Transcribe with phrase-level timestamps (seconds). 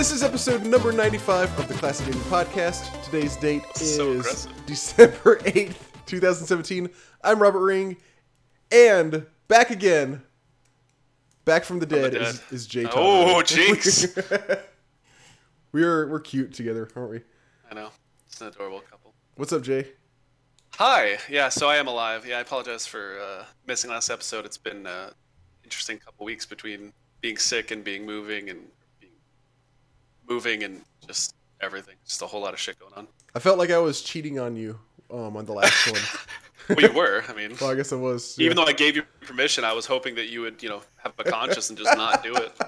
[0.00, 3.02] This is episode number 95 of the Classic Gaming Podcast.
[3.02, 4.14] Today's date is So.
[4.64, 6.88] December 8th, 2017.
[7.22, 7.98] I'm Robert Ring,
[8.72, 10.22] and back again,
[11.44, 12.22] back from the dead, dead.
[12.22, 14.06] Is, is Jay Oh, jinx.
[15.72, 17.20] we're, we're cute together, aren't we?
[17.70, 17.90] I know.
[18.26, 19.12] It's an adorable couple.
[19.36, 19.86] What's up, Jay?
[20.76, 21.18] Hi.
[21.28, 22.24] Yeah, so I am alive.
[22.26, 24.46] Yeah, I apologize for uh, missing last episode.
[24.46, 25.10] It's been an
[25.62, 28.60] interesting couple weeks between being sick and being moving and
[30.30, 31.96] moving and just everything.
[32.06, 33.08] Just a whole lot of shit going on.
[33.34, 34.78] I felt like I was cheating on you
[35.10, 36.00] um, on the last one.
[36.76, 37.24] Well, you were.
[37.28, 38.38] I mean, well, I guess it was.
[38.38, 41.12] even though I gave you permission, I was hoping that you would, you know, have
[41.18, 42.52] a conscience and just not do it.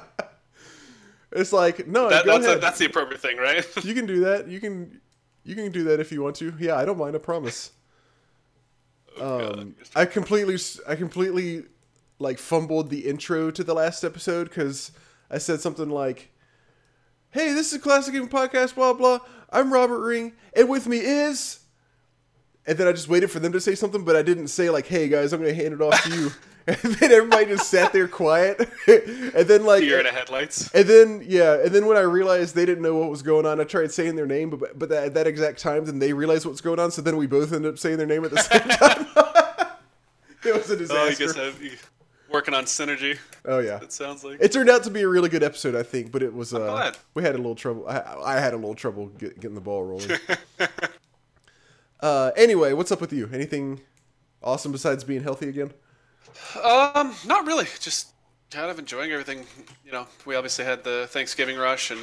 [1.34, 3.66] It's like, no, That, that's, a, that's the appropriate thing, right?
[3.84, 4.48] You can do that.
[4.48, 5.00] You can
[5.44, 6.52] you can do that if you want to.
[6.60, 7.16] Yeah, I don't mind.
[7.16, 7.70] I promise.
[9.18, 11.64] Oh, Um, I completely I completely
[12.18, 14.92] like fumbled the intro to the last episode because
[15.30, 16.30] I said something like,
[17.32, 19.18] "Hey, this is a classic game podcast." Blah blah.
[19.50, 21.58] I'm Robert Ring, and with me is.
[22.64, 24.86] And then I just waited for them to say something, but I didn't say like,
[24.86, 26.30] "Hey guys, I'm gonna hand it off to you."
[26.68, 30.70] and then everybody just sat there quiet, and then like Deer in the headlights.
[30.72, 33.60] and then yeah, and then when I realized they didn't know what was going on,
[33.60, 36.60] I tried saying their name, but but at that exact time, then they realized what's
[36.60, 36.92] going on.
[36.92, 39.06] So then we both ended up saying their name at the same time.
[40.44, 41.26] it was a Oh, disaster.
[41.26, 41.72] guys have you
[42.32, 43.18] working on synergy.
[43.44, 44.38] Oh yeah, It sounds like.
[44.40, 46.92] it turned out to be a really good episode, I think, but it was uh,
[47.14, 47.86] we had a little trouble.
[47.88, 50.10] I, I had a little trouble get, getting the ball rolling.
[52.00, 53.28] uh, anyway, what's up with you?
[53.32, 53.80] Anything
[54.42, 55.72] awesome besides being healthy again?
[56.62, 57.66] Um, not really.
[57.80, 58.12] Just
[58.50, 59.44] kind of enjoying everything.
[59.84, 62.00] You know, we obviously had the Thanksgiving rush, and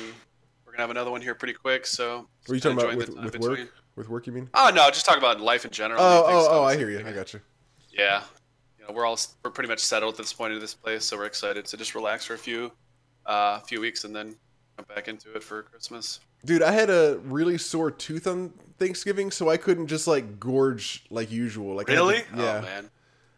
[0.66, 1.86] we're gonna have another one here pretty quick.
[1.86, 3.60] So, Were you talking about with, with work?
[3.96, 4.50] With work, you mean?
[4.54, 6.02] Oh no, just talk about life in general.
[6.02, 6.64] Oh, oh, oh!
[6.64, 7.06] I hear you.
[7.06, 7.42] I got you.
[7.92, 8.24] Yeah,
[8.94, 11.66] we're all we're pretty much settled at this point in this place, so we're excited
[11.66, 12.72] to just relax for a few,
[13.26, 14.36] uh, few weeks, and then
[14.78, 16.20] jump back into it for Christmas.
[16.46, 21.04] Dude, I had a really sore tooth on Thanksgiving, so I couldn't just like gorge
[21.10, 21.76] like usual.
[21.76, 22.24] Like I had to- Really?
[22.36, 22.58] yeah.
[22.58, 22.90] Oh man.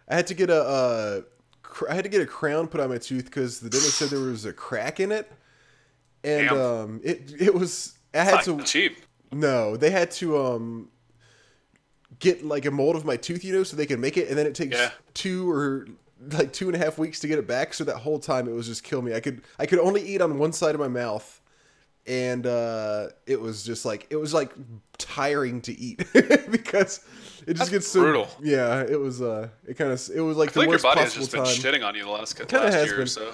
[0.07, 1.21] I had to get a uh,
[1.63, 4.09] cr- I had to get a crown put on my tooth because the dentist said
[4.09, 5.31] there was a crack in it,
[6.23, 6.57] and Damn.
[6.59, 8.97] um, it it was I had It's to cheap.
[9.31, 10.89] no, they had to um
[12.21, 14.37] get like a mold of my tooth, you know, so they can make it, and
[14.37, 14.91] then it takes Yeah.
[15.13, 15.87] two or
[16.31, 17.73] like two and a half weeks to get it back.
[17.73, 19.13] So that whole time it was just kill me.
[19.13, 21.41] I could I could only eat on one side of my mouth,
[22.07, 24.51] and uh, it was just like it was like
[24.97, 25.97] tiring to eat
[26.51, 26.99] because
[27.47, 28.27] it just That's gets so brutal.
[28.41, 30.83] Yeah, it was uh, it kind of it was like I the like your worst
[30.83, 31.81] body has possible just been time.
[31.81, 33.01] shitting on you the last, last year been.
[33.01, 33.33] or so.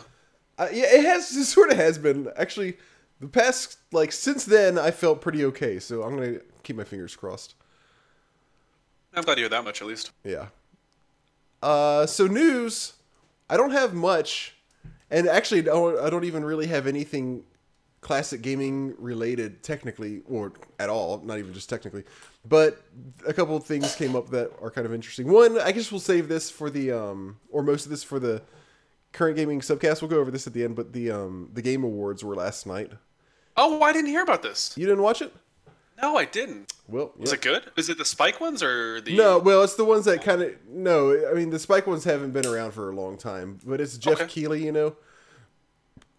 [0.57, 2.77] Uh, yeah, it has it sort of has been actually.
[3.19, 5.79] The past like since then, I felt pretty okay.
[5.79, 7.55] So I'm gonna keep my fingers crossed.
[9.17, 10.11] I'm glad you hear that much at least.
[10.23, 10.47] Yeah.
[11.61, 12.93] Uh, so news.
[13.49, 14.55] I don't have much,
[15.09, 17.43] and actually, I don't, I don't even really have anything
[18.01, 21.21] classic gaming related technically, or at all.
[21.23, 22.03] Not even just technically.
[22.45, 22.81] But
[23.25, 25.31] a couple of things came up that are kind of interesting.
[25.31, 28.41] One, I guess we'll save this for the um, or most of this for the
[29.13, 30.01] current gaming subcast.
[30.01, 30.75] We'll go over this at the end.
[30.75, 32.91] But the um, the game awards were last night.
[33.55, 34.73] Oh, I didn't hear about this.
[34.77, 35.33] You didn't watch it?
[36.01, 36.73] No, I didn't.
[36.87, 37.71] Well, Was it good?
[37.75, 39.15] Is it the spike ones or the?
[39.17, 41.27] No, well, it's the ones that kind of no.
[41.29, 44.21] I mean, the Spike ones haven't been around for a long time, but it's Jeff
[44.21, 44.27] Okay.
[44.27, 44.95] Keighley, you know.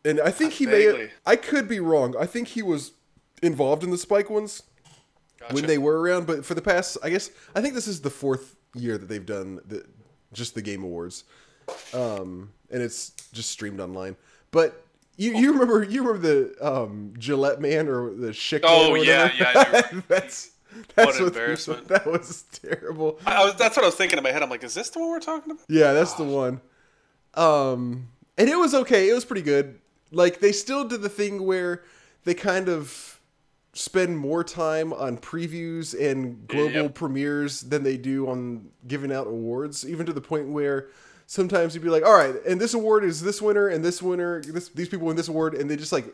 [0.05, 1.05] And I think he Vaguely.
[1.07, 1.11] may.
[1.27, 2.15] I could be wrong.
[2.19, 2.93] I think he was
[3.43, 4.63] involved in the Spike ones
[5.39, 5.55] Gotcha.
[5.55, 8.11] when they were around, but for the past, I guess I think this is the
[8.11, 9.85] fourth year that they've done the
[10.33, 11.25] just the Game Awards,
[11.95, 14.17] um, and it's just streamed online.
[14.51, 14.85] But
[15.19, 20.01] you you remember you remember the um, Gillette man or the Schick Oh, yeah, yeah,
[20.09, 20.53] that's
[20.95, 21.89] That's an what- embarrassment.
[21.89, 23.19] That was terrible.
[23.27, 24.43] I, I was, that's what I was thinking in my head.
[24.43, 25.65] I'm like, is this the one we're talking about?
[25.69, 26.61] Yeah, that's the one.
[27.35, 29.09] Um, and it was okay.
[29.09, 29.79] It was pretty good.
[30.11, 31.83] Like they still did the thing where
[32.25, 33.21] they kind of
[33.75, 36.95] spend more time on previews and global Yep.
[36.95, 39.87] premieres than they do on giving out awards.
[39.89, 40.89] Even to the point where
[41.29, 44.43] sometimes you'd be like, "All right, and this award is this winner, and this winner,
[44.43, 46.13] this these people win this award," and they just like,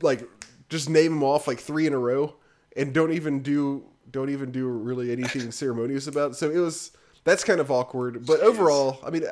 [0.00, 0.28] like,
[0.68, 2.36] just name them off like three in a row,
[2.76, 6.34] and don't even do don't even do really anything ceremonious about it.
[6.34, 6.92] So it was
[7.24, 8.24] that's kind of awkward.
[8.24, 9.24] But overall, I mean,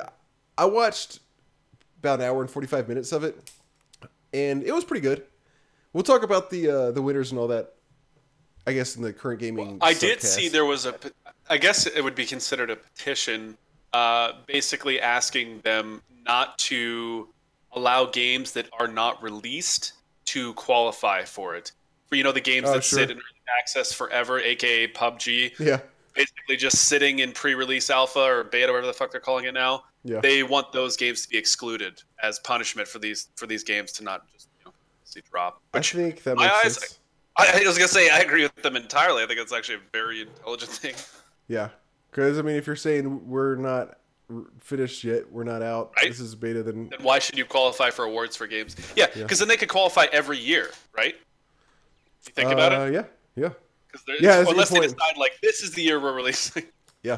[0.57, 1.19] I watched
[1.99, 3.37] about an hour and forty five minutes of it,
[4.33, 5.23] and it was pretty good.
[5.93, 7.75] We'll talk about the uh, the winners and all that.
[8.65, 9.77] I guess in the current gaming.
[9.81, 10.95] I did see there was a.
[11.49, 13.57] I guess it would be considered a petition,
[13.93, 17.29] uh, basically asking them not to
[17.73, 19.93] allow games that are not released
[20.25, 21.71] to qualify for it.
[22.07, 22.99] For you know the games Oh, that sure.
[22.99, 23.19] sit in
[23.59, 25.79] access forever, aka PUBG, Yeah.
[26.13, 29.83] basically just sitting in pre-release alpha or beta, whatever the fuck they're calling it now.
[30.03, 30.19] Yeah.
[30.21, 34.03] They want those games to be excluded as punishment for these for these games to
[34.03, 34.73] not just you know
[35.05, 35.61] see drop.
[35.73, 36.99] I think that makes eyes- sense.
[37.35, 39.23] I, I was gonna say I agree with them entirely.
[39.23, 40.93] I think it's actually a very intelligent thing.
[41.47, 41.69] Yeah,
[42.13, 43.97] because I mean, if you're saying we're not
[44.59, 45.93] finished yet, we're not out.
[45.97, 46.09] Right.
[46.09, 46.63] This is beta.
[46.63, 48.75] Then Then why should you qualify for awards for games?
[48.95, 51.15] Yeah, because then they could qualify every year, right?
[52.27, 52.93] You think about uh, it?
[52.93, 53.03] Yeah.
[53.35, 53.49] Yeah.
[54.19, 56.63] yeah, a unless they decide like this is the year we're releasing.
[57.03, 57.17] Yeah.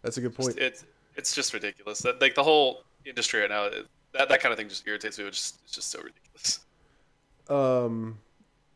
[0.00, 0.56] That's a good point.
[0.56, 1.98] it's it's just ridiculous.
[1.98, 3.68] That like the whole industry right now,
[4.14, 5.26] that that kind of thing just irritates me.
[5.26, 6.60] It's just it's just so ridiculous.
[7.50, 8.18] Um,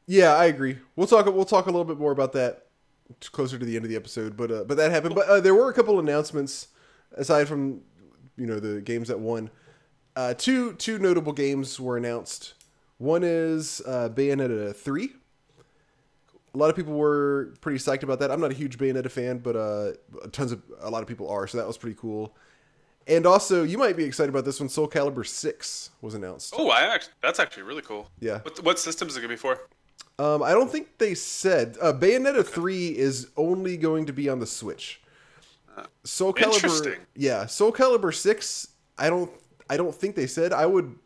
[0.06, 0.76] yeah, I agree.
[0.96, 1.24] We'll talk.
[1.24, 2.67] We'll talk a little bit more about that
[3.32, 4.36] closer to the end of the episode.
[4.36, 5.14] But uh, but that happened.
[5.14, 6.68] But uh, there were a couple announcements
[7.16, 7.82] aside from
[8.36, 9.50] you know the games that won.
[10.16, 12.54] Uh, two two notable games were announced.
[12.98, 15.12] One is uh, Bayonetta three.
[16.54, 18.30] A lot of people were pretty psyched about that.
[18.30, 19.92] I'm not a huge Bayonetta fan, but uh,
[20.32, 22.34] tons of a lot of people are, so that was pretty cool.
[23.06, 24.68] And also, you might be excited about this one.
[24.68, 26.54] Soul Calibur six was announced.
[26.56, 28.10] Oh, I actually, that's actually really cool.
[28.18, 28.40] Yeah.
[28.40, 29.60] What what systems is it gonna be for?
[30.18, 31.76] Um, I don't think they said.
[31.80, 35.00] Uh, Bayonetta three is only going to be on the Switch.
[36.02, 38.68] Soul Calibur, yeah, Soul Calibur six.
[38.98, 39.30] I don't.
[39.70, 40.52] I don't think they said.
[40.52, 40.96] I would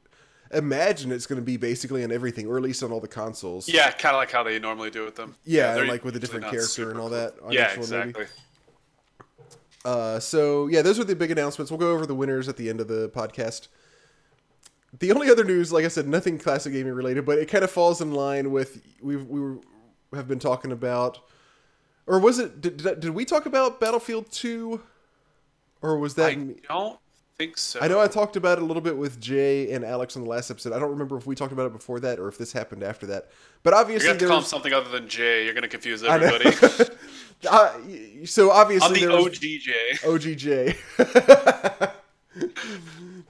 [0.52, 3.68] imagine it's going to be basically on everything, or at least on all the consoles.
[3.68, 5.34] Yeah, kind of like how they normally do with them.
[5.44, 7.34] yeah, and like with a different character and all that.
[7.42, 8.26] On Yeah, exactly.
[9.84, 11.70] Uh, so yeah, those were the big announcements.
[11.70, 13.68] We'll go over the winners at the end of the podcast.
[14.98, 17.70] The only other news, like I said, nothing classic gaming related, but it kind of
[17.70, 19.58] falls in line with we we were,
[20.14, 21.18] have been talking about,
[22.06, 22.60] or was it?
[22.60, 24.82] Did, did, we talk about Battlefield Two,
[25.80, 26.32] or was that?
[26.32, 26.56] I me?
[26.68, 26.98] don't
[27.38, 27.80] think so.
[27.80, 30.28] I know I talked about it a little bit with Jay and Alex on the
[30.28, 30.74] last episode.
[30.74, 33.06] I don't remember if we talked about it before that or if this happened after
[33.06, 33.30] that.
[33.62, 35.46] But You're obviously, gonna have to call him something other than Jay.
[35.46, 36.54] You're gonna confuse I everybody.
[37.50, 37.72] uh,
[38.26, 39.38] so obviously I'm the was-
[40.04, 41.92] OGJ.
[42.40, 42.50] OGJ.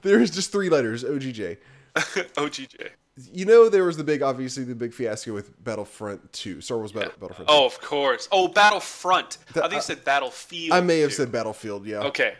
[0.01, 1.57] There's just three letters, OGJ.
[1.95, 2.89] OGJ.
[3.31, 6.91] You know, there was the big, obviously, the big fiasco with Battlefront 2, Star Wars
[6.91, 7.53] Battle, Battlefront 2.
[7.55, 8.27] Oh, of course.
[8.31, 9.37] Oh, Battlefront.
[9.49, 10.73] I think uh, you said Battlefield.
[10.73, 11.17] I may have too.
[11.17, 11.99] said Battlefield, yeah.
[11.99, 12.33] Okay.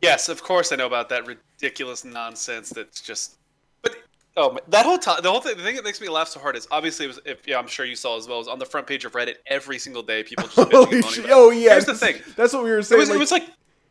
[0.00, 2.70] Yes, of course I know about that ridiculous nonsense.
[2.70, 3.36] That's just.
[3.82, 3.96] But
[4.36, 6.56] oh, that whole time, the whole thing, the thing that makes me laugh so hard
[6.56, 8.66] is obviously, it was, if yeah, I'm sure you saw as well, is on the
[8.66, 10.22] front page of Reddit every single day.
[10.22, 11.24] People just bitching and Holy moaning shit.
[11.26, 11.34] about.
[11.36, 11.70] Oh, yeah.
[11.70, 12.16] Here's the thing.
[12.36, 12.98] That's what we were It saying.
[13.00, 13.44] was, like, it was like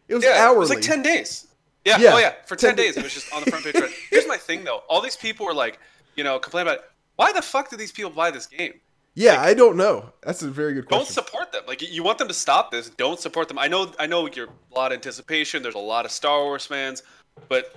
[0.08, 0.56] it was yeah, hourly.
[0.56, 1.48] it was like ten days.
[1.86, 3.76] Yeah, Yeah, oh yeah, for 10 ten days it was just on the front page.
[3.76, 3.92] Reddit.
[4.10, 5.80] Here's my thing though: all these people were like,
[6.16, 6.86] you know, complaining about
[7.16, 8.74] why the fuck did these people buy this game?
[9.16, 10.12] Yeah, I don't know.
[10.24, 11.06] That's a very good question.
[11.06, 11.64] Don't support them.
[11.68, 12.90] Like you want them to stop this.
[12.90, 13.60] Don't support them.
[13.60, 13.92] I know.
[14.00, 15.62] I know you're a lot of anticipation.
[15.62, 17.04] There's a lot of Star Wars fans,
[17.48, 17.76] but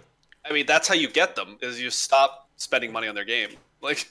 [0.49, 3.51] I mean that's how you get them is you stop spending money on their game.
[3.83, 4.09] Like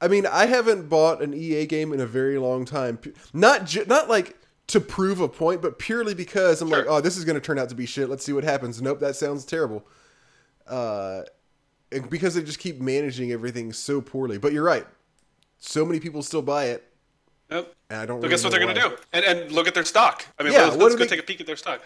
[0.00, 2.98] I mean, I haven't bought an EA game in a very long time.
[3.32, 4.36] Not ju- not like
[4.68, 7.58] to prove a point, but purely because I'm like, oh, this is going to turn
[7.58, 8.08] out to be shit.
[8.08, 8.82] Let's see what happens.
[8.82, 9.86] Nope, that sounds terrible.
[10.66, 11.22] Uh,
[11.92, 14.38] and because they just keep managing everything so poorly.
[14.38, 14.86] But you're right.
[15.58, 16.84] So many people still buy it,
[17.50, 17.72] Yep.
[17.90, 18.16] and I don't.
[18.20, 19.02] So really guess what know they're gonna do?
[19.12, 20.26] And and look at their stock.
[20.38, 21.80] I mean, Yeah, let's, let's go they- take a peek at their stock.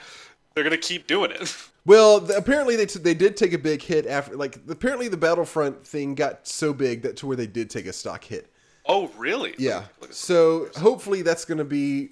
[0.55, 1.57] They're gonna keep doing it.
[1.87, 4.37] Well, th- apparently they t- they did take a big hit after.
[4.37, 7.93] Like apparently the Battlefront thing got so big that to where they did take a
[7.93, 8.53] stock hit.
[8.85, 9.55] oh, really?
[9.57, 9.85] Yeah.
[10.11, 12.11] So hopefully that's going to be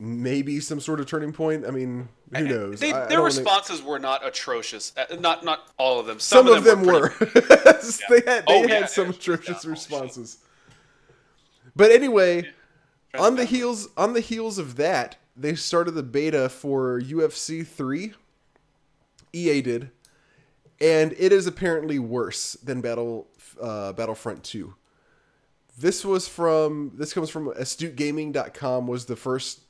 [0.00, 1.66] maybe some sort of turning point.
[1.66, 2.80] I mean, who knows?
[2.80, 4.92] They, their responses were not atrocious.
[4.96, 6.20] Uh, Not not all of them.
[6.20, 7.08] Some, of them, pretty- were.
[8.08, 9.70] they had they Oh, had yeah, some yeah, atrocious yeah.
[9.70, 10.38] responses.
[11.74, 12.48] But anyway,
[13.18, 18.12] on the heels on the heels of that, they started the beta for UFC 3.
[19.32, 19.90] EA did.
[20.80, 23.26] And it is apparently worse than Battle
[23.60, 24.74] uh, Battlefront 2.
[25.78, 29.60] This was from this comes from astutegaming.com was the first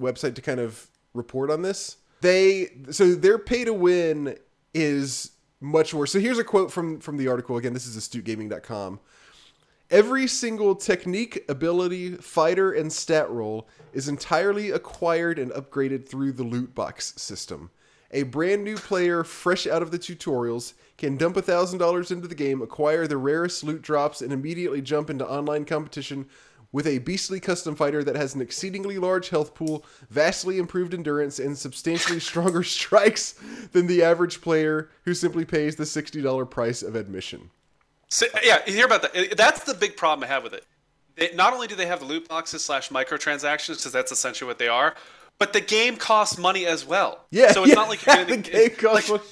[0.00, 1.96] website to kind of report on this.
[2.20, 4.36] They so their pay to win
[4.74, 6.12] is much worse.
[6.12, 7.56] So here's a quote from from the article.
[7.56, 9.00] Again, this is astutegaming.com.
[9.90, 16.44] Every single technique, ability, fighter, and stat roll is entirely acquired and upgraded through the
[16.44, 17.70] loot box system.
[18.10, 22.62] A brand new player, fresh out of the tutorials, can dump $1,000 into the game,
[22.62, 26.26] acquire the rarest loot drops, and immediately jump into online competition
[26.72, 31.38] with a beastly custom fighter that has an exceedingly large health pool, vastly improved endurance,
[31.38, 33.34] and substantially stronger strikes
[33.72, 37.50] than the average player who simply pays the $60 price of admission.
[38.08, 39.16] So, yeah, you hear about that.
[39.16, 40.64] Uh, that's the big problem I have with it.
[41.16, 44.58] They, not only do they have the loot boxes slash microtransactions, because that's essentially what
[44.58, 44.94] they are,
[45.38, 47.26] but the game costs money as well.
[47.30, 49.30] Yeah, So it's yeah, not like you're the game costs like, money.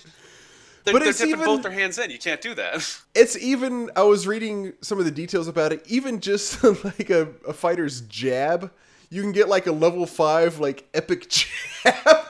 [0.85, 2.11] They're, But they're dipping even- both their hands in.
[2.11, 3.01] You can't do that.
[3.15, 3.91] It's even.
[3.97, 5.85] I was reading some of the details about it.
[5.87, 8.71] Even just like a, a fighter's jab,
[9.11, 11.29] you can get like a level five like epic
[11.85, 12.27] jab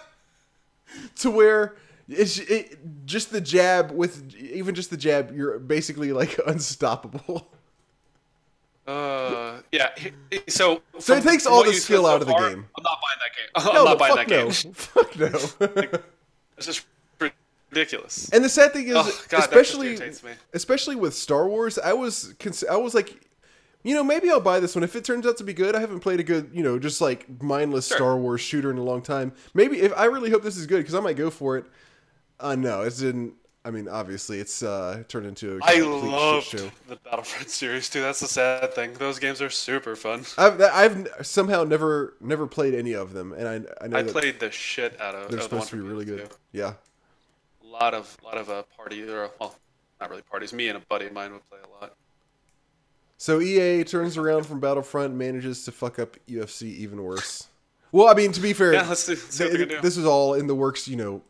[1.16, 1.76] to where
[2.08, 5.34] it's it, just the jab with even just the jab.
[5.36, 7.52] You're basically like unstoppable.
[8.86, 9.90] Uh, yeah.
[10.48, 12.66] So, So it takes all the skill so out of the far, game.
[12.76, 13.68] I'm not buying that game.
[13.70, 14.72] I'm No, not buying fuck that no, game.
[14.72, 16.00] fuck no.
[16.56, 16.86] It's just
[17.70, 18.28] ridiculous.
[18.30, 20.10] And the sad thing is, Oh, God, especially me.
[20.52, 23.26] especially with Star Wars, I was cons- I was like,
[23.82, 25.74] you know, maybe I'll buy this one if it turns out to be good.
[25.74, 27.96] I haven't played a good, you know, just like mindless Sure.
[27.96, 29.32] Star Wars shooter in a long time.
[29.54, 31.64] Maybe if I really hope this is good because I might go for it.
[32.38, 33.34] Uh, no, it didn't.
[33.62, 36.70] I mean, obviously, it's uh, turned into a I complete loved shit show.
[36.88, 38.00] the Battlefront series too.
[38.00, 38.94] That's the sad thing.
[38.94, 40.24] Those games are super fun.
[40.38, 44.40] I've I've somehow never never played any of them, and I I know I played
[44.40, 45.30] the shit out of.
[45.30, 46.20] they're supposed to be really good.
[46.30, 46.36] PS2.
[46.52, 46.72] Yeah.
[47.70, 49.54] A lot of lot of uh, party or well,
[50.00, 50.52] not really parties.
[50.52, 51.94] Me and a buddy of mine would play a lot.
[53.16, 57.46] So EA turns around from Battlefront, manages to fuck up UFC even worse.
[57.92, 60.06] Well, I mean, to be fair, Yeah, let's see, see what they th- this was
[60.06, 61.22] all in the works, you know,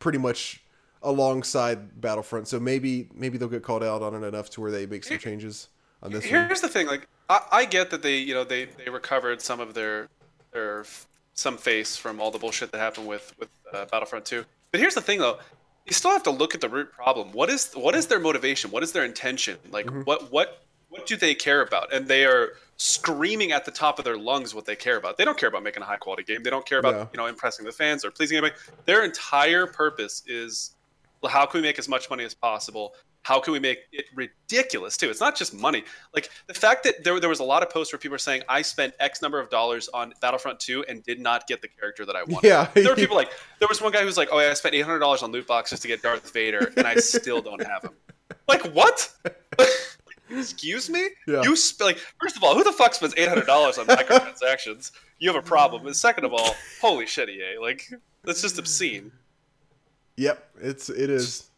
[0.00, 0.60] pretty much
[1.04, 2.48] alongside Battlefront.
[2.48, 5.18] So maybe maybe they'll get called out on it enough to where they make some
[5.18, 5.68] changes
[6.02, 6.48] on this one.
[6.48, 9.60] Here's the thing, like I, I get that they, you know, they they recovered some
[9.60, 10.08] of their
[10.52, 10.84] their
[11.34, 14.44] some face from all the bullshit that happened with with uh, Battlefront 2.
[14.72, 15.38] But here's the thing, though,
[15.86, 17.32] you still have to look at the root problem.
[17.32, 18.70] What is what is their motivation?
[18.70, 19.58] What is their intention?
[19.70, 20.02] Like Mm-hmm.
[20.02, 21.92] what what what do they care about?
[21.92, 25.16] And they are screaming at the top of their lungs what they care about.
[25.18, 26.42] They don't care about making a high quality game.
[26.42, 27.08] They don't care about No.
[27.12, 28.58] you know impressing the fans or pleasing anybody.
[28.86, 30.74] Their entire purpose is
[31.22, 32.94] well, how can we make as much money as possible?
[33.22, 35.10] How can we make it ridiculous too?
[35.10, 35.84] It's not just money.
[36.14, 38.42] Like the fact that there, there was a lot of posts where people were saying,
[38.48, 42.06] I spent X number of dollars on Battlefront 2 and did not get the character
[42.06, 42.48] that I wanted.
[42.48, 42.68] Yeah.
[42.72, 44.74] There were people like, there was one guy who was like, oh, yeah, I spent
[44.74, 47.92] $800 on loot boxes to get Darth Vader and I still don't have him.
[48.48, 49.10] Like, what?
[50.30, 51.08] Excuse me?
[51.26, 51.42] Yeah.
[51.42, 54.92] You sp- like first of all, who the fuck spends eight hundred dollars on microtransactions?
[55.18, 55.86] You have a problem.
[55.86, 57.58] And second of all, holy shit, EA!
[57.60, 57.90] Like
[58.24, 59.10] that's just obscene.
[60.20, 61.48] Yep, it's it is.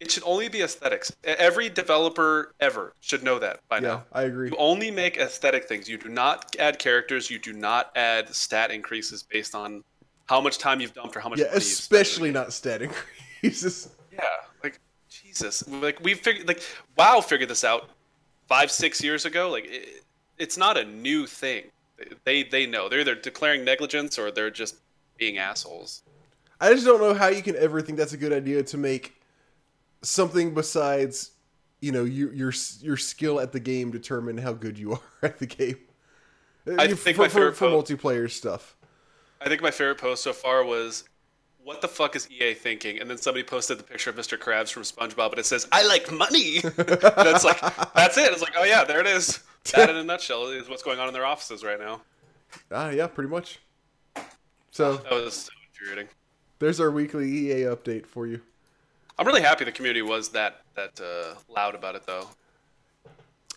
[0.00, 1.14] It should only be aesthetics.
[1.22, 4.04] Every developer ever should know that by Yeah, now.
[4.12, 4.48] I agree.
[4.48, 5.86] You only make aesthetic things.
[5.86, 7.30] You do not add characters.
[7.30, 9.84] You do not add stat increases based on
[10.26, 11.40] how much time you've dumped or how much.
[11.40, 11.80] Yeah, money you've spent.
[12.02, 12.80] especially not stat
[13.42, 13.90] increases.
[14.10, 14.20] Yeah,
[14.64, 15.68] like Jesus.
[15.68, 16.48] Like we figured.
[16.48, 16.62] Like
[16.96, 17.90] WoW figured this out
[18.46, 19.50] five, six years ago.
[19.50, 20.04] Like it,
[20.38, 21.64] it's not a new thing.
[22.24, 24.76] They they know they're either declaring negligence or they're just
[25.18, 26.02] being assholes.
[26.60, 29.20] I just don't know how you can ever think that's a good idea to make
[30.02, 31.32] something besides,
[31.80, 35.38] you know, you, your your skill at the game determine how good you are at
[35.38, 35.76] the game.
[36.78, 38.76] I You- think for, my for, favorite for po- multiplayer stuff.
[39.40, 41.04] I think my favorite post so far was,
[41.62, 44.36] "What the fuck is EA thinking?" And then somebody posted the picture of Mr.
[44.36, 47.60] Krabs from SpongeBob, and it says, "I like money." that's like
[47.94, 48.32] that's it.
[48.32, 49.38] It's like, oh yeah, there it is.
[49.74, 52.00] That in a nutshell is what's going on in their offices right now.
[52.72, 53.60] Ah, yeah, pretty much.
[54.72, 56.08] So That was so infuriating.
[56.58, 58.40] There's our weekly EA update for you.
[59.18, 62.28] I'm really happy the community was that that uh, loud about it though.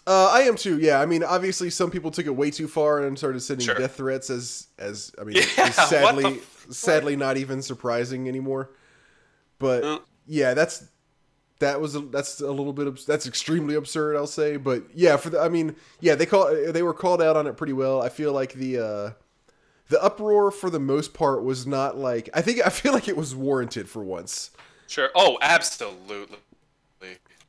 [0.08, 0.80] Uh, I am too.
[0.80, 3.76] Yeah, I mean, obviously, some people took it way too far and started sending Sure.
[3.76, 4.30] death threats.
[4.32, 8.72] As as I mean, Yeah, is what the sadly, f- sadly, not even surprising anymore.
[9.60, 10.00] But Uh.
[10.26, 10.86] yeah, that's
[11.60, 14.16] that was a, that's a little bit abs- that's extremely absurd.
[14.16, 17.38] I'll say, but yeah, for the I mean, yeah, they call they were called out
[17.38, 18.02] on it pretty well.
[18.02, 19.12] I feel like the uh,
[19.92, 23.18] the uproar for the most part was not like I think I feel like it
[23.18, 24.52] was warranted for once.
[24.88, 25.10] Sure.
[25.16, 26.38] Oh, absolutely.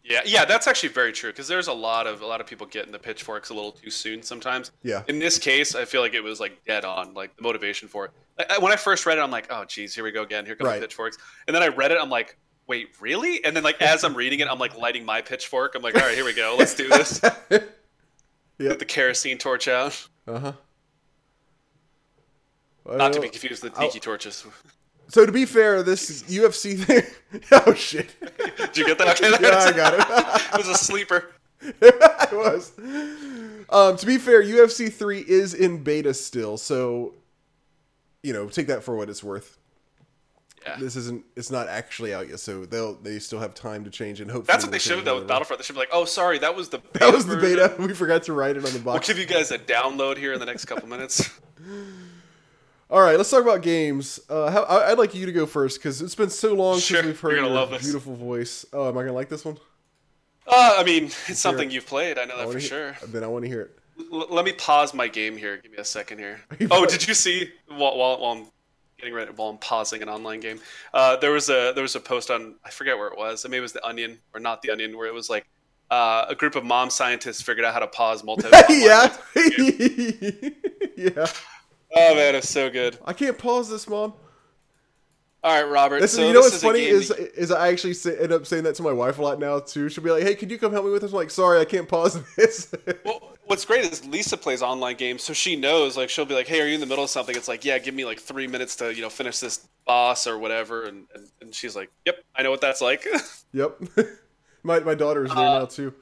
[0.04, 2.66] Yeah, yeah, that's actually very true because there's a lot of a lot of people
[2.66, 4.72] getting the pitchforks a little too soon sometimes.
[4.82, 5.04] Yeah.
[5.06, 8.06] In this case, I feel like it was like dead on, like the motivation for
[8.06, 8.10] it.
[8.50, 10.44] I, when I first read it, I'm like, oh, geez, here we go again.
[10.44, 10.80] Here come Right.
[10.80, 11.18] the pitchforks.
[11.46, 13.44] And then I read it, I'm like, wait, really?
[13.44, 15.76] And then like as I'm reading it, I'm like lighting my pitchfork.
[15.76, 16.56] I'm like, all right, here we go.
[16.58, 17.20] Let's do this.
[18.58, 18.68] Yep.
[18.70, 20.06] Get the kerosene torch out.
[20.28, 20.52] Uh huh.
[22.86, 24.44] Not to be confused with the Tiki torches.
[25.08, 27.02] So to be fair, this UFC thing.
[27.66, 28.08] oh shit!
[28.56, 29.20] Did you get that?
[29.20, 30.54] Okay, Yeah, I got it.
[30.54, 31.32] it was a sleeper.
[31.60, 32.72] it was.
[33.68, 37.14] Um, to be fair, UFC three is in beta still, so
[38.22, 39.58] you know, take that for what it's worth.
[40.64, 40.76] Yeah.
[40.78, 41.24] This isn't.
[41.36, 44.46] It's not actually out yet, so they'll they still have time to change and hopefully.
[44.52, 45.26] That's what they should have done with.
[45.28, 45.58] Battlefront.
[45.60, 47.56] They should be like, "Oh, sorry, that was the beta That was the version.
[47.56, 47.74] beta.
[47.82, 50.32] We forgot to write it on the box." We'll give you guys a download here
[50.32, 51.28] in the next couple minutes."
[52.92, 54.20] All right, let's talk about games.
[54.28, 56.98] Uh, how, I, I'd like you to go first because it's been so long Sure,
[56.98, 57.84] since we've heard your love this.
[57.84, 58.66] beautiful voice.
[58.70, 59.56] Oh, am I gonna like this one?
[60.46, 62.18] Uh, I mean, it's something you've played.
[62.18, 62.94] I know that wanna for sure.
[63.08, 63.78] Then I want to hear it.
[64.12, 65.56] L- let me pause my game here.
[65.56, 66.42] Give me a second here.
[66.70, 68.46] Oh, did you see while, while, while I'm
[68.98, 70.60] getting ready, while I'm pausing an online game?
[70.92, 73.42] Uh, there was a there was a post on I forget where it was.
[73.44, 75.46] Maybe it was the Onion or not the Onion, where it was like
[75.90, 78.48] uh, a group of mom scientists figured out how to pause multi.
[78.68, 79.16] yeah,
[80.94, 81.26] yeah.
[81.94, 82.98] Oh man, it's so good.
[83.04, 84.14] I can't pause this, mom.
[85.44, 86.00] All right, Robert.
[86.00, 88.46] This, so you know what's is funny is that- is I actually say, end up
[88.46, 89.88] saying that to my wife a lot now too.
[89.88, 91.64] She'll be like, "Hey, can you come help me with this?" I'm like, "Sorry, I
[91.64, 92.72] can't pause this."
[93.04, 95.96] Well, what's great is Lisa plays online games, so she knows.
[95.96, 97.78] Like, she'll be like, "Hey, are you in the middle of something?" It's like, "Yeah,
[97.78, 101.28] give me like three minutes to you know finish this boss or whatever," and and,
[101.40, 103.04] and she's like, "Yep, I know what that's like."
[103.52, 103.76] yep.
[104.62, 105.92] my my daughter is there Uh, now too.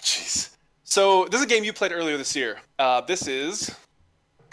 [0.00, 0.50] Jeez.
[0.84, 2.58] So this is a game you played earlier this year.
[2.78, 3.70] Uh, this is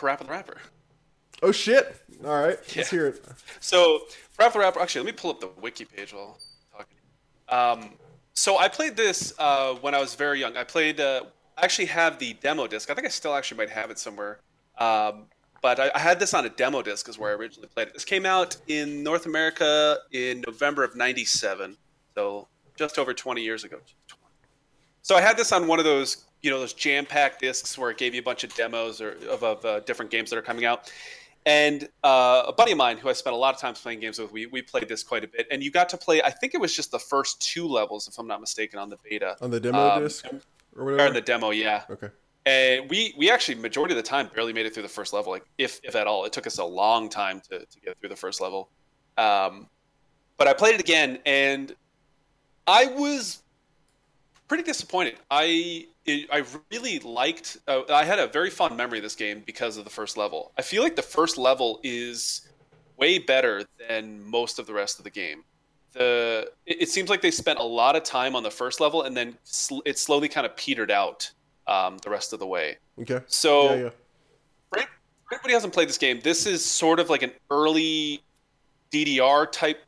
[0.01, 0.57] Parappa the Rapper.
[1.43, 1.95] Oh shit!
[2.25, 2.73] All right, Yeah.
[2.77, 3.23] let's hear it.
[3.59, 4.01] So
[4.37, 4.79] Parappa the Rapper.
[4.79, 6.37] Actually, let me pull up the wiki page while
[6.77, 7.83] I'm talking.
[7.87, 7.93] Um,
[8.33, 10.57] so I played this uh, when I was very young.
[10.57, 10.99] I played.
[10.99, 11.23] Uh,
[11.57, 12.89] I actually have the demo disc.
[12.89, 14.39] I think I still actually might have it somewhere.
[14.77, 15.25] Um,
[15.61, 17.93] but I, I had this on a demo disc, is where I originally played it.
[17.93, 21.77] This came out in North America in November of '97,
[22.15, 23.77] so just over 20 years ago.
[25.03, 27.97] So I had this on one of those, you know, those jam-packed discs where it
[27.97, 30.65] gave you a bunch of demos or of, of uh, different games that are coming
[30.65, 30.91] out.
[31.45, 34.19] And uh, a buddy of mine who I spent a lot of time playing games
[34.19, 35.47] with, we, we played this quite a bit.
[35.49, 38.17] And you got to play, I think it was just the first two levels, if
[38.19, 39.37] I'm not mistaken, on the beta.
[39.41, 40.39] On the demo Um, disc or
[40.75, 41.07] Or whatever.
[41.07, 41.83] in the demo, yeah.
[41.89, 42.09] okay.
[42.45, 45.31] And we, we actually, majority of the time, barely made it through the first level,
[45.31, 46.25] like if, if at all.
[46.25, 48.69] It took us a long time to, to get through the first level.
[49.17, 49.67] Um,
[50.37, 51.75] but I played it again, and
[52.67, 53.43] I was
[54.47, 55.17] pretty disappointed.
[55.29, 57.57] I it, I really liked.
[57.67, 60.51] Uh, I had a very fond memory of this game because of the first level.
[60.57, 62.49] I feel like the first level is
[62.97, 65.43] way better than most of the rest of the game.
[65.93, 69.03] The it, it seems like they spent a lot of time on the first level,
[69.03, 71.29] and then sl- it slowly kind of petered out
[71.67, 72.77] um, the rest of the way.
[72.99, 73.19] Okay.
[73.27, 73.89] So yeah, yeah.
[74.69, 78.21] for for anybody hasn't played this game, this is sort of like an early
[78.91, 79.83] DDR type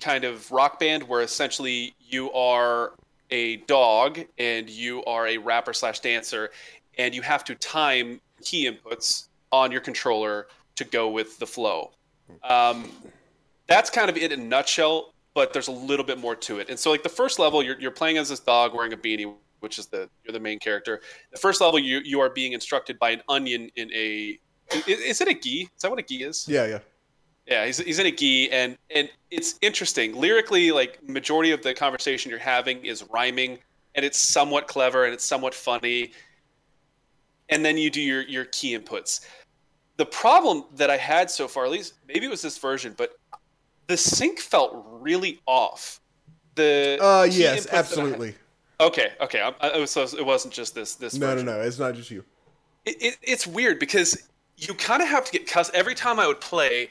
[0.00, 2.92] kind of rock band where essentially you are
[3.32, 6.50] a dog and you are a rapper slash dancer
[6.98, 11.92] and you have to time key inputs on your controller to go with the flow.
[12.44, 12.90] Um,
[13.66, 16.68] that's kind of it in a nutshell, but there's a little bit more to it.
[16.68, 19.34] And so, like the first level, you're, you're playing as this dog wearing a beanie,
[19.60, 21.00] which is the you're the main character.
[21.32, 24.38] The first level, you you are being instructed by an onion in a.
[24.86, 25.68] Is, is it a gi?
[25.74, 26.46] Is that what a gi is?
[26.48, 26.78] Yeah, yeah.
[27.46, 30.70] Yeah, he's, he's in a gi, and and it's interesting lyrically.
[30.70, 33.58] Like majority of the conversation you're having is rhyming,
[33.94, 36.12] and it's somewhat clever and it's somewhat funny.
[37.48, 39.26] And then you do your your key inputs.
[39.96, 43.18] The problem that I had so far, at least maybe it was this version, but
[43.88, 46.00] the sync felt really off.
[46.54, 48.34] The Uh, yes, absolutely.
[48.80, 49.40] Okay, okay.
[49.40, 51.14] I, I, it, was, it wasn't just this this.
[51.14, 51.60] No, no, version no.
[51.60, 52.24] It's not just you.
[52.84, 56.26] it, it, it's weird because you kind of have to get cus every time I
[56.26, 56.90] would play,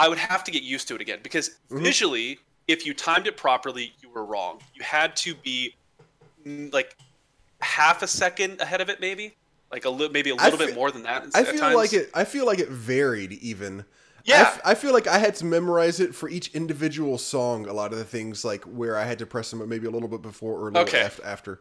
[0.00, 1.84] I would have to get used to it again because Mm-hmm.
[1.84, 4.60] visually, if you timed it properly, you were wrong.
[4.74, 5.74] You had to be
[6.46, 6.96] mm, like
[7.60, 9.34] half a second ahead of it, maybe
[9.70, 11.26] like a little, maybe a little bit more than that.
[11.34, 11.76] I feel times.
[11.76, 12.10] like it.
[12.14, 13.84] I feel like it varied even.
[14.24, 14.42] Yeah.
[14.42, 17.66] f- I feel like I had to memorize it for each individual song.
[17.66, 20.08] A lot of the things, like where I had to press them maybe a little
[20.08, 21.02] bit before or a little Okay.
[21.02, 21.60] af- after.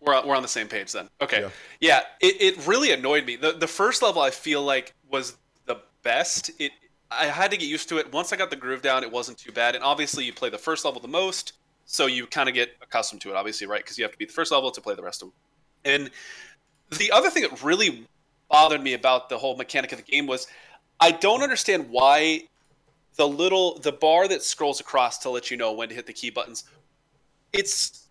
[0.00, 1.08] We're on, we're on the same page then.
[1.20, 1.40] Okay.
[1.42, 1.50] Yeah.
[1.80, 3.36] Yeah, it, it really annoyed me.
[3.36, 6.50] The the first level I feel like was the best.
[6.58, 6.72] It
[7.10, 8.12] I had to get used to it.
[8.12, 9.74] Once I got the groove down, it wasn't too bad.
[9.74, 13.20] And obviously you play the first level the most, so you kind of get accustomed
[13.22, 13.82] to it, obviously, right?
[13.82, 15.34] Because you have to be the first level to play the rest of them.
[15.84, 16.10] And
[16.98, 18.06] the other thing that really
[18.48, 20.46] bothered me about the whole mechanic of the game was
[21.00, 22.42] I don't understand why
[23.16, 26.12] the little the bar that scrolls across to let you know when to hit the
[26.12, 26.64] key buttons
[27.52, 28.06] it's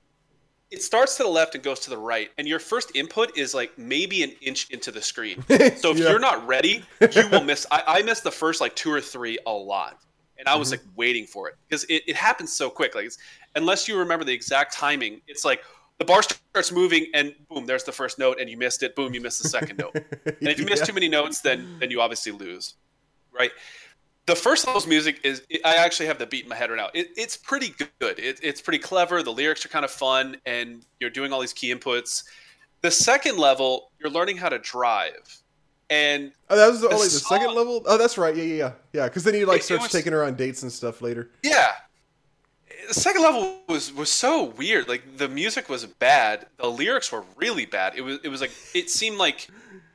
[0.72, 3.54] it starts to the left and goes to the right and your first input is
[3.54, 5.44] like maybe an inch into the screen
[5.78, 6.10] so if Yeah.
[6.10, 9.38] you're not ready you will miss I, I missed the first like two or three
[9.46, 10.02] a lot
[10.38, 10.86] and i was mm-hmm.
[10.86, 13.18] like waiting for it because it, it happens so quick like it's,
[13.56, 15.62] unless you remember the exact timing it's like
[16.00, 18.96] the bar starts moving, and boom, there's the first note, and you missed it.
[18.96, 19.94] Boom, you missed the second note.
[20.26, 20.86] And if you miss Yeah.
[20.86, 22.76] too many notes, then then you obviously lose,
[23.34, 23.52] right?
[24.30, 26.90] The first level's music is I actually have the beat in my head right now.
[26.94, 28.20] It, it's pretty good.
[28.20, 29.24] It, it's pretty clever.
[29.24, 32.24] The lyrics are kind of fun, and you're doing all these key inputs.
[32.82, 35.42] The second level, you're learning how to drive,
[35.90, 37.82] and Oh, that was the, The only the song- second level.
[37.88, 38.36] Oh, that's right.
[38.36, 38.72] Yeah, yeah, yeah.
[38.94, 41.32] Yeah, because then he like starts was- taking her on dates and stuff later.
[41.44, 41.72] Yeah.
[42.88, 44.88] The second level was was so weird.
[44.88, 46.46] Like the music was bad.
[46.58, 47.94] The lyrics were really bad.
[47.96, 49.48] It was it was like it seemed like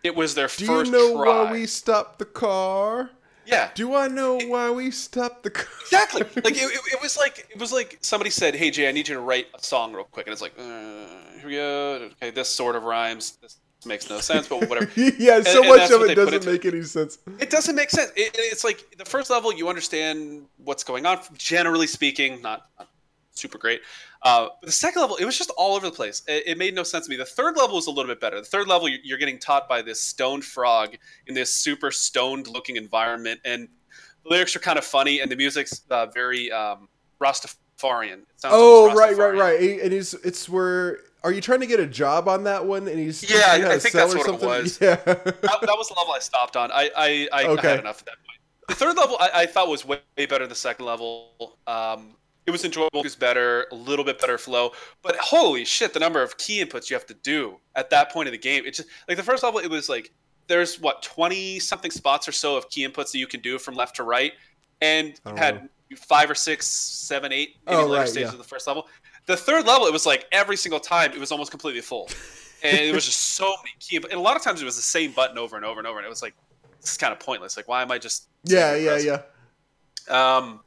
[0.03, 1.44] it was their Do first you know try.
[1.44, 3.11] why we stopped the car?
[3.46, 3.70] Yeah.
[3.74, 5.66] Do I know why we stopped the car?
[5.83, 6.22] Exactly.
[6.44, 9.09] Like it, it, it was like it was like somebody said, "Hey Jay, I need
[9.09, 11.07] you to write a song real quick," and it's like, uh,
[11.38, 12.11] "Here we go.
[12.16, 13.38] Okay, this sort of rhymes.
[13.42, 16.83] This makes no sense, but whatever." yeah, so and much of it doesn't make any
[16.83, 17.18] sense.
[17.38, 18.11] It doesn't make sense.
[18.16, 22.88] It, it's like the first level, you understand what's going on, generally speaking, not, not
[23.35, 23.83] super great.
[24.23, 26.23] Uh, but the second level, it was just all over the place.
[26.27, 27.16] It, it made no sense to me.
[27.16, 28.37] The third level was a little bit better.
[28.40, 32.47] The third level, you're, you're getting taught by this stoned frog in this super stoned
[32.47, 33.68] looking environment, and
[34.25, 36.88] the lyrics are kind of funny, and the music's uh, very um,
[37.20, 38.20] Rastafarian.
[38.23, 39.61] It sounds Oh, right, right, right.
[39.61, 42.87] He- And he's it's where are you trying to get a job on that one?
[42.88, 44.79] And he's Yeah, I think that's what it was.
[44.81, 44.97] Yeah.
[44.97, 46.70] that, that was the level I stopped on.
[46.70, 47.68] I I, I, I Okay.
[47.70, 48.38] had enough at that point.
[48.68, 51.59] The third level I, I thought was way, way better than the second level.
[51.66, 53.00] Um, it was enjoyable.
[53.00, 54.72] It was better, a little bit better flow.
[55.02, 58.28] But holy shit, the number of key inputs you have to do at that point
[58.28, 58.64] in the game.
[58.66, 59.61] It's just like the first level.
[59.61, 60.12] It was like
[60.46, 63.74] there's what twenty something spots or so of key inputs that you can do from
[63.74, 64.33] left to right,
[64.80, 68.28] and I you don't had five or six, seven, eight, maybe Oh, later right, stages
[68.28, 68.33] yeah.
[68.33, 68.88] of the first level.
[69.26, 72.11] The third level, it was like every single time it was almost completely full,
[72.62, 73.96] and it was just so many key.
[73.96, 75.98] And a lot of times it was the same button over and over and over,
[75.98, 76.35] and it was like
[76.80, 77.57] this is kind of pointless.
[77.57, 80.37] Like why am I just yeah, yeah, yeah.
[80.37, 80.61] um,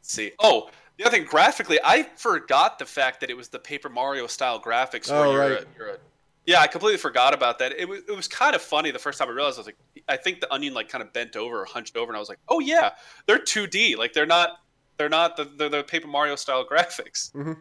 [0.00, 0.32] let's see.
[0.40, 4.26] Oh, the other thing, graphically, I forgot the fact that it was the Paper Mario
[4.26, 5.08] style graphics.
[5.10, 5.62] Where Oh, you're, right.
[5.62, 5.96] a, you're a,
[6.44, 7.72] yeah, I completely forgot about that.
[7.78, 9.58] It was it was kind of funny the first time I realized.
[9.58, 9.76] I was like,
[10.08, 12.28] I think the onion like kind of bent over or hunched over, and I was
[12.28, 12.90] like, oh yeah,
[13.26, 13.96] they're 2D.
[13.96, 14.58] Like they're not
[14.96, 17.32] they're not the they're the Paper Mario style graphics.
[17.32, 17.56] Mhm.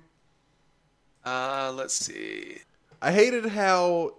[1.25, 2.59] Uh, let's see.
[3.01, 4.15] I hated how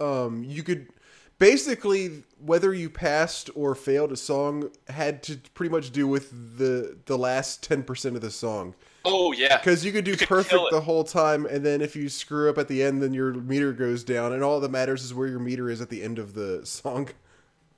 [0.00, 0.88] um you could
[1.38, 6.98] basically whether you passed or failed a song had to pretty much do with the
[7.06, 8.74] the last 10% of the song
[9.04, 10.70] Oh yeah, because you could do You perfect it.
[10.70, 13.72] the whole time and then if you screw up at the end then your meter
[13.72, 16.34] goes down and all that matters is where your meter is at the end of
[16.34, 17.08] the song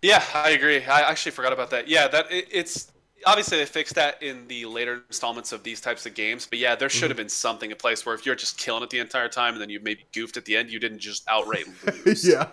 [0.03, 0.83] Yeah, I agree.
[0.85, 1.87] I actually forgot about that.
[1.88, 2.90] Yeah, that it, it's
[3.27, 6.46] obviously they fixed that in the later installments of these types of games.
[6.46, 7.11] But yeah, there should Mm-hmm.
[7.11, 9.61] have been something in place where if you're just killing it the entire time and
[9.61, 11.66] then you maybe goofed at the end, you didn't just outright
[12.07, 12.27] lose.
[12.27, 12.49] yeah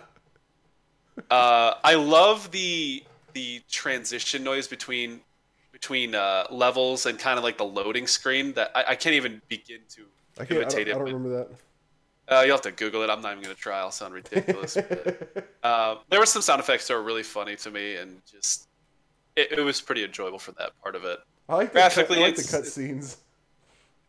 [1.30, 3.02] Uh, I love the
[3.34, 5.20] the transition noise between
[5.72, 9.40] between uh, levels and kind of like the loading screen that I, I can't even
[9.48, 10.02] begin to
[10.38, 11.48] I can't I imitate don't, I don't remember
[12.30, 13.10] uh, you'll have to Google it.
[13.10, 13.78] I'm not even going to try.
[13.78, 14.74] I'll sound ridiculous.
[14.76, 18.68] but, uh, there were some sound effects that were really funny to me, and just
[19.34, 21.20] it, it was pretty enjoyable for that part of it.
[21.48, 23.16] I like the cut, I like the it's- cut scenes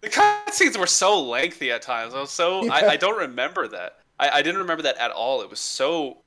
[0.01, 2.13] The cutscenes were so lengthy at times.
[2.13, 2.73] I was so Yeah.
[2.73, 3.99] I, I don't remember that.
[4.19, 5.41] I, I didn't remember that at all.
[5.41, 6.17] It was so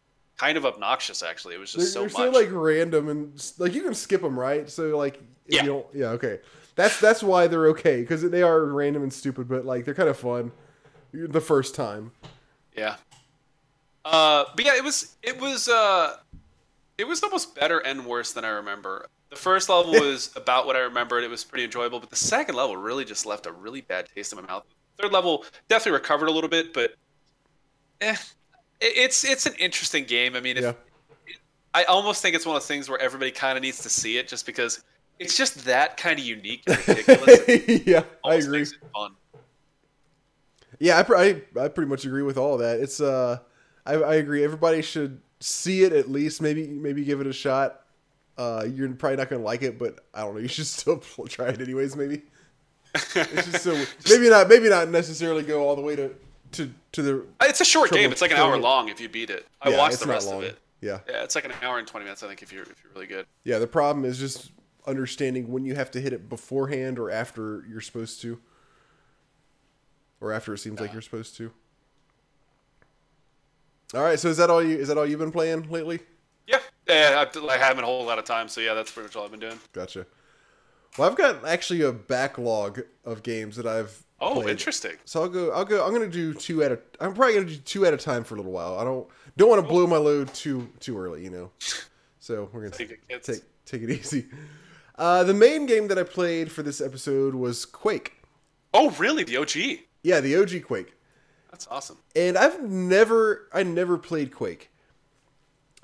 [0.42, 1.22] kind of obnoxious.
[1.22, 4.22] Actually, it was they're, just they're so so like random and like you can skip
[4.22, 5.62] them right so like Yeah.
[5.62, 6.40] you don't yeah okay
[6.74, 10.08] that's that's why they're okay because they are random and stupid but like they're kind
[10.08, 10.50] of fun
[11.12, 12.10] the first time
[12.76, 12.96] Yeah.
[14.04, 16.16] Uh, but yeah, it was it was uh,
[16.98, 19.06] it was almost better and worse than I remember.
[19.30, 21.22] The first level was about what I remembered.
[21.22, 24.32] It was pretty enjoyable, but the second level really just left a really bad taste
[24.32, 24.64] in my mouth.
[25.00, 26.94] Third level definitely recovered a little bit, but
[28.00, 28.16] eh,
[28.82, 30.34] it's it's an interesting game.
[30.34, 30.72] I mean, if, yeah.
[31.74, 34.18] I almost think it's one of those things where everybody kind of needs to see
[34.18, 34.82] it, just because
[35.18, 37.82] it's just that kind of unique and ridiculous.
[37.86, 38.66] Yeah i agree.
[40.78, 42.80] yeah I, I i pretty much agree with all of that.
[42.80, 43.38] It's uh
[43.86, 44.44] I, I agree.
[44.44, 47.80] Everybody should see it at least maybe maybe give it a shot.
[48.36, 51.48] Uh you're probably not gonna like it but i don't know you should still try
[51.48, 52.22] it anyways maybe.
[52.94, 53.72] It's just so
[54.10, 56.14] maybe not maybe not necessarily go all the way to
[56.52, 58.12] to to the It's a short Trouble game.
[58.12, 59.46] It's like an hour long if you beat it.
[59.60, 60.58] I yeah, watched the rest of it.
[60.80, 62.22] yeah Yeah, it's like an hour and twenty minutes.
[62.22, 63.26] I think if you're if you're really good.
[63.44, 64.52] Yeah, the problem is just
[64.86, 68.40] understanding when you have to hit it beforehand or after you're supposed to.
[70.20, 71.50] Or after it seems like you're supposed to.
[73.94, 76.00] All right, so is that all you is that all you've been playing lately?
[76.46, 77.24] Yeah, yeah.
[77.34, 79.30] I, I haven't a whole lot of time, so yeah, that's pretty much all I've
[79.30, 79.58] been doing.
[79.72, 80.06] Gotcha.
[80.96, 84.50] Well, I've got actually a backlog of games that I've Oh, played.
[84.50, 84.96] interesting.
[85.04, 85.50] So I'll go.
[85.50, 85.84] I'll go.
[85.84, 86.78] I'm gonna do two at a.
[87.00, 88.78] I'm probably gonna do two at a time for a little while.
[88.78, 89.06] I don't
[89.36, 91.50] don't want to blow my load too too early, you know.
[92.20, 94.26] So we're gonna Take it, take take it easy.
[94.96, 98.12] Uh, the main game that I played for this episode was Quake.
[98.74, 99.24] Oh, really?
[99.24, 99.80] The OG?
[100.02, 100.94] Yeah, the OG Quake.
[101.50, 101.98] That's awesome.
[102.14, 104.70] And I've never, I never played Quake.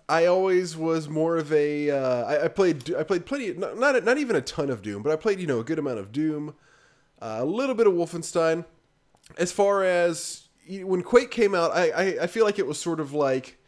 [0.09, 1.91] I always was more of a.
[1.91, 5.03] Uh, I, I played, I played plenty, not, not not even a ton of Doom,
[5.03, 6.55] but I played you know a good amount of Doom,
[7.21, 8.65] a little bit of Wolfenstein.
[9.37, 13.01] As far as when Quake came out, I, I I feel like it was sort
[13.01, 13.59] of like,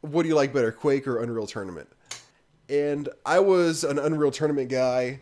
[0.00, 1.88] what do you like better, Quake or Unreal Tournament?
[2.68, 5.20] And I was an Unreal Tournament guy,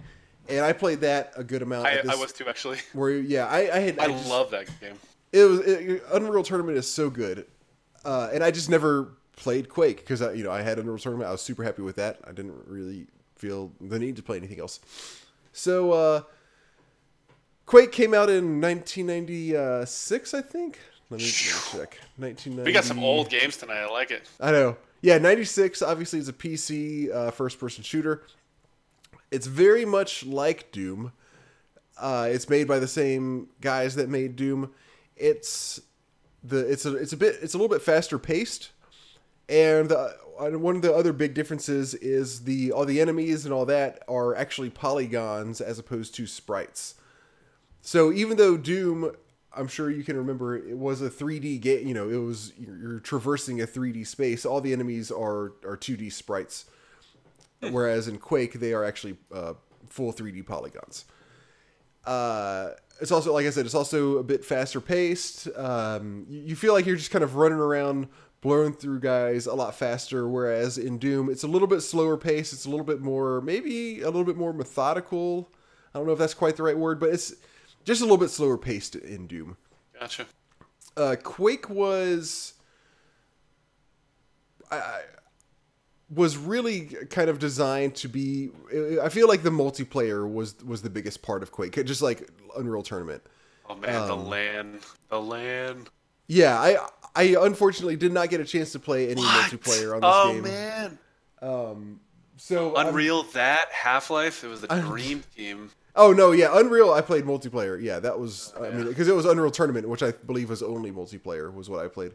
[0.48, 1.86] and I played that a good amount.
[1.86, 2.78] I, this- I was too actually.
[2.92, 4.94] Where yeah, I, I had I, just- love that game.
[5.32, 7.46] it was it, Unreal Tournament is so good,
[8.04, 11.28] uh, and I just never played Quake because I you know I had Unreal Tournament.
[11.28, 12.20] I was super happy with that.
[12.24, 14.78] I didn't really feel the need to play anything else.
[15.52, 16.22] So uh,
[17.66, 20.78] Quake came out in 1996, I think.
[21.10, 21.98] Let me, check.
[22.16, 22.62] 1990.
[22.62, 23.80] We got some old games tonight.
[23.80, 24.28] I like it.
[24.40, 24.76] I know.
[25.02, 28.22] Yeah, 96 obviously is a PC uh, first person shooter.
[29.30, 31.12] It's very much like Doom.
[31.98, 34.70] Uh, it's made by the same guys that made Doom.
[35.16, 35.80] It's
[36.44, 38.70] the it's a it's a bit it's a little bit faster paced,
[39.48, 43.52] and the, and one of the other big differences is the all the enemies and
[43.52, 46.94] all that are actually polygons as opposed to sprites.
[47.82, 49.10] So even though Doom,
[49.54, 51.86] I'm sure you can remember, it was a 3D game.
[51.86, 54.46] You know, it was you're, traversing a 3D space.
[54.46, 56.64] All the enemies are are 2D sprites,
[57.70, 59.54] whereas in Quake they are actually uh,
[59.88, 61.04] full 3D polygons.
[62.06, 65.48] Uh, it's also like I said, it's also a bit faster paced.
[65.56, 68.08] Um, you, feel like you're just kind of running around,
[68.40, 70.28] blowing through guys a lot faster.
[70.28, 72.52] Whereas in Doom, it's a little bit slower paced.
[72.52, 75.50] It's a little bit more, maybe a little bit more methodical.
[75.92, 77.34] I don't know if that's quite the right word, but it's
[77.84, 79.56] just a little bit slower paced in Doom.
[79.98, 80.26] Gotcha.
[80.96, 82.54] Uh, Quake was,
[84.70, 85.00] I, I
[86.14, 88.50] was really kind of designed to be.
[89.02, 92.82] I feel like the multiplayer was was the biggest part of Quake, just like Unreal
[92.82, 93.22] Tournament.
[93.68, 95.86] Oh man, the Um, LAN, the LAN.
[96.26, 96.76] Yeah, I
[97.16, 100.42] I unfortunately did not get a chance to play any multiplayer on this oh game.
[100.42, 100.98] man,
[101.40, 102.00] Um
[102.36, 104.44] So Unreal that Half Life.
[104.44, 105.70] It was the dream team.
[105.94, 106.92] Oh no, yeah, Unreal.
[106.92, 107.80] I played multiplayer.
[107.80, 108.52] Yeah, that was.
[108.58, 108.70] I yeah.
[108.76, 111.88] mean, because it was Unreal Tournament, which I believe was only multiplayer, was what I
[111.88, 112.14] played.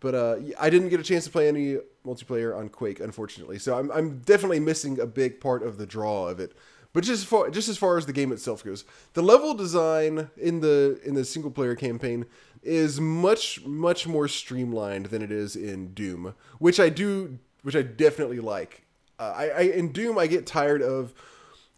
[0.00, 3.58] But uh, I didn't get a chance to play any multiplayer on Quake, unfortunately.
[3.58, 6.52] So I'm, I'm definitely missing a big part of the draw of it.
[6.92, 10.30] But just as far just as far as the game itself goes, the level design
[10.36, 12.24] in the in the single player campaign
[12.62, 17.82] is much much more streamlined than it is in Doom, which I do, which I
[17.82, 18.82] definitely like.
[19.18, 21.12] Uh, I, I in Doom I get tired of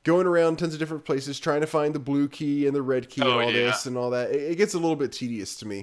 [0.06, 3.10] going around tons of different places trying to find the blue key and the red
[3.10, 3.66] key Oh, and all yeah.
[3.66, 4.30] this and all that.
[4.30, 5.76] It, it gets a little bit tedious to me.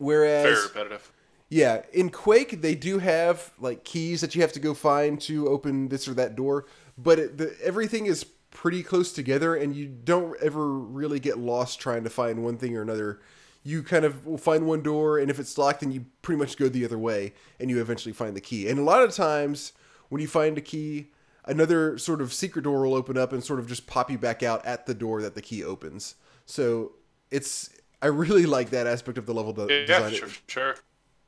[0.00, 1.12] Very Whereas, repetitive.
[1.48, 5.48] yeah, in Quake they do have like keys that you have to go find to
[5.48, 6.66] open this or that door,
[6.98, 11.78] but it, the, everything is pretty close together, and you don't ever really get lost
[11.80, 13.20] trying to find one thing or another.
[13.62, 16.56] You kind of will find one door, and if it's locked, then you pretty much
[16.56, 18.68] go the other way, and you eventually find the key.
[18.68, 19.72] And a lot of times,
[20.08, 21.10] when you find a key,
[21.50, 24.42] another sort of secret door will open up and sort of just pop you back
[24.42, 26.14] out at the door that the key opens.
[26.46, 26.92] So
[27.30, 30.12] it's I really like that aspect of the level de- Yeah, design.
[30.14, 30.74] sure, sure.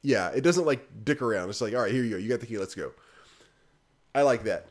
[0.03, 1.49] Yeah, it doesn't like dick around.
[1.51, 2.17] It's like, all right, here you go.
[2.17, 2.59] You got the key.
[2.59, 2.93] Let's go.
[4.15, 4.67] I like that.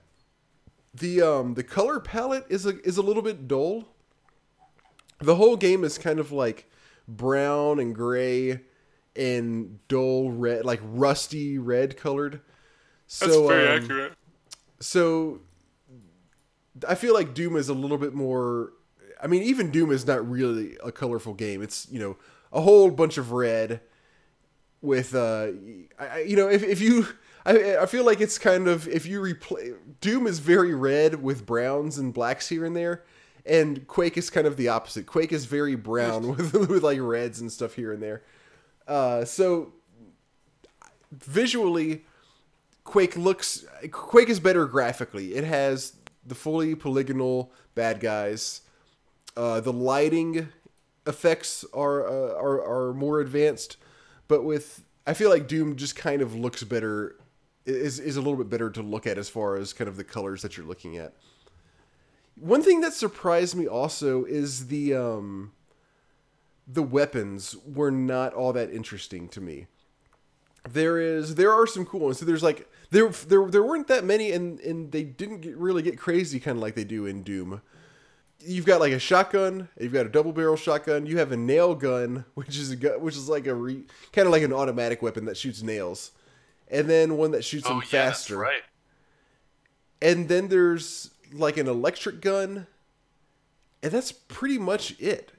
[0.93, 3.87] The um the color palette is a is a little bit dull.
[5.19, 6.69] The whole game is kind of like
[7.07, 8.61] brown and gray
[9.15, 12.41] and dull red, like rusty red colored.
[13.19, 14.13] That's So very um, accurate.
[14.81, 15.39] So
[16.87, 18.73] I feel like Doom is a little bit more.
[19.21, 21.61] I mean, even Doom is not really a colorful game.
[21.61, 22.17] It's you know
[22.51, 23.81] a whole bunch of red
[24.81, 25.51] with uh,
[25.99, 27.07] I, you know if if you.
[27.43, 31.43] I, I feel like it's kind of if you replay Doom is very red with
[31.43, 33.03] browns and blacks here and there,
[33.47, 35.07] and Quake is kind of the opposite.
[35.07, 38.21] Quake is very brown with with like reds and stuff here and there.
[38.87, 39.73] Uh, so
[41.11, 42.05] visually,
[42.83, 45.35] Quake looks Quake is better graphically.
[45.35, 45.93] It has
[46.25, 48.61] the fully polygonal bad guys.
[49.37, 50.49] Uh, the lighting
[51.07, 53.77] effects are, uh, are are more advanced,
[54.27, 57.17] but with I feel like Doom just kind of looks better
[57.65, 60.03] is is a little bit better to look at as far as kind of the
[60.03, 61.13] colors that you're looking at.
[62.35, 65.53] One thing that surprised me also is the um
[66.67, 69.67] the weapons were not all that interesting to me
[70.69, 72.19] there is there are some cool ones.
[72.19, 75.81] So there's like there there there weren't that many, and and they didn't get, really
[75.81, 77.61] get crazy kind of like they do in Doom.
[78.43, 81.75] You've got like a shotgun, you've got a double barrel shotgun, you have a nail
[81.75, 85.01] gun, which is a gun, which is like a re, kind of like an automatic
[85.01, 86.11] weapon that shoots nails,
[86.69, 88.37] and then one that shoots Oh them yeah, that's faster.
[88.37, 88.61] right.
[90.01, 92.67] And then there's like an electric gun,
[93.81, 95.31] and that's pretty much it.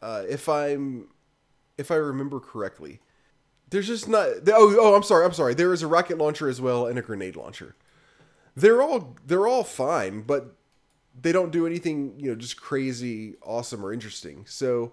[0.00, 1.08] Uh, if I'm
[1.78, 3.00] if I remember correctly.
[3.70, 4.28] There's just not.
[4.48, 5.24] Oh, oh, I'm sorry.
[5.24, 5.54] I'm sorry.
[5.54, 7.74] There is a rocket launcher as well and a grenade launcher.
[8.56, 10.54] They're all they're all fine, but
[11.20, 14.46] they don't do anything you know just crazy, awesome, or interesting.
[14.46, 14.92] So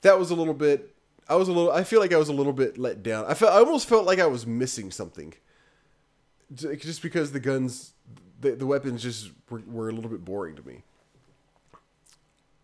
[0.00, 0.94] that was a little bit.
[1.28, 1.70] I was a little.
[1.70, 3.24] I feel like I was a little bit let down.
[3.26, 3.52] I felt.
[3.52, 5.34] I almost felt like I was missing something.
[6.54, 7.92] Just because the guns,
[8.40, 10.82] the, the weapons just were, were a little bit boring to me.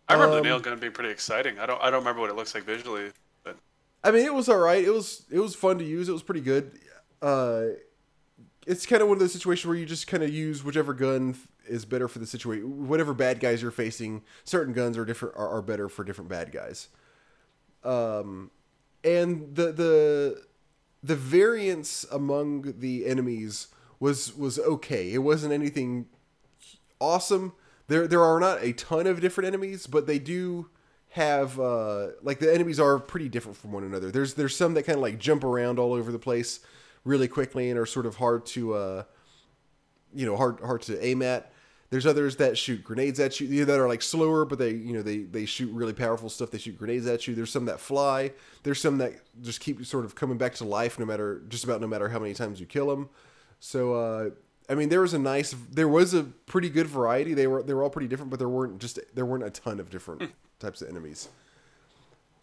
[0.08, 1.58] I remember Um, the nail gun being pretty exciting.
[1.58, 3.12] I don't I don't remember what it looks like visually,
[4.02, 4.82] I mean, it was all right.
[4.82, 6.08] It was it was fun to use.
[6.08, 6.78] It was pretty good.
[7.20, 7.62] Uh,
[8.66, 11.36] it's kind of one of those situations where you just kind of use whichever gun
[11.66, 12.86] is better for the situation.
[12.86, 16.52] Whatever bad guys you're facing, certain guns are different are, are better for different bad
[16.52, 16.88] guys.
[17.82, 18.50] Um,
[19.02, 20.42] and the the
[21.02, 23.68] the variance among the enemies
[24.00, 25.12] was was okay.
[25.12, 26.06] It wasn't anything
[27.00, 27.54] awesome.
[27.88, 30.68] There there are not a ton of different enemies, but they do
[31.10, 34.10] have uh like the enemies are pretty different from one another.
[34.10, 36.60] There's there's some that kind of like jump around all over the place
[37.04, 39.02] really quickly and are sort of hard to uh
[40.12, 41.52] you know hard hard to aim at.
[41.90, 45.02] There's others that shoot grenades at you that are like slower, but they you know
[45.02, 46.50] they they shoot really powerful stuff.
[46.50, 47.34] They shoot grenades at you.
[47.34, 48.32] There's some that fly.
[48.62, 51.80] There's some that just keep sort of coming back to life no matter just about
[51.80, 53.08] no matter how many times you kill them.
[53.60, 54.30] So uh,
[54.68, 57.32] I mean, there was a nice, there was a pretty good variety.
[57.32, 59.80] They were they were all pretty different, but there weren't just there weren't a ton
[59.80, 61.28] of different types of enemies.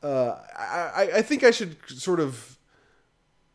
[0.03, 2.57] Uh, I I- think I should sort of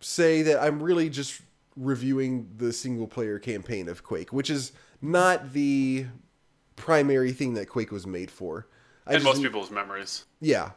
[0.00, 1.40] say that I'm really just
[1.76, 6.06] reviewing the single player campaign of Quake, which is not the
[6.76, 8.66] primary thing that Quake was made for.
[9.06, 10.24] I and most people's memories.
[10.40, 10.72] yeah,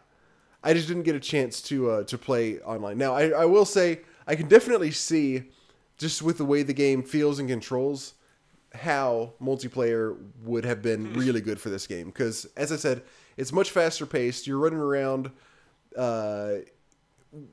[0.64, 2.98] I just didn't get a chance to uh, to play online.
[2.98, 5.44] Now, I, I will say I can definitely see,
[5.98, 8.14] just with the way the game feels and controls,
[8.74, 12.08] how multiplayer would have been really good for this game.
[12.08, 13.02] Because as I said,
[13.38, 14.48] it's much faster paced.
[14.48, 15.32] You're running around
[15.98, 16.56] uh,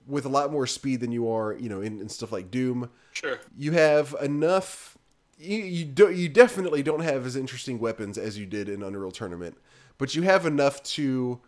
[0.06, 2.90] with a lot more speed than you are, you know, in, in stuff like Doom
[3.12, 3.38] Sure.
[3.56, 4.96] you have enough
[5.38, 9.10] you you, do, you definitely don't have as interesting weapons as you did in Unreal
[9.10, 9.56] Tournament,
[9.98, 11.40] but you have enough to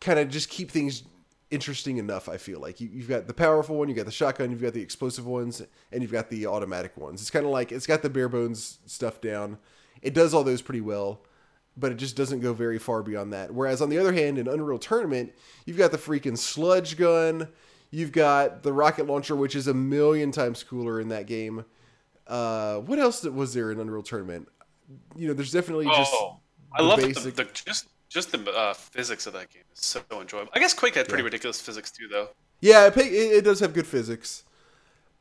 [0.00, 1.04] kind of just keep things
[1.50, 2.28] interesting enough.
[2.28, 4.74] I feel like you, you've got the powerful one, you got the shotgun, you've got
[4.74, 7.22] the explosive ones, and you've got the automatic ones.
[7.22, 9.56] It's kind of like it's got the bare bones stuff down.
[10.02, 11.22] It does all those pretty well,
[11.78, 13.52] but it just doesn't go very far beyond that.
[13.52, 15.32] Whereas on the other hand, in Unreal Tournament,
[15.64, 17.48] you've got the freaking sludge gun.
[17.90, 21.64] You've got the rocket launcher, which is a million times cooler in that game.
[22.26, 24.48] Uh, what else was there in Unreal Tournament?
[25.16, 26.38] You know, there's definitely just oh,
[26.72, 29.80] I the love basic- the, the just just the uh, physics of that game is
[29.84, 30.50] so enjoyable.
[30.54, 31.26] I guess Quake had pretty Yeah.
[31.26, 32.28] ridiculous physics too, though.
[32.60, 34.44] yeah, it, it, does have good physics,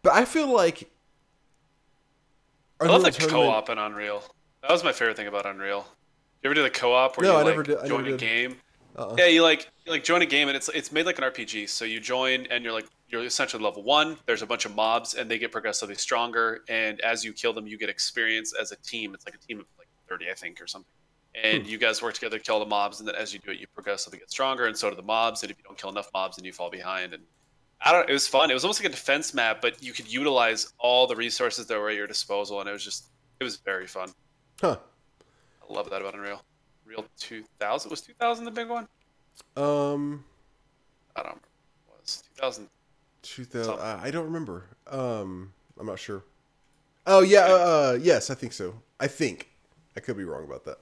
[0.03, 0.89] but I feel like
[2.79, 4.23] I love the Tournament- co-op in Unreal.
[4.61, 5.85] That was my favorite thing about Unreal.
[6.43, 8.15] You ever do the co-op where No, you I like never did- I join never
[8.15, 8.19] a did.
[8.19, 8.57] game?
[8.95, 9.15] Uh-uh.
[9.17, 11.69] Yeah, you like you like join a game and it's it's made like an RPG.
[11.69, 14.17] So you join and you're like you're essentially level one.
[14.25, 16.61] There's a bunch of mobs and they get progressively stronger.
[16.67, 19.13] And as you kill them, you get experience as a team.
[19.13, 20.91] It's like a team of like 30, I think, or something.
[21.35, 21.69] And Hmm.
[21.69, 22.99] you guys work together to kill the mobs.
[22.99, 25.43] And then as you do it, you progressively get stronger, and so do the mobs.
[25.43, 27.13] And if you don't kill enough mobs, then you fall behind.
[27.13, 27.23] And
[27.79, 28.09] I don't.
[28.09, 28.49] It was fun.
[28.49, 31.77] It was almost like a defense map, but you could utilize all the resources that
[31.79, 33.05] were at your disposal, and it was just
[33.39, 34.11] it was very fun.
[34.59, 34.77] huh?
[35.69, 36.41] I love that about Unreal.
[36.85, 38.87] Real 2000 was 2000 the big one.
[39.55, 40.23] Um,
[41.15, 41.47] I don't remember.
[41.89, 42.69] it was 2000?
[43.23, 43.73] 2000.
[43.73, 44.65] Uh, I don't remember.
[44.89, 46.23] Um, I'm not sure.
[47.05, 47.47] Oh yeah, uh,
[47.93, 48.81] uh, yes, I think so.
[48.99, 49.49] I think
[49.95, 50.77] I could be wrong about that.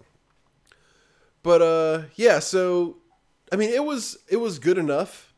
[1.44, 2.40] But uh, yeah.
[2.40, 2.98] So,
[3.52, 5.34] I mean, it was it was good enough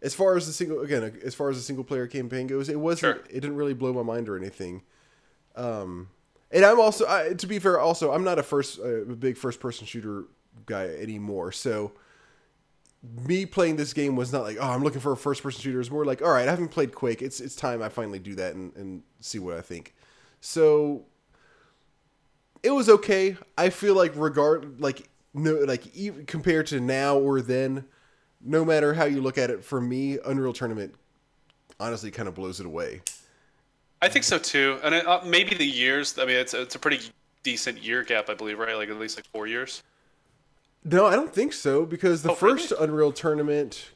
[0.00, 2.68] as far as the single again as far as the single player campaign goes.
[2.68, 3.16] It wasn't.
[3.16, 3.24] Sure.
[3.28, 4.82] It didn't really blow my mind or anything.
[5.56, 6.08] Um,
[6.50, 9.60] and I'm also I, to be fair, also I'm not a first a big first
[9.60, 10.24] person shooter
[10.66, 11.52] guy anymore.
[11.52, 11.92] So
[13.26, 15.80] me playing this game was not like, oh, I'm looking for a first person shooter.
[15.80, 17.22] It's more like, all right, I haven't played Quake.
[17.22, 19.94] It's it's time I finally do that and, and see what I think.
[20.40, 21.04] So
[22.62, 23.36] it was okay.
[23.56, 27.84] I feel like regard like no like even compared to now or then,
[28.40, 30.94] no matter how you look at it, for me, Unreal Tournament
[31.78, 33.02] honestly kind of blows it away.
[34.00, 36.16] I think so too, and it, uh, maybe the years.
[36.18, 37.00] I mean, it's it's a pretty
[37.42, 38.76] decent year gap, I believe, right?
[38.76, 39.82] Like at least like four years.
[40.84, 42.58] No, I don't think so because the Oh, really?
[42.58, 43.90] first Unreal Tournament,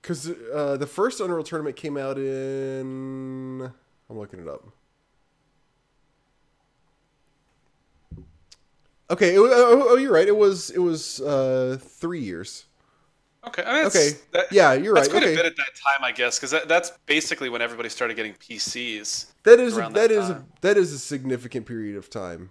[0.00, 3.70] because uh, the first Unreal Tournament came out in.
[4.08, 4.66] I'm looking it up.
[9.10, 10.26] Okay, it, oh, oh, you're right.
[10.26, 12.64] It was it was uh, three years.
[13.46, 13.62] Okay.
[13.64, 15.14] I mean, that's, Okay, that- yeah, you're That's right.
[15.14, 17.88] quite Okay, a bit at that time, I guess, because that, that's basically when everybody
[17.88, 19.32] started getting PCs.
[19.42, 22.50] That is that, that is a, that is a significant period of time.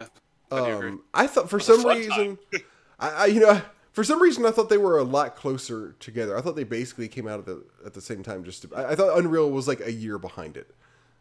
[0.00, 0.06] Yeah.
[0.50, 2.38] Um, I thought for some reason,
[2.98, 3.60] I, I you know
[3.92, 6.38] For some reason, I thought they were a lot closer together.
[6.38, 8.42] I thought they basically came out at the at the same time.
[8.44, 10.74] Just to, I, I thought Unreal was like a year behind it.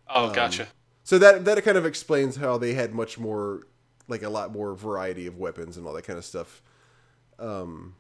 [0.08, 0.68] Oh, gotcha.
[1.04, 3.68] So that that kind of explains how they had much more,
[4.08, 6.62] like a lot more variety of weapons and all that kind of stuff.
[7.38, 7.96] Um,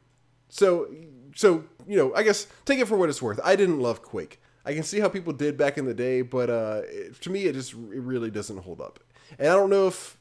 [0.49, 0.87] so
[1.35, 3.39] so you know, I guess take it for what it's worth.
[3.43, 4.41] I didn't love Quake.
[4.65, 7.45] I can see how people did back in the day, but uh, it, to me,
[7.45, 8.99] it just it really doesn't hold up.
[9.37, 10.17] And I don't know if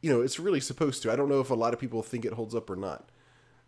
[0.00, 1.12] you know it's really supposed to.
[1.12, 3.10] I don't know if a lot of people think it holds up or not.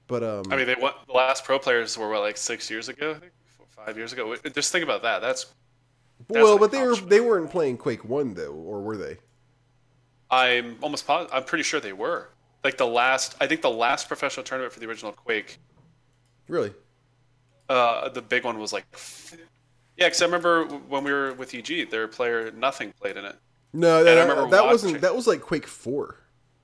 [0.07, 2.89] But um, I mean, they went, the last pro players were what, like six years
[2.89, 4.35] ago, I think, Four, five years ago.
[4.55, 5.21] Just think about that.
[5.21, 5.47] That's
[6.29, 9.19] that's well, but they were they weren't playing Quake One though, or were they?
[10.31, 11.35] I'm almost positive.
[11.35, 12.31] I'm pretty sure they were.
[12.63, 15.59] Like the last, I think the last professional tournament for the original Quake,
[16.49, 16.73] Really?
[17.69, 18.85] uh, the big one was like,
[19.97, 23.37] yeah, because I remember when we were with EG, their player nothing played in it.
[23.73, 25.01] No, I that, remember that wasn't.
[25.01, 26.17] That was like Quake Four.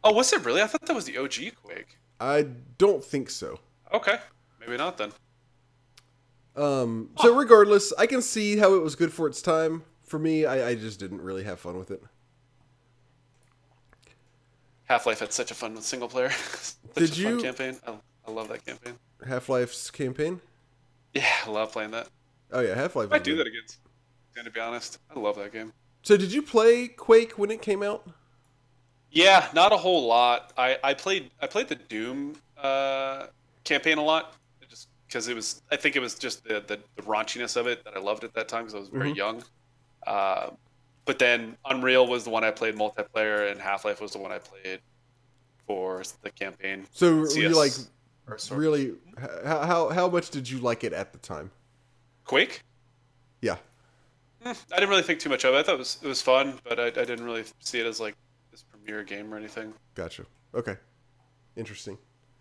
[0.05, 0.63] Oh, was it really?
[0.63, 1.99] I thought that was the OG Quake.
[2.21, 2.43] I
[2.79, 3.59] don't think so.
[3.93, 4.19] Okay,
[4.61, 5.13] maybe not then.
[6.57, 9.83] Um, so regardless, I can see how it was good for its time.
[10.05, 12.03] For me, I, I just didn't really have fun with it.
[14.85, 16.31] Half Life had such a fun single player.
[16.31, 17.79] such Did a you- campaign?
[17.87, 17.95] I,
[18.27, 18.95] I love that campaign.
[19.27, 20.41] Half Life's campaign.
[21.15, 22.09] Yeah, I love playing that.
[22.53, 23.09] Oh yeah, Half Life.
[23.13, 23.63] I do that again.
[24.37, 25.73] And to be honest, I love that game.
[26.03, 28.09] So did you play Quake when it came out?
[29.11, 30.53] Yeah, not a whole lot.
[30.57, 33.27] I, I played I played the Doom uh,
[33.65, 34.35] campaign a lot,
[34.69, 35.63] just because it was.
[35.71, 38.33] I think it was just the, the, the raunchiness of it that I loved at
[38.35, 39.17] that time because I was very Mhm.
[39.17, 39.45] young.
[40.07, 40.51] Uh,
[41.05, 44.31] but then Unreal was the one I played multiplayer, and Half Life was the one
[44.31, 44.81] I played
[45.67, 46.87] for the campaign.
[46.93, 47.73] So were you like
[48.51, 48.95] really?
[49.45, 51.51] How, how how much did you like it at the time?
[52.25, 52.63] Quake?
[53.41, 53.57] Yeah.
[54.45, 55.59] Eh, I didn't really think too much of it.
[55.59, 58.01] I thought it was it was fun, but I, I didn't really see it as
[58.01, 58.15] like
[58.51, 59.73] this premier game or anything.
[59.95, 60.25] Gotcha.
[60.55, 60.77] Okay.
[61.57, 61.99] Interesting.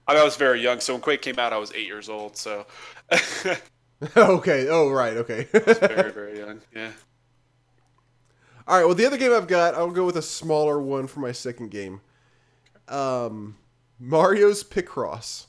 [0.08, 2.10] I, mean, I was very young, so when Quake came out, I was eight years
[2.10, 2.38] old.
[2.38, 2.66] So
[4.18, 4.68] okay.
[4.70, 5.18] Oh right.
[5.18, 5.48] Okay.
[5.52, 6.62] very very young.
[6.76, 6.92] Yeah.
[8.68, 8.86] All right.
[8.86, 11.72] Well, the other game I've got, I'll go with a smaller one for my second
[11.72, 12.02] game.
[12.88, 13.58] Um,
[14.00, 15.48] Mario's Picross.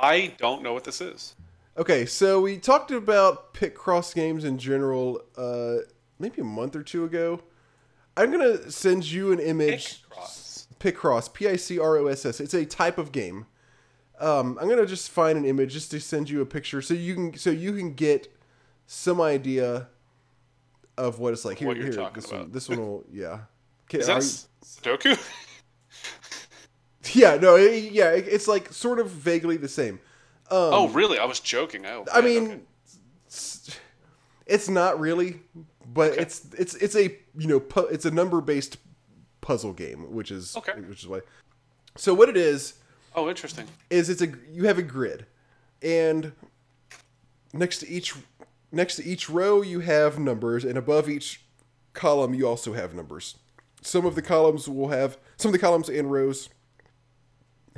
[0.00, 1.34] I don't know what this is.
[1.76, 5.76] Okay, so we talked about Picross games in general, uh,
[6.18, 7.40] maybe a month or two ago.
[8.16, 10.02] I'm gonna send you an image.
[10.10, 10.66] Picross.
[10.80, 12.40] Picross, P I C R O S S.
[12.40, 13.46] It's a type of game.
[14.20, 17.14] Um, I'm gonna just find an image just to send you a picture so you
[17.14, 18.32] can so you can get
[18.86, 19.88] some idea
[20.96, 21.58] of what it's like.
[21.58, 22.52] Here, What you're here, talking this one, about.
[22.52, 23.40] this one will, yeah.
[23.88, 25.16] Okay, Is that S- Sudoku?
[27.14, 29.94] yeah, no, it- yeah, it- it's like sort of vaguely the same.
[30.50, 31.18] Um, oh, really?
[31.18, 31.84] I was joking.
[31.84, 32.60] Oh, I man, mean, okay.
[33.28, 33.78] s-
[34.46, 35.40] it's not really,
[35.92, 36.22] but Okay.
[36.22, 37.04] it's it's it's a
[37.36, 38.78] you know pu- it's a number based
[39.42, 40.72] puzzle game, which is Okay.
[40.80, 41.20] which is why.
[41.96, 42.74] So what it is
[43.14, 43.66] oh, interesting.
[43.90, 45.26] is it's a you have a grid,
[45.82, 46.32] and
[47.52, 48.14] next to each
[48.72, 51.42] next to each row you have numbers, and above each
[51.92, 53.36] column you also have numbers.
[53.82, 56.48] Some of the columns will have some of the columns and rows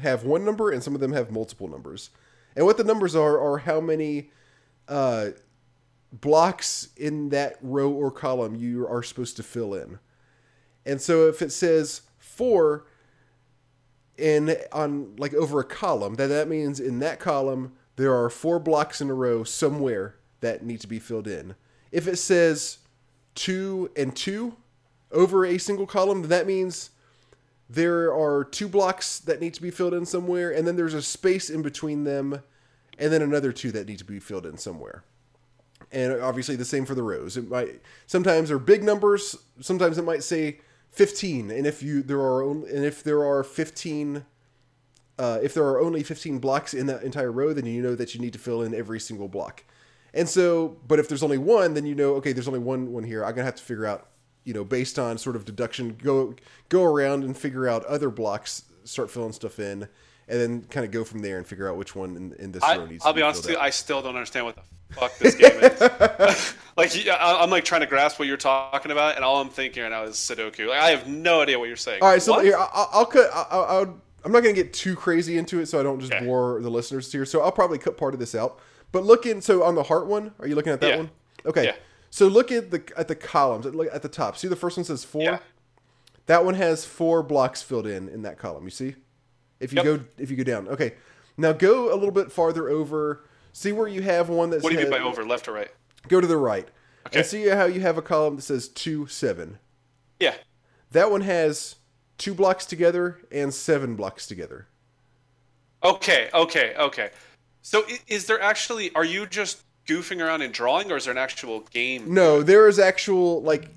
[0.01, 2.11] have one number, and some of them have multiple numbers.
[2.57, 4.31] And what the numbers are are how many
[4.89, 5.31] uh,
[6.13, 9.99] blocks in that row or column you are supposed to fill in.
[10.85, 12.87] And so if it says four
[14.17, 18.59] in on like over a column, that that means in that column there are four
[18.59, 21.55] blocks in a row somewhere that need to be filled in.
[21.93, 22.79] If it says
[23.35, 24.57] two and two
[25.13, 26.91] over a single column, then that means
[27.71, 31.03] there are two blocks that need to be filled in somewhere, and then there's a
[31.03, 32.43] space in between them,
[32.99, 35.05] and then another two that need to be filled in somewhere.
[35.93, 37.37] And obviously the same for the rows.
[37.37, 40.59] It might sometimes they're big numbers, sometimes it might say
[40.91, 44.25] 15, and if you there are only, and if there are 15
[45.21, 48.15] uh, if there are only 15 blocks in that entire row, then you know that
[48.15, 49.65] you need to fill in every single block.
[50.15, 53.05] And so, but if there's only one, then you know, okay, there's only one one
[53.05, 53.25] here.
[53.25, 54.09] I'm gonna have to figure out,
[54.45, 56.35] you know, based on sort of deduction, go
[56.69, 59.83] go around and figure out other blocks, start filling stuff in,
[60.29, 62.63] and then kind of go from there and figure out which one in, in this
[62.63, 63.05] row I, needs.
[63.05, 63.59] I'll to be honest with you.
[63.59, 64.63] I still don't understand what the
[64.95, 65.81] fuck this game is.
[66.77, 69.83] like, I- I'm like trying to grasp what you're talking about, and all I'm thinking
[69.83, 70.69] right now is Sudoku.
[70.69, 72.03] Like, I have no idea what you're saying.
[72.03, 72.45] All right, so What?
[72.45, 73.31] here I'll, I'll cut.
[73.35, 76.13] I'll, I'll, I'm not going to get too crazy into it, so I don't just
[76.13, 76.25] Okay.
[76.25, 77.25] bore the listeners here.
[77.25, 78.59] So I'll probably cut part of this out.
[78.93, 79.41] But look in.
[79.41, 80.97] So on the heart one, are you looking at that Yeah.
[80.97, 81.11] one?
[81.47, 81.65] Okay.
[81.65, 81.75] Yeah.
[82.11, 83.65] So look at the at the columns.
[83.67, 84.37] Look at the top.
[84.37, 85.23] See the first one says four.
[85.23, 85.39] Yeah.
[86.27, 88.65] That one has four blocks filled in in that column.
[88.65, 88.97] You see?
[89.61, 89.85] If you Yep.
[89.85, 90.69] go if you go down.
[90.69, 90.95] Okay.
[91.37, 93.25] Now go a little bit farther over.
[93.53, 95.71] See where you have one that's What do you mean by over, left or right?
[96.09, 96.69] Go to the right.
[97.07, 97.21] Okay.
[97.21, 99.59] And see how you have a column that says two seven.
[100.19, 100.35] Yeah.
[100.91, 101.77] That one has
[102.19, 104.67] two blocks together and seven blocks together.
[105.83, 107.11] Okay, okay, okay.
[107.63, 108.93] So is there actually?
[108.95, 112.15] Are you just goofing around and drawing, or is there an actual game?
[112.15, 113.69] No, there is actual like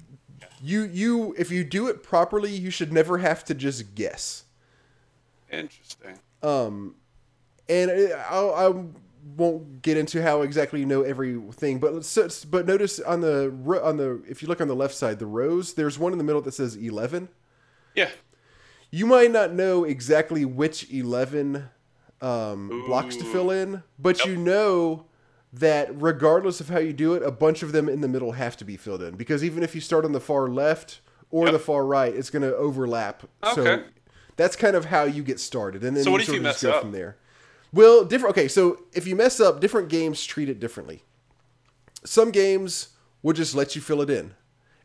[0.61, 4.43] you you if you do it properly, you should never have to just guess.
[5.51, 6.19] Interesting.
[6.41, 6.95] Um,
[7.67, 8.83] and I, I I
[9.37, 13.53] won't get into how exactly you know everything, but let's, but notice on the
[13.83, 16.23] on the if you look on the left side, the rows, there's one in the
[16.23, 17.29] middle that says 11.
[17.95, 18.09] Yeah.
[18.91, 21.67] You might not know exactly which 11
[22.21, 25.05] um, blocks to fill in, but you know
[25.53, 28.57] that regardless of how you do it, a bunch of them in the middle have
[28.57, 30.99] to be filled in because even if you start on the far left
[31.29, 31.53] or Yep.
[31.53, 33.23] the far right, it's going to overlap.
[33.53, 33.83] So Okay.
[34.35, 36.45] that's kind of how you get started, and then So what if sort you of
[36.53, 36.81] just mess go up?
[36.81, 37.17] from there.
[37.71, 38.35] Well, different.
[38.37, 41.03] Okay, so if you mess up, different games treat it differently.
[42.03, 42.89] Some games
[43.21, 44.33] will just let you fill it in,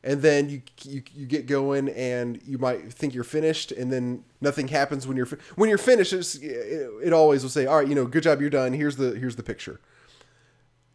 [0.05, 4.25] and then you you, you get going, and you might think you're finished, and then
[4.41, 6.13] nothing happens when you're when you're finished.
[6.13, 8.73] It's, it, it always will say, "All right, you know, good job, you're done.
[8.73, 9.81] Here's the here's the picture."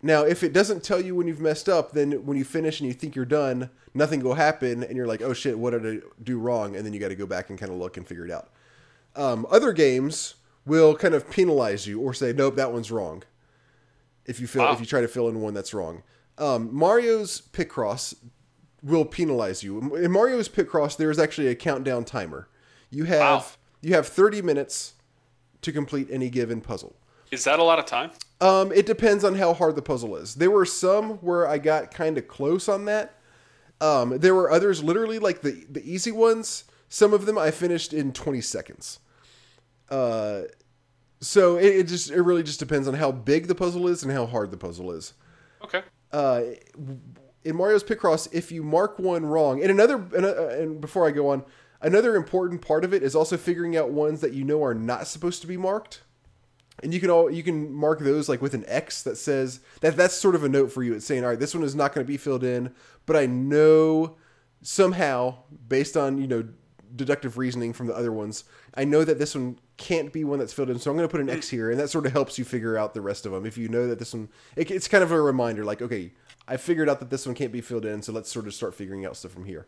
[0.05, 2.87] Now, if it doesn't tell you when you've messed up, then when you finish and
[2.87, 6.05] you think you're done, nothing will happen, and you're like, "Oh shit, what did I
[6.21, 8.25] do wrong?" And then you got to go back and kind of look and figure
[8.25, 8.49] it out.
[9.15, 10.35] Um, other games
[10.65, 13.23] will kind of penalize you or say, "Nope, that one's wrong."
[14.25, 14.73] If you fill, Wow.
[14.73, 16.03] if you try to fill in one that's wrong,
[16.37, 18.13] um, Mario's Picross
[18.81, 19.95] will penalize you.
[19.95, 22.47] In Mario's Picross, there is actually a countdown timer.
[22.89, 23.45] You have Wow.
[23.81, 24.93] you have 30 minutes
[25.61, 26.95] to complete any given puzzle.
[27.31, 28.11] Is that a lot of time?
[28.43, 30.35] Um, it depends on how hard the puzzle is.
[30.35, 33.17] There were some where I got kind of close on that.
[33.79, 36.65] Um, there were others, literally like the the easy ones.
[36.89, 38.99] Some of them I finished in 20 seconds.
[39.89, 40.41] Uh,
[41.21, 44.11] so it, it just it really just depends on how big the puzzle is and
[44.11, 45.13] how hard the puzzle is.
[45.63, 45.81] Okay.
[46.11, 46.41] Uh,
[47.45, 51.11] in Mario's Picross, if you mark one wrong, and another, and, uh, and before I
[51.11, 51.45] go on,
[51.81, 55.07] another important part of it is also figuring out ones that you know are not
[55.07, 56.01] supposed to be marked.
[56.81, 59.95] And you can all you can mark those like with an X that says that
[59.95, 60.93] that's sort of a note for you.
[60.93, 62.73] It's saying, all right, this one is not going to be filled in,
[63.05, 64.15] but I know
[64.61, 65.35] somehow,
[65.67, 66.47] based on you know
[66.95, 68.43] deductive reasoning from the other ones,
[68.75, 70.79] I know that this one can't be one that's filled in.
[70.79, 72.77] So I'm going to put an X here, and that sort of helps you figure
[72.77, 73.45] out the rest of them.
[73.45, 76.13] If you know that this one, it, it's kind of a reminder, like, okay,
[76.47, 78.75] I figured out that this one can't be filled in, so let's sort of start
[78.75, 79.67] figuring out stuff from here.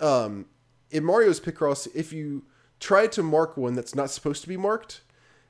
[0.00, 0.46] Um,
[0.90, 2.44] in Mario's Picross, if you
[2.80, 5.02] try to mark one that's not supposed to be marked,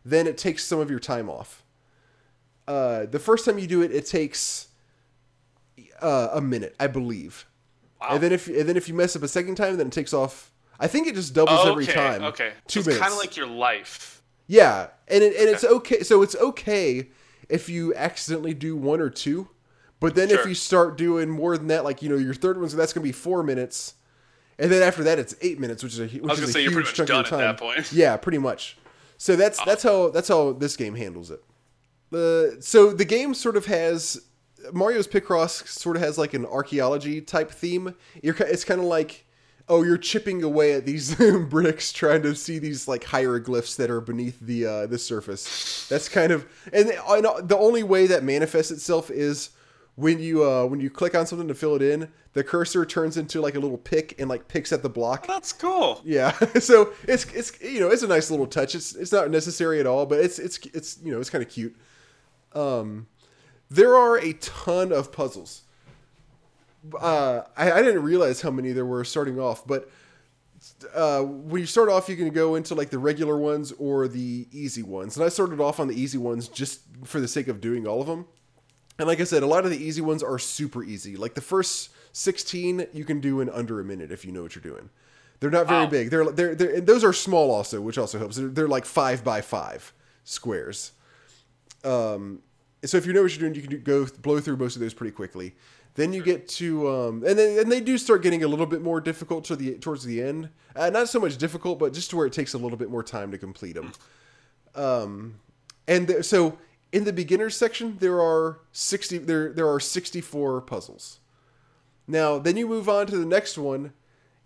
[0.04, 1.62] then it takes some of your time off.
[2.66, 4.68] Uh, the first time you do it, it takes
[6.00, 7.46] uh, a minute, I believe.
[8.00, 8.08] Wow.
[8.12, 10.12] And then if and then if you mess up a second time, then it takes
[10.12, 10.50] off.
[10.80, 11.92] I think it just doubles every okay.
[11.92, 12.24] time.
[12.24, 12.52] Okay.
[12.66, 14.22] two so it's kind of like your life.
[14.48, 16.02] Yeah, and it, and it's okay.
[16.02, 17.08] So it's okay
[17.48, 19.48] if you accidentally do one or two,
[20.00, 22.74] but then if you start doing more than that, like you know, your third one's
[22.74, 23.94] that's gonna be four minutes,
[24.58, 26.62] and then after that it's eight minutes, which is a which was is a say,
[26.62, 27.40] you're huge pretty chunk much of time.
[27.40, 27.92] at that point.
[27.92, 28.76] Yeah, pretty much.
[29.22, 31.44] So that's that's how that's how this game handles it.
[32.10, 34.20] The so the game sort of has
[34.72, 37.94] Mario's Picross sort of has like an archaeology type theme.
[38.20, 39.24] You're it's kind of like
[39.68, 41.14] oh you're chipping away at these
[41.50, 45.86] bricks trying to see these like hieroglyphs that are beneath the uh, the surface.
[45.88, 49.50] That's kind of and, and the only way that manifests itself is
[49.96, 53.16] when you uh, when you click on something to fill it in, the cursor turns
[53.16, 55.26] into like a little pick and like picks at the block.
[55.26, 56.00] That's cool.
[56.04, 58.74] Yeah, so it's it's you know it's a nice little touch.
[58.74, 61.50] It's it's not necessary at all, but it's it's it's you know it's kind of
[61.50, 61.76] cute.
[62.54, 63.06] Um,
[63.70, 65.62] there are a ton of puzzles.
[67.00, 69.88] Uh, I, I didn't realize how many there were starting off, but
[70.94, 74.46] uh, when you start off, you can go into like the regular ones or the
[74.52, 75.16] easy ones.
[75.16, 78.00] And I started off on the easy ones just for the sake of doing all
[78.00, 78.26] of them.
[78.98, 81.16] And like I said, a lot of the easy ones are super easy.
[81.16, 84.54] Like the first 16 you can do in under a minute if you know what
[84.54, 84.90] you're doing.
[85.40, 85.90] They're not very Wow.
[85.90, 86.10] big.
[86.10, 88.36] They're they're, they're and those are small also, which also helps.
[88.36, 89.92] They're, they're like 5 by 5
[90.24, 90.92] squares.
[91.84, 92.40] Um
[92.84, 94.80] so if you know what you're doing, you can do, go blow through most of
[94.80, 95.54] those pretty quickly.
[95.94, 98.82] Then you get to um and then and they do start getting a little bit
[98.82, 100.48] more difficult to the towards the end.
[100.76, 103.02] Uh, not so much difficult, but just to where it takes a little bit more
[103.02, 103.92] time to complete them.
[104.74, 105.40] Um
[105.88, 106.58] and th- so
[106.92, 111.18] in the beginners section there are 60 there there are 64 puzzles.
[112.06, 113.92] Now, then you move on to the next one,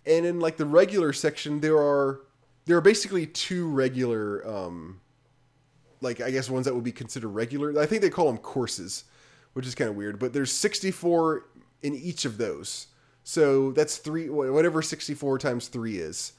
[0.05, 2.21] and in like the regular section, there are
[2.65, 5.01] there are basically two regular, um,
[6.01, 7.79] like I guess ones that would be considered regular.
[7.79, 9.05] I think they call them courses,
[9.53, 10.19] which is kind of weird.
[10.19, 11.45] But there's 64
[11.81, 12.87] in each of those,
[13.23, 16.33] so that's three whatever 64 times three is.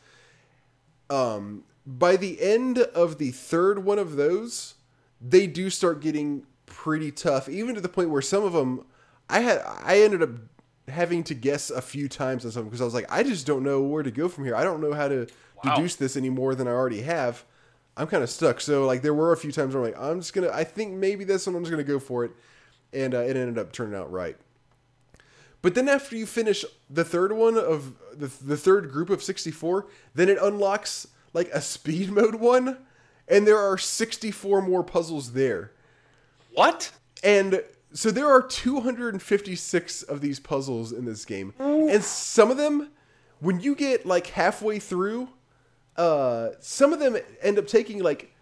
[1.11, 4.75] Um, by the end of the third one of those,
[5.21, 8.85] they do start getting pretty tough, even to the point where some of them,
[9.29, 10.31] I had I ended up
[10.89, 13.63] having to guess a few times on something because I was like, I just don't
[13.63, 14.57] know where to go from here.
[14.57, 15.27] I don't know how to
[15.65, 15.75] Wow.
[15.75, 17.45] deduce this any more than I already have.
[17.97, 18.61] I'm kind of stuck.
[18.61, 20.51] So like there were a few times where I'm like, I'm just gonna.
[20.53, 22.31] I think maybe this one I'm just gonna go for it,
[22.93, 24.37] and uh, it ended up turning out right.
[25.61, 29.87] But then after you finish the third one of the the third group of 64,
[30.15, 32.79] then it unlocks like a speed mode one,
[33.31, 35.73] and there are 64 more puzzles there.
[36.55, 36.93] What?
[37.23, 37.63] And
[37.93, 41.55] so there are 256 of these puzzles in this game.
[41.59, 42.91] And some of them,
[43.41, 45.29] when you get like halfway through,
[45.97, 48.35] uh, some of them end up taking like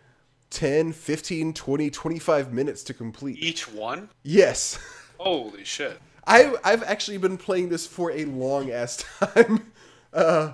[0.51, 3.39] 10, 15, 20, 25 minutes to complete.
[3.43, 4.11] Each one?
[4.23, 4.79] Yes.
[5.19, 5.99] Holy shit.
[6.27, 9.73] I, I've actually been playing this for a long ass time.
[10.13, 10.53] Uh,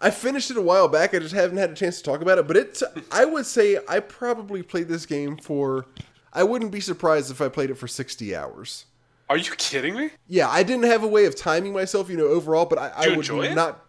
[0.00, 1.14] I finished it a while back.
[1.14, 2.46] I just haven't had a chance to talk about it.
[2.46, 2.82] But it's,
[3.12, 5.86] I would say I probably played this game for,
[6.32, 8.86] I wouldn't be surprised if I played it for 60 hours.
[9.28, 10.10] Are you kidding me?
[10.26, 13.04] Yeah, I didn't have a way of timing myself, you know, overall, but I, I
[13.04, 13.54] you would enjoy it?
[13.54, 13.84] not.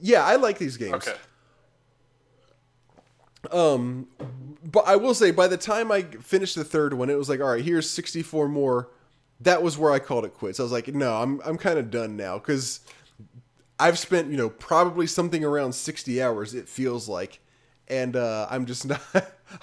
[0.00, 0.94] Yeah, I like these games.
[0.94, 1.14] Okay.
[3.50, 4.06] Um,
[4.64, 7.40] but I will say, by the time I finished the third one, it was like,
[7.40, 8.90] all right, here's 64 more.
[9.40, 10.60] That was where I called it quits.
[10.60, 12.80] I was like, no, I'm I'm kind of done now because
[13.84, 16.54] I've spent, you know, probably something around 60 hours.
[16.54, 17.40] It feels like,
[17.86, 19.00] and uh, I'm just not.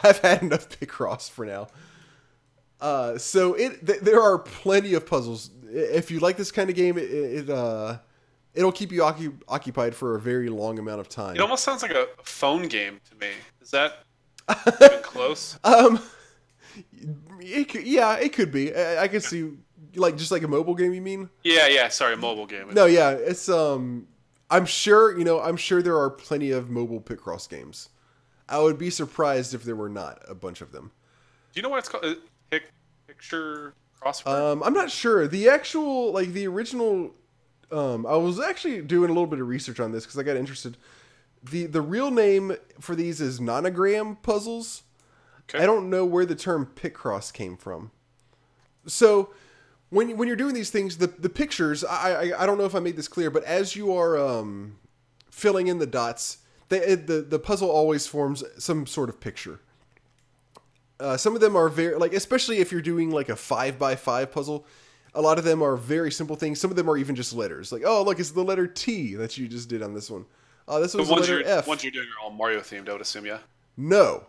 [0.03, 1.69] I've had enough Picross for now.
[2.79, 5.49] Uh, so it th- there are plenty of puzzles.
[5.71, 7.97] If you like this kind of game, it, it uh,
[8.53, 11.35] it'll keep you occu- occupied for a very long amount of time.
[11.35, 13.31] It almost sounds like a phone game to me.
[13.59, 14.03] Is that
[14.83, 15.57] even close?
[15.63, 15.99] Um,
[17.39, 18.71] it yeah, it could be.
[18.75, 19.51] I, I could see,
[19.95, 20.93] like, just like a mobile game.
[20.93, 21.29] You mean?
[21.43, 21.87] Yeah, yeah.
[21.87, 22.71] Sorry, mobile game.
[22.71, 24.07] No, yeah, it's um.
[24.51, 25.41] I'm sure you know.
[25.41, 27.89] I'm sure there are plenty of mobile Picross games.
[28.47, 30.91] I would be surprised if there were not a bunch of them.
[31.53, 32.05] Do you know what it's called?
[32.05, 32.15] Uh,
[32.49, 32.71] Pic-
[33.07, 34.27] picture crossword.
[34.27, 35.25] Um, I'm not sure.
[35.27, 37.15] The actual, like, the original.
[37.71, 40.35] Um, I was actually doing a little bit of research on this because I got
[40.35, 40.75] interested.
[41.41, 44.83] the The real name for these is nonogram puzzles.
[45.49, 45.63] okay.
[45.63, 47.91] I don't know where the term Picross came from.
[48.85, 49.29] So
[49.91, 52.73] when when you're doing these things, the the pictures, I I, I don't know if
[52.73, 54.77] I made this clear, but as you are um,
[55.29, 56.39] filling in the dots,
[56.69, 59.59] they, the the puzzle always forms some sort of picture.
[60.99, 63.95] Uh, some of them are very like, especially if you're doing like a five by
[63.95, 64.65] five puzzle.
[65.13, 66.59] A lot of them are very simple things.
[66.61, 67.73] Some of them are even just letters.
[67.73, 70.25] Like, oh, look, it's the letter T that you just did on this one.
[70.69, 71.67] Oh, this the was the letter F.
[71.67, 73.25] Once you're doing are all Mario themed, I would assume.
[73.25, 73.39] Yeah.
[73.75, 74.27] No,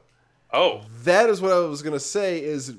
[0.53, 2.43] Oh, that is what I was gonna say.
[2.43, 2.75] Is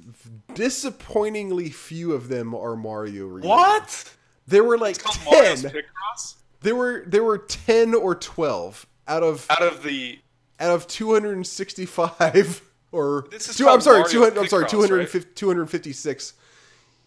[0.54, 3.50] disappointingly few of them are Mario related.
[3.50, 4.14] what?
[4.48, 5.58] There were like ten.
[5.58, 6.36] Picross?
[6.62, 10.20] There were there were ten or twelve out of Out of the
[10.60, 12.62] out of two hundred and sixty five
[12.92, 14.42] or This is two, I'm sorry, two hundred.
[14.42, 16.34] I'm sorry, Picross, 250, 256.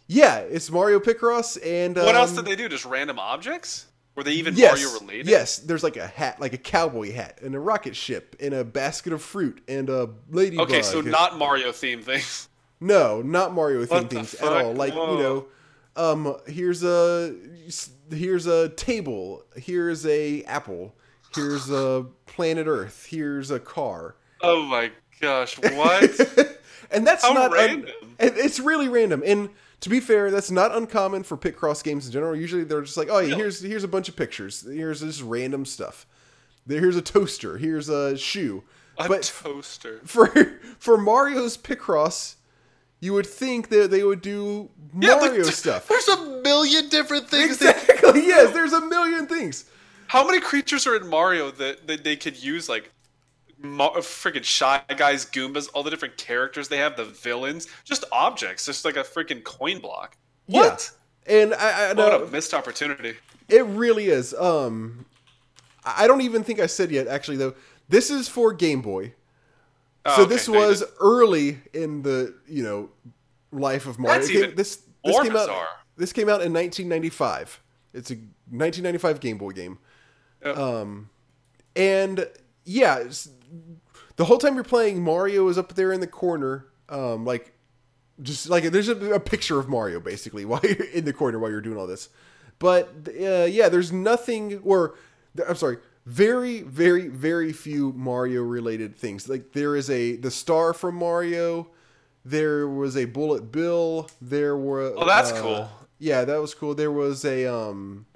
[0.08, 2.68] Yeah, it's Mario Picross and what else um, did they do?
[2.68, 3.86] Just random objects?
[4.16, 5.26] Were they even Yes, Mario related?
[5.28, 5.58] yes.
[5.58, 9.12] There's like a hat, like a cowboy hat, and a rocket ship, and a basket
[9.12, 10.68] of fruit, and a ladybug.
[10.68, 12.48] Okay, so not Mario themed things.
[12.78, 14.74] No, not Mario themed things at all.
[14.74, 15.16] Like Whoa.
[15.16, 15.46] you know,
[15.96, 17.34] um, here's a
[18.10, 19.44] here's a table.
[19.56, 20.94] Here's a apple.
[21.34, 23.06] Here's a planet Earth.
[23.08, 24.16] Here's a car.
[24.42, 24.92] Oh my
[25.22, 26.58] gosh, what?
[26.90, 27.90] and that's How not random.
[28.18, 29.22] and it's really random.
[29.24, 29.48] And
[29.80, 32.34] to be fair, that's not uncommon for Picross games in general.
[32.36, 34.62] Usually they're just like, oh, yeah, here's here's a bunch of pictures.
[34.66, 36.06] Here's just random stuff.
[36.68, 37.58] Here's a toaster.
[37.58, 38.64] Here's a shoe.
[38.98, 40.00] a but toaster.
[40.04, 40.26] for
[40.78, 42.36] for Mario's Picross,
[43.00, 45.88] you would think that they would do Mario stuff.
[45.88, 47.58] There's a million different things.
[47.58, 48.20] that- Exactly.
[48.26, 49.64] yes, there's a million things.
[50.08, 52.90] How many creatures are in Mario that, that they could use like
[53.62, 58.84] Freaking shy guys, Goombas, all the different characters they have, the villains, just objects, just
[58.84, 60.16] like a freaking coin block.
[60.46, 60.90] What?
[61.26, 61.42] Yeah.
[61.42, 63.14] And I, I What know a missed opportunity.
[63.48, 64.32] it really is.
[64.34, 65.06] Um,
[65.84, 67.08] I don't even think I said yet.
[67.08, 67.54] Actually, though,
[67.88, 69.14] this is for Game Boy.
[70.04, 72.90] Oh, so okay, this was early in the you know
[73.50, 74.18] life of Mario.
[74.20, 75.48] That's came- even this this came out.
[75.96, 77.60] This came out in 1995.
[77.94, 79.78] It's a 1995 Game Boy game.
[80.44, 80.56] Yep.
[80.58, 81.10] Um,
[81.74, 82.28] and
[82.64, 83.28] yeah, it's-
[84.16, 87.52] the whole time you're playing, Mario is up there in the corner, um, like
[88.22, 91.50] just like there's a, a picture of Mario basically while you're in the corner while
[91.50, 92.08] you're doing all this.
[92.58, 94.94] But uh, yeah, there's nothing, or
[95.46, 99.28] I'm sorry, very, very, very few Mario related things.
[99.28, 101.68] Like there is a the star from Mario.
[102.24, 104.08] There was a Bullet Bill.
[104.20, 104.94] There were.
[104.96, 105.70] Oh, that's uh, cool.
[105.98, 106.74] Yeah, that was cool.
[106.74, 108.06] There was a um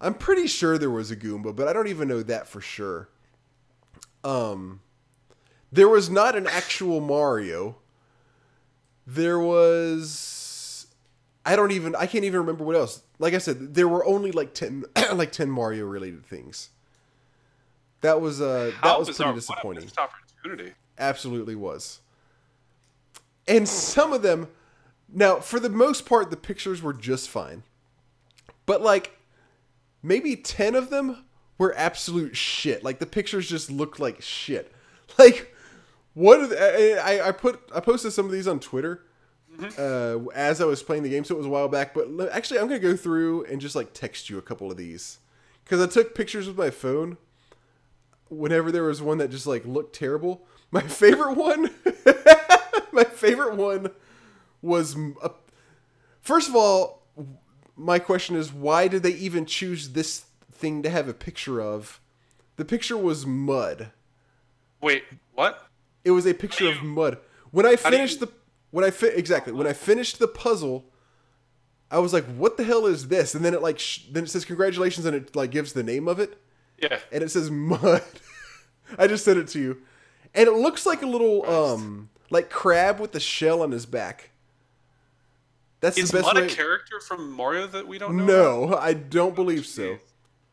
[0.00, 3.08] I'm pretty sure there was a Goomba, but I don't even know that for sure.
[4.24, 4.80] Um
[5.70, 7.76] there was not an actual Mario.
[9.06, 10.86] There was
[11.44, 13.02] I don't even I can't even remember what else.
[13.18, 16.70] Like I said, there were only like 10 like 10 Mario related things.
[18.00, 19.28] That was uh How that was bizarre.
[19.28, 19.64] pretty disappointing.
[19.64, 20.74] What a missed opportunity.
[20.98, 22.00] absolutely was.
[23.46, 24.48] And some of them,
[25.10, 27.62] now for the most part, the pictures were just fine,
[28.66, 29.18] but like
[30.02, 31.24] maybe ten of them
[31.58, 32.82] were absolute shit.
[32.82, 34.72] Like the pictures just looked like shit.
[35.18, 35.56] Like
[36.12, 36.52] what?
[36.52, 39.04] I I put I posted some of these on Twitter.
[39.76, 41.94] Uh, as I was playing the game, so it was a while back.
[41.94, 45.18] But actually, I'm gonna go through and just like text you a couple of these
[45.64, 47.16] because I took pictures with my phone
[48.28, 50.46] whenever there was one that just like looked terrible.
[50.70, 51.74] My favorite one,
[52.92, 53.90] my favorite one
[54.62, 55.30] was uh,
[56.20, 57.02] first of all,
[57.76, 60.24] my question is why did they even choose this
[60.58, 62.00] thing to have a picture of?
[62.56, 63.90] The picture was mud.
[64.80, 65.04] Wait,
[65.34, 65.68] what?
[66.04, 67.18] It was a picture do of mud.
[67.50, 68.32] When I finished you- the
[68.70, 70.84] when I fi- exactly when I finished the puzzle,
[71.90, 74.30] I was like, "What the hell is this?" And then it like sh- then it
[74.30, 76.38] says congratulations and it like gives the name of it
[76.80, 76.98] Yeah.
[77.10, 78.02] and it says mud.
[78.98, 79.82] I just sent it to you,
[80.34, 84.30] and it looks like a little um like crab with the shell on his back.
[85.80, 86.46] That's Is the best Mud way.
[86.46, 88.66] a character from Mario that we don't know?
[88.66, 89.98] no, I don't believe so.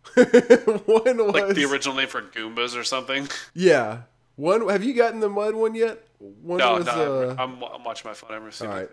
[0.15, 3.27] one was Like the original name for Goombas or something?
[3.53, 4.01] yeah.
[4.35, 6.05] One have you gotten the mud one yet?
[6.19, 7.29] One No, was no.
[7.29, 8.31] uh, I'm, I'm watching my phone.
[8.33, 8.71] I'm receiving.
[8.71, 8.81] all it.
[8.81, 8.89] right.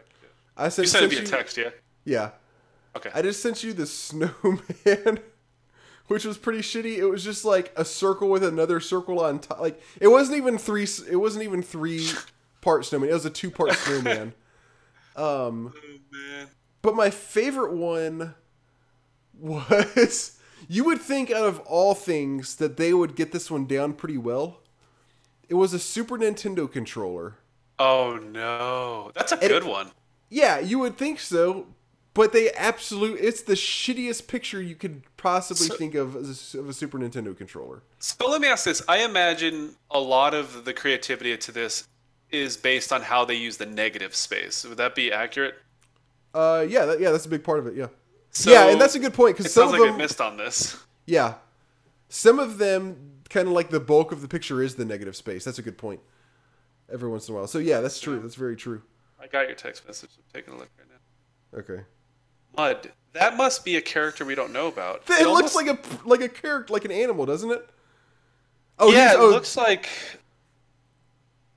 [0.57, 1.71] I sent, You sent it sent via you- text, yeah?
[2.05, 2.31] Yeah.
[2.97, 3.11] Okay.
[3.15, 5.21] I just sent you the snowman,
[6.09, 6.97] which was pretty shitty.
[6.99, 9.61] It was just like a circle with another circle on top.
[9.61, 10.87] Like it wasn't even three.
[11.11, 12.07] It wasn't even three
[12.61, 13.09] part snowman.
[13.11, 14.35] It was a two part snowman.
[15.17, 16.49] Um, Oh, man.
[16.83, 18.35] but my favorite one
[19.39, 20.39] was.
[20.69, 24.19] You would think out of all things that they would get this one down pretty
[24.19, 24.61] well.
[25.49, 27.37] It was a Super Nintendo controller.
[27.79, 29.11] Oh, no.
[29.15, 29.91] That's a It- good one.
[30.31, 31.67] Yeah, you would think so,
[32.15, 36.61] but they absolute it's the shittiest picture you could possibly So- think of as a,
[36.61, 37.83] of a Super Nintendo controller.
[37.99, 38.83] So let me ask this.
[38.89, 41.87] I imagine a lot of the creativity to this
[42.31, 44.65] is based on how they use the negative space.
[44.65, 45.57] Would that be accurate?
[46.33, 47.75] Uh, yeah, that, yeah, that's a big part of it.
[47.75, 47.89] Yeah,
[48.33, 49.99] So yeah, and that's a good point It because some sounds of like them, I
[50.03, 50.83] missed on this.
[51.07, 51.35] yeah,
[52.09, 55.45] some of them kind of like the bulk of the picture is the negative space.
[55.45, 56.01] That's a good point.
[56.91, 58.18] Every once in a while, so yeah, that's true.
[58.20, 58.83] That's very true.
[59.20, 60.11] I got your text message.
[60.16, 61.59] I'm taking a look right now.
[61.61, 61.85] Okay,
[62.57, 62.91] Mud.
[63.12, 65.03] That must be a character we don't know about.
[65.09, 67.68] it, looks almost- like a like a character, like an animal, doesn't it?
[68.78, 69.89] Oh, yeah, here's- it oh, looks like.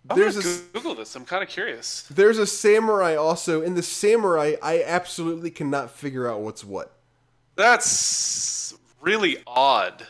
[0.09, 1.15] I'm There's gonna a Google this.
[1.15, 2.03] I'm kind of curious.
[2.11, 3.61] There's a samurai also.
[3.61, 6.91] In the samurai, I absolutely cannot figure out what's what.
[7.55, 10.05] That's really odd.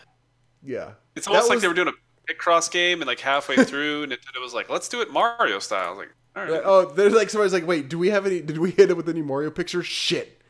[0.63, 0.91] Yeah.
[1.15, 4.07] It's That almost like was- they were doing a Picross game, and like halfway through,
[4.07, 6.51] Nintendo was like, "Let's do it Mario style." I was like, all right.
[6.51, 8.41] Right, Oh, there's like somebody's like, wait, do we have any?
[8.41, 9.85] Did we hit it with any Mario pictures?
[9.85, 10.41] Shit.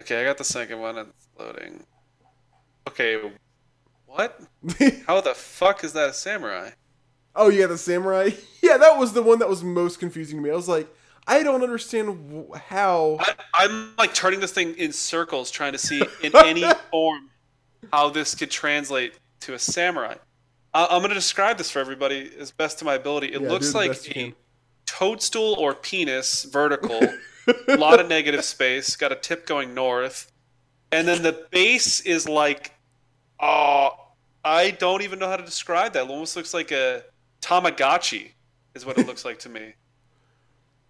[0.00, 0.96] Okay, I got the second one.
[0.98, 1.84] It's loading.
[2.88, 3.20] Okay,
[4.06, 4.40] what?
[5.06, 6.70] How the fuck is that a samurai?
[7.36, 8.30] Oh yeah, the samurai.
[8.62, 10.50] Yeah, that was the one that was most confusing to me.
[10.50, 10.88] I was like,
[11.26, 13.18] I don't understand w- how.
[13.20, 17.30] I, I'm like turning this thing in circles, trying to see in any form
[17.92, 20.16] how this could translate to a samurai.
[20.74, 23.28] I, I'm going to describe this for everybody as best to my ability.
[23.32, 24.34] It Yeah, looks like a
[24.86, 27.22] toadstool or penis, vertical,
[27.74, 30.32] a lot of negative space, got a tip going north,
[30.92, 32.72] and then the base is like,
[33.40, 33.90] oh,
[34.44, 36.04] I don't even know how to describe that.
[36.06, 37.04] It almost looks like a
[37.46, 38.32] Tamagotchi,
[38.74, 39.74] is what it looks like to me.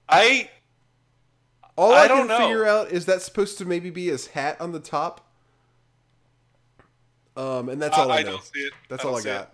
[0.09, 0.48] I
[1.76, 2.38] All I, I can know.
[2.38, 5.20] figure out is that supposed to maybe be his hat on the top.
[7.36, 8.30] Um, and that's all I, know.
[8.32, 8.72] don't see it.
[8.88, 9.32] That's don't all I see it.
[9.32, 9.52] got.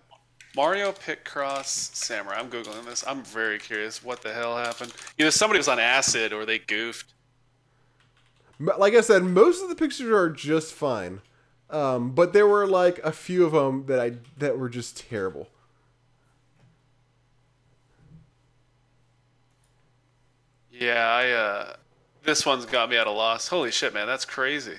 [0.55, 2.37] Mario Picross Samurai.
[2.39, 3.03] I'm googling this.
[3.05, 4.05] I'm very curious.
[4.05, 4.93] What the hell happened?
[5.19, 7.13] You know, somebody was on acid or they goofed.
[8.61, 11.21] Like I said, most of the pictures are just fine,
[11.71, 15.49] um, but there were like a few of them that I that were just terrible.
[20.87, 21.31] Yeah, I.
[21.31, 21.77] uh
[22.25, 23.49] This one's got me at a loss.
[23.49, 24.77] Holy shit, man, that's crazy.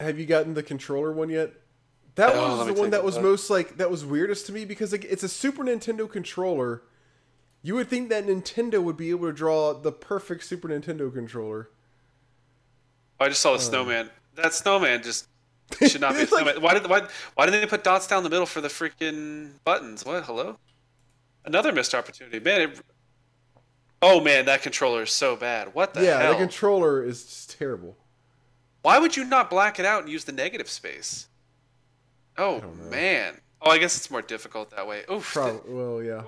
[0.00, 1.52] Have you gotten the controller one yet?
[2.16, 3.24] That Oh, was the one that was look.
[3.24, 6.82] most like that was weirdest to me because like, it's a Super Nintendo controller.
[7.62, 11.70] You would think that Nintendo would be able to draw the perfect Super Nintendo controller.
[13.20, 14.10] I just saw the snowman.
[14.34, 15.28] That snowman just
[15.86, 16.62] should not be a It's like- snowman.
[16.62, 20.04] Why did why why didn't they put dots down the middle for the freaking buttons?
[20.04, 20.24] What?
[20.24, 20.58] Hello?
[21.44, 22.60] Another missed opportunity, man.
[22.62, 22.80] It,
[24.02, 25.74] oh man, that controller is so bad.
[25.74, 26.08] What the hell?
[26.08, 26.32] yeah, hell?
[26.32, 27.96] the controller is just terrible.
[28.82, 31.28] Why would you not black it out and use the negative space?
[32.36, 33.40] Oh man.
[33.60, 35.04] Oh, I guess it's more difficult that way.
[35.10, 35.32] Oof.
[35.32, 35.72] Probably.
[35.72, 36.22] Well, yeah.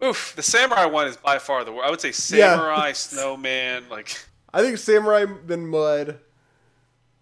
[0.00, 0.32] The, oof.
[0.34, 1.86] The samurai one is by far the worst.
[1.86, 2.56] I would say Yeah.
[2.56, 4.18] samurai, snowman, like
[4.52, 6.18] I think Samurai then Mud.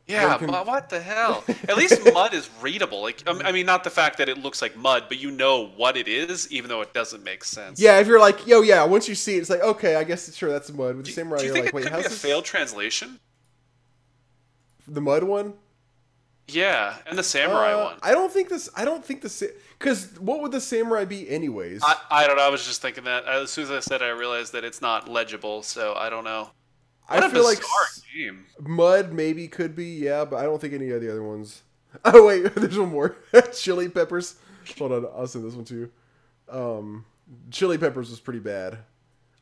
[0.09, 1.45] Yeah, can- but what the hell?
[1.69, 3.03] At least mud is readable.
[3.03, 5.97] Like, I mean, not the fact that it looks like mud, but you know what
[5.99, 7.79] it is, even though it doesn't make sense.
[7.79, 10.35] Yeah, if you're like, yo, yeah, once you see it, it's like, okay, I guess
[10.35, 10.97] sure that's mud.
[10.97, 12.09] With the Do, samurai, do you you're think like, it wait, could how's be a
[12.09, 13.21] this failed translation?
[14.87, 15.53] the mud one?
[16.51, 17.99] Yeah, and the samurai Uh, one.
[18.03, 18.71] I don't think this.
[18.75, 21.83] I don't think the because what would the samurai be anyways?
[21.85, 22.43] I, I don't know.
[22.43, 24.81] I was just thinking that as soon as I said, it, I realized that it's
[24.81, 25.63] not legible.
[25.63, 26.51] So I don't know.
[27.09, 27.61] What I feel like
[28.15, 28.45] game.
[28.61, 31.63] mud maybe could be yeah, but I don't think any of the other ones.
[32.05, 33.17] Oh wait, there's one more.
[33.55, 34.35] Chili peppers.
[34.79, 35.91] Hold on, I'll send this one to you.
[36.51, 37.07] Um,
[37.51, 38.79] chili peppers was pretty bad.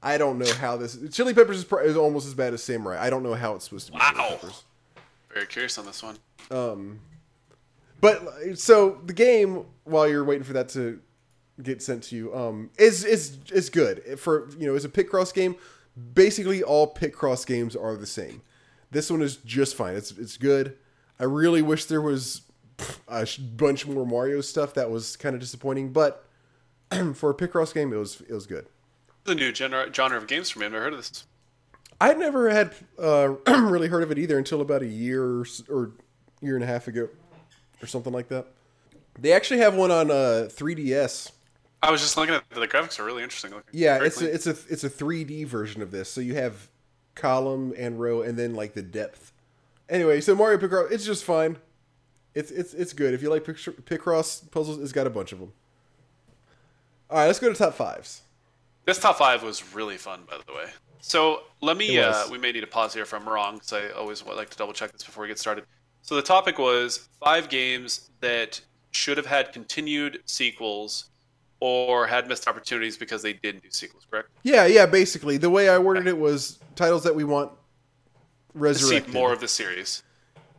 [0.00, 3.04] I don't know how this chili peppers is, pr- is almost as bad as samurai.
[3.04, 3.98] I don't know how it's supposed to be.
[3.98, 4.38] Wow.
[5.34, 6.18] Very curious on this one.
[6.52, 7.00] Um,
[8.00, 8.22] but
[8.54, 11.00] so the game, while you're waiting for that to
[11.62, 15.34] get sent to you, um, is is is good for you know as a Picross
[15.34, 15.56] game.
[16.14, 18.42] Basically, all Picross games are the same.
[18.90, 19.94] This one is just fine.
[19.94, 20.76] It's it's good.
[21.18, 22.42] I really wish there was
[23.08, 23.26] a
[23.56, 24.74] bunch more Mario stuff.
[24.74, 26.26] That was kind of disappointing, but
[27.14, 28.66] for a Picross game, it was it was good.
[29.24, 30.66] The new genre, genre of games for me.
[30.66, 31.24] I've never heard of this.
[32.00, 35.92] I'd never had uh, really heard of it either until about a year or, or
[36.40, 37.08] year and a half ago,
[37.82, 38.46] or something like that.
[39.18, 41.30] They actually have one on uh, 3DS.
[41.86, 43.70] I was just looking at the graphics are really interesting looking.
[43.70, 44.30] Yeah, Very it's clean.
[44.30, 46.10] a, it's a it's a 3D version of this.
[46.10, 46.68] So you have
[47.14, 49.32] column and row, and then like the depth.
[49.88, 51.58] Anyway, so Mario Picross, it's just fine.
[52.34, 54.80] It's it's it's good if you like picture, Picross puzzles.
[54.80, 55.52] It's got a bunch of them.
[57.08, 58.22] All right, let's go to top fives.
[58.84, 60.66] This top five was really fun, by the way.
[61.00, 61.98] So let me.
[62.00, 64.56] Uh, we may need to pause here if I'm wrong, because I always like to
[64.56, 65.64] double check this before we get started.
[66.02, 68.60] So the topic was five games that
[68.90, 71.10] should have had continued sequels
[71.60, 74.06] or had missed opportunities because they didn't do sequels.
[74.10, 74.28] Correct?
[74.42, 74.86] Yeah, yeah.
[74.86, 77.56] Basically, the way I worded it was titles that we want To
[78.54, 79.12] see resurrected.
[79.14, 80.02] more of the series.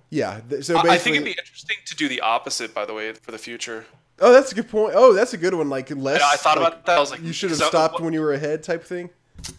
[0.10, 0.40] Yeah.
[0.50, 2.94] th- So I- basically, I think it'd be interesting to do the opposite, by the
[2.94, 3.86] way, for the future.
[4.20, 4.94] oh, that's a good point.
[4.96, 5.70] Oh, that's a good one.
[5.70, 6.22] Like less.
[6.22, 6.98] I thought like, about that.
[6.98, 9.10] I was like, you should have stopped when you were ahead, type thing.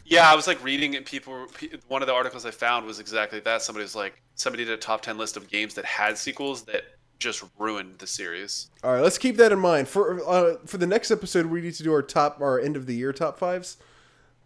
[0.04, 1.46] Yeah, I was like reading and people.
[1.86, 3.62] One of the articles I found was exactly that.
[3.62, 6.82] Somebody was like, somebody did a top ten list of games that had sequels that
[7.18, 8.70] just ruined the series.
[8.84, 11.46] All right, let's keep that in mind for uh, for the next episode.
[11.46, 13.76] We need to do our top, our end of the year top fives.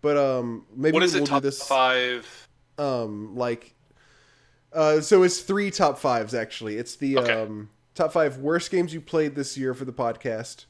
[0.00, 1.26] But um, maybe What is we'll it?
[1.26, 2.48] Top do this five.
[2.78, 3.74] um like
[4.72, 6.76] uh so it's three top fives actually.
[6.78, 7.32] It's the Okay.
[7.42, 10.64] um top five worst games you played this year for the podcast.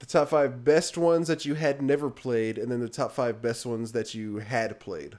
[0.00, 3.42] The top five best ones that you had never played, and then the top five
[3.42, 5.18] best ones that you had played.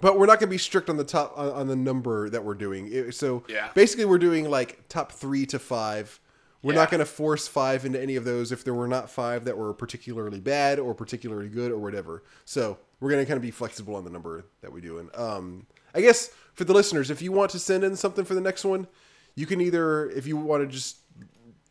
[0.00, 2.44] But we're not going to be strict on the top on, on the number that
[2.44, 2.88] we're doing.
[2.90, 3.68] It- so Yeah.
[3.74, 6.18] basically, we're doing like top three to five.
[6.62, 6.80] We're Yeah.
[6.80, 9.58] not going to force five into any of those if there were not five that
[9.58, 12.22] were particularly bad or particularly good or whatever.
[12.44, 14.98] So we're going to kind of be flexible on the number that we do.
[14.98, 18.34] And um, I guess for the listeners, if you want to send in something for
[18.34, 18.86] the next one,
[19.34, 20.98] you can either if you want to just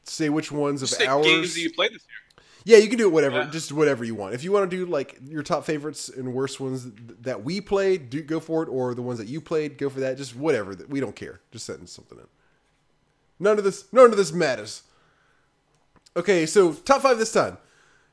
[0.04, 1.26] say which ones of ours.
[1.26, 2.18] games that you played this year.
[2.64, 3.50] Yeah, you can do it whatever, Yeah.
[3.50, 4.34] just whatever you want.
[4.36, 6.88] If you want to do like your top favorites and worst ones
[7.22, 10.00] that we played, do go for it, or the ones that you played, go for
[10.02, 10.18] that.
[10.18, 10.76] Just whatever.
[10.88, 11.42] We don't care.
[11.52, 12.28] Just send something in.
[13.40, 14.84] None of this, none of this matters.
[16.16, 17.58] Okay, so top five this time.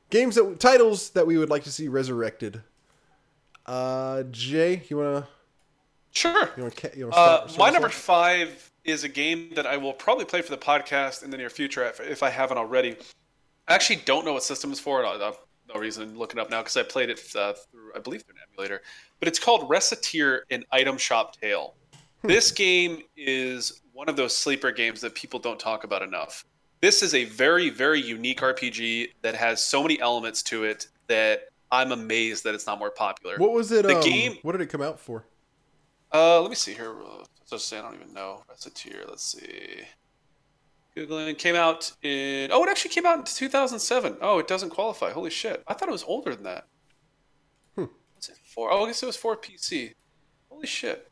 [0.09, 2.63] Games that titles that we would like to see resurrected.
[3.65, 5.27] Uh, Jay, you wanna
[6.11, 6.49] Sure.
[6.57, 9.77] you wanna you wanna Uh, start, start my number five is a game that I
[9.77, 12.97] will probably play for the podcast in the near future if, if I haven't already.
[13.69, 15.03] I actually don't know what system it's for.
[15.03, 15.37] have
[15.73, 18.23] no reason to look it up now because I played it uh, through, I believe,
[18.23, 18.81] through an emulator.
[19.19, 21.75] But it's called Recettear in Item Shop Tale.
[22.23, 26.45] This game is one of those sleeper games that people don't talk about enough.
[26.81, 31.49] This is a very, very unique RPG that has so many elements to it that
[31.71, 33.37] I'm amazed that it's not more popular.
[33.37, 33.83] What was it?
[33.83, 35.25] the um, game- What did it come out for?
[36.11, 36.95] Uh, let me see here.
[37.49, 38.43] Just say I don't even know.
[38.51, 39.07] Recettear.
[39.07, 39.81] Let's see.
[40.95, 42.49] Googling came out in.
[42.51, 44.17] Oh, it actually came out in 2007.
[44.21, 45.11] Oh, it doesn't qualify.
[45.11, 45.63] Holy shit!
[45.67, 46.65] I thought it was older than that.
[47.75, 47.85] Hmm.
[48.15, 48.71] Was it for?
[48.71, 49.93] Oh, I guess it was for PC.
[50.49, 51.09] Holy shit!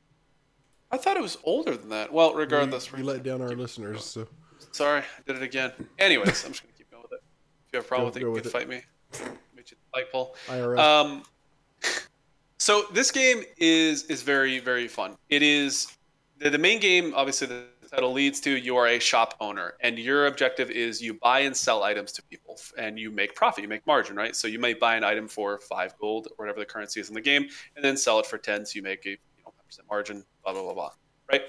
[0.91, 2.11] I thought it was older than that.
[2.11, 4.03] Well, regardless, we, we let down our listeners.
[4.03, 4.27] So
[4.71, 5.71] Sorry, I did it again.
[5.99, 7.23] Anyways, I'm just gonna keep going with it.
[7.67, 8.51] If you have a problem Go- with it, you can it.
[8.51, 8.81] fight me.
[9.55, 10.35] Make you fight Paul.
[10.47, 10.77] IRL.
[10.79, 11.23] Um,
[12.57, 15.15] so this game is is very very fun.
[15.29, 15.87] It is
[16.39, 17.13] the, the main game.
[17.15, 21.13] Obviously, the title leads to you are a shop owner, and your objective is you
[21.15, 23.61] buy and sell items to people, and you make profit.
[23.63, 24.35] You make margin, right?
[24.35, 27.15] So you might buy an item for five gold or whatever the currency is in
[27.15, 28.65] the game, and then sell it for ten.
[28.65, 30.23] So you make a you know percent margin.
[30.43, 30.91] Blah blah blah blah.
[31.31, 31.41] Right.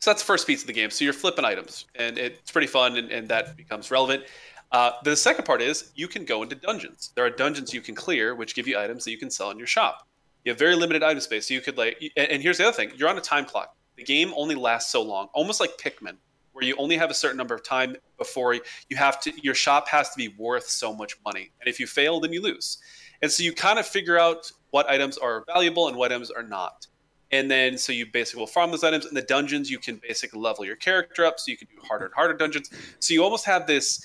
[0.00, 0.90] So that's the first piece of the game.
[0.90, 4.24] So you're flipping items, and it's pretty fun, and, and that becomes relevant.
[4.72, 7.12] Uh, the second part is you can go into dungeons.
[7.14, 9.58] There are dungeons you can clear, which give you items that you can sell in
[9.58, 10.06] your shop.
[10.44, 12.02] You have very limited item space, so you could like.
[12.16, 13.75] And here's the other thing: you're on a time clock.
[13.96, 16.16] The game only lasts so long, almost like Pikmin,
[16.52, 19.88] where you only have a certain number of time before you have to your shop
[19.88, 22.78] has to be worth so much money, and if you fail, then you lose.
[23.22, 26.42] And so you kind of figure out what items are valuable and what items are
[26.42, 26.86] not.
[27.32, 29.06] And then so you basically will farm those items.
[29.06, 32.06] In the dungeons, you can basically level your character up, so you can do harder
[32.06, 32.70] and harder dungeons.
[33.00, 34.04] So you almost have this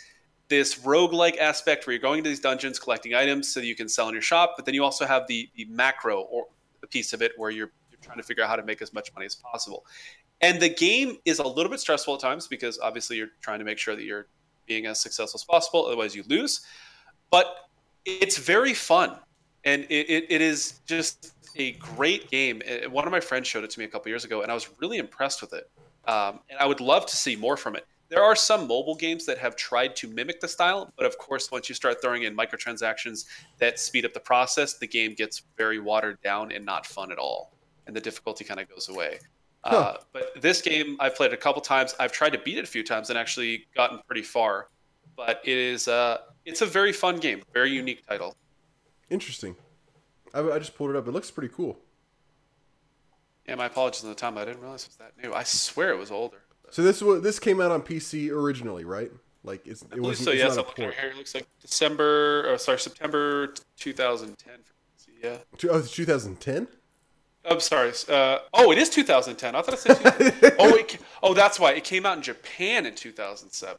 [0.51, 3.87] this roguelike aspect where you're going into these dungeons collecting items so that you can
[3.87, 6.47] sell in your shop, but then you also have the, the macro or
[6.89, 7.71] piece of it where you're
[8.01, 9.85] trying to figure out how to make as much money as possible.
[10.41, 13.65] And the game is a little bit stressful at times because obviously you're trying to
[13.65, 14.27] make sure that you're
[14.65, 16.61] being as successful as possible, otherwise you lose.
[17.29, 17.47] But
[18.05, 19.17] it's very fun.
[19.63, 22.61] And it, it, it is just a great game.
[22.89, 24.69] One of my friends showed it to me a couple years ago, and I was
[24.79, 25.69] really impressed with it.
[26.05, 27.85] Um, and I would love to see more from it.
[28.09, 31.49] There are some mobile games that have tried to mimic the style, but of course,
[31.51, 33.25] once you start throwing in microtransactions
[33.59, 37.17] that speed up the process, the game gets very watered down and not fun at
[37.17, 37.53] all,
[37.91, 39.19] and the difficulty kind of goes away.
[39.65, 39.75] Huh.
[39.75, 41.93] Uh, but this game, I've played a couple times.
[41.99, 44.69] I've tried to beat it a few times and actually gotten pretty far.
[45.17, 48.37] But it is, uh, it's a very fun game, very unique title.
[49.09, 49.57] Interesting.
[50.33, 51.05] I, I just pulled it up.
[51.05, 51.77] It looks pretty cool.
[53.45, 54.37] Yeah, my apologies on the time.
[54.37, 55.33] I didn't realize it was that new.
[55.33, 56.37] I swear it was older.
[56.69, 59.11] So this was this came out on PC originally, right?
[59.43, 60.31] Like it's it was so.
[60.31, 61.09] Yes, I'm looking here.
[61.11, 62.45] It looks like December.
[62.47, 65.09] Oh, sorry, September 2010 for PC.
[65.21, 65.69] Yeah.
[65.69, 66.67] Oh, 2010.
[67.49, 67.91] I'm sorry.
[68.07, 69.55] Uh, oh, it is 2010.
[69.55, 69.97] I thought it said.
[70.59, 73.77] oh, it, oh, that's why it came out in Japan in 2007.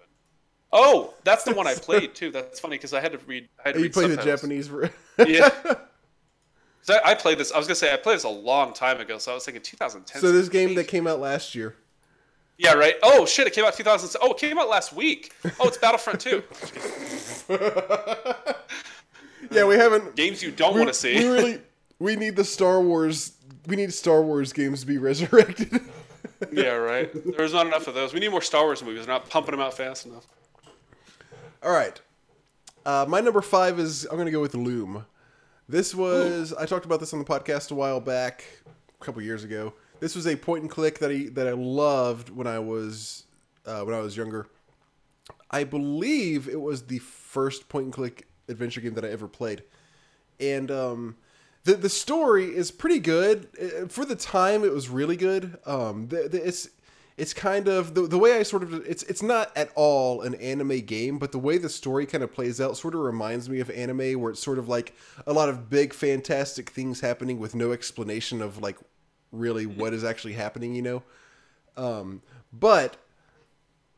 [0.72, 2.30] Oh, that's the one I played too.
[2.30, 3.48] That's funny because I had to read.
[3.58, 4.68] I had to you read played the Japanese.
[4.68, 4.94] version.
[5.18, 5.50] yeah.
[6.88, 7.52] I, I played this.
[7.52, 9.62] I was gonna say I played this a long time ago, so I was thinking
[9.62, 10.20] 2010.
[10.20, 11.76] So this game that came out last year.
[12.58, 12.94] Yeah, right.
[13.02, 13.46] Oh shit!
[13.46, 14.20] It came out 2000.
[14.22, 15.32] Oh, it came out last week.
[15.60, 16.42] Oh, it's Battlefront 2.
[19.50, 21.16] yeah, we haven't games you don't want to see.
[21.16, 21.60] We really
[22.02, 23.32] we need the Star Wars.
[23.66, 25.80] We need Star Wars games to be resurrected.
[26.52, 27.10] yeah, right.
[27.36, 28.12] There's not enough of those.
[28.12, 29.06] We need more Star Wars movies.
[29.06, 30.26] They're not pumping them out fast enough.
[31.62, 32.00] All right.
[32.84, 35.06] Uh, my number five is I'm going to go with Loom.
[35.68, 36.56] This was Ooh.
[36.58, 38.44] I talked about this on the podcast a while back,
[39.00, 39.72] a couple years ago.
[40.00, 43.26] This was a point and click that I that I loved when I was
[43.64, 44.48] uh, when I was younger.
[45.52, 49.62] I believe it was the first point and click adventure game that I ever played,
[50.40, 51.16] and um,
[51.64, 54.64] the the story is pretty good uh, for the time.
[54.64, 55.58] It was really good.
[55.64, 56.68] Um, the, the, it's
[57.16, 60.34] it's kind of the, the way I sort of it's it's not at all an
[60.36, 63.60] anime game, but the way the story kind of plays out sort of reminds me
[63.60, 64.94] of anime, where it's sort of like
[65.26, 68.78] a lot of big fantastic things happening with no explanation of like
[69.30, 71.02] really what is actually happening, you know.
[71.76, 72.96] Um, but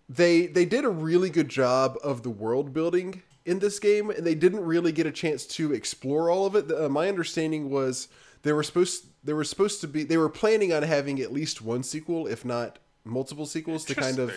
[0.08, 4.26] they they did a really good job of the world building in this game, and
[4.26, 6.70] they didn't really get a chance to explore all of it.
[6.72, 8.08] Uh, my understanding was
[8.42, 11.62] they were supposed they were supposed to be they were planning on having at least
[11.62, 14.32] one sequel, if not multiple sequels, to kind of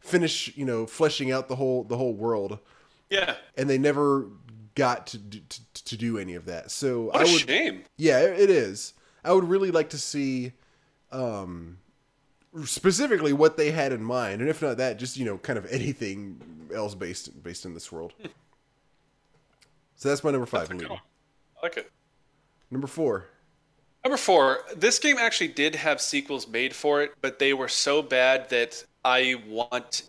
[0.00, 2.58] finish you know fleshing out the whole the whole world.
[3.10, 4.26] Yeah, and they never
[4.74, 6.70] got to do, to, to do any of that.
[6.70, 7.84] So what I would, shame.
[7.96, 8.94] Yeah, it is.
[9.24, 10.52] I would really like to see
[11.10, 11.78] um,
[12.64, 15.66] specifically what they had in mind, and if not that, just you know, kind of
[15.66, 16.40] anything
[16.74, 18.14] else based based in this world.
[19.96, 20.68] So that's my number five.
[20.68, 20.98] Cool.
[21.60, 21.90] I like it.
[22.70, 23.26] Number four.
[24.04, 24.60] Number four.
[24.76, 28.84] This game actually did have sequels made for it, but they were so bad that
[29.04, 30.02] I want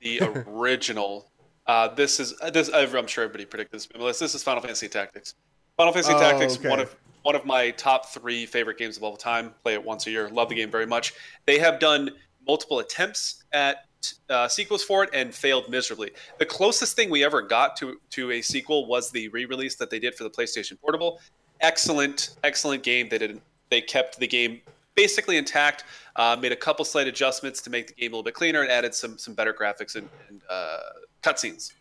[0.00, 1.30] the original.
[1.66, 2.70] uh, this is this.
[2.72, 4.18] I'm sure everybody predicted this.
[4.18, 5.34] This is Final Fantasy Tactics.
[5.76, 6.68] Final Fantasy oh, Tactics, okay.
[6.68, 9.54] one of one of my top three favorite games of all time.
[9.62, 10.28] Play it once a year.
[10.30, 11.12] Love the game very much.
[11.46, 12.10] They have done
[12.46, 13.84] multiple attempts at
[14.28, 16.10] uh, sequels for it and failed miserably.
[16.38, 19.98] The closest thing we ever got to to a sequel was the re-release that they
[19.98, 21.20] did for the PlayStation Portable.
[21.60, 23.08] Excellent, excellent game.
[23.10, 24.60] They did they kept the game
[24.94, 25.84] basically intact.
[26.16, 28.70] Uh, made a couple slight adjustments to make the game a little bit cleaner and
[28.70, 30.78] added some some better graphics and, and uh,
[31.22, 31.72] cutscenes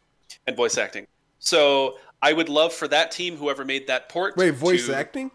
[0.47, 1.07] and voice acting.
[1.39, 4.35] So I would love for that team, whoever made that port.
[4.35, 5.31] Wait, voice to, acting?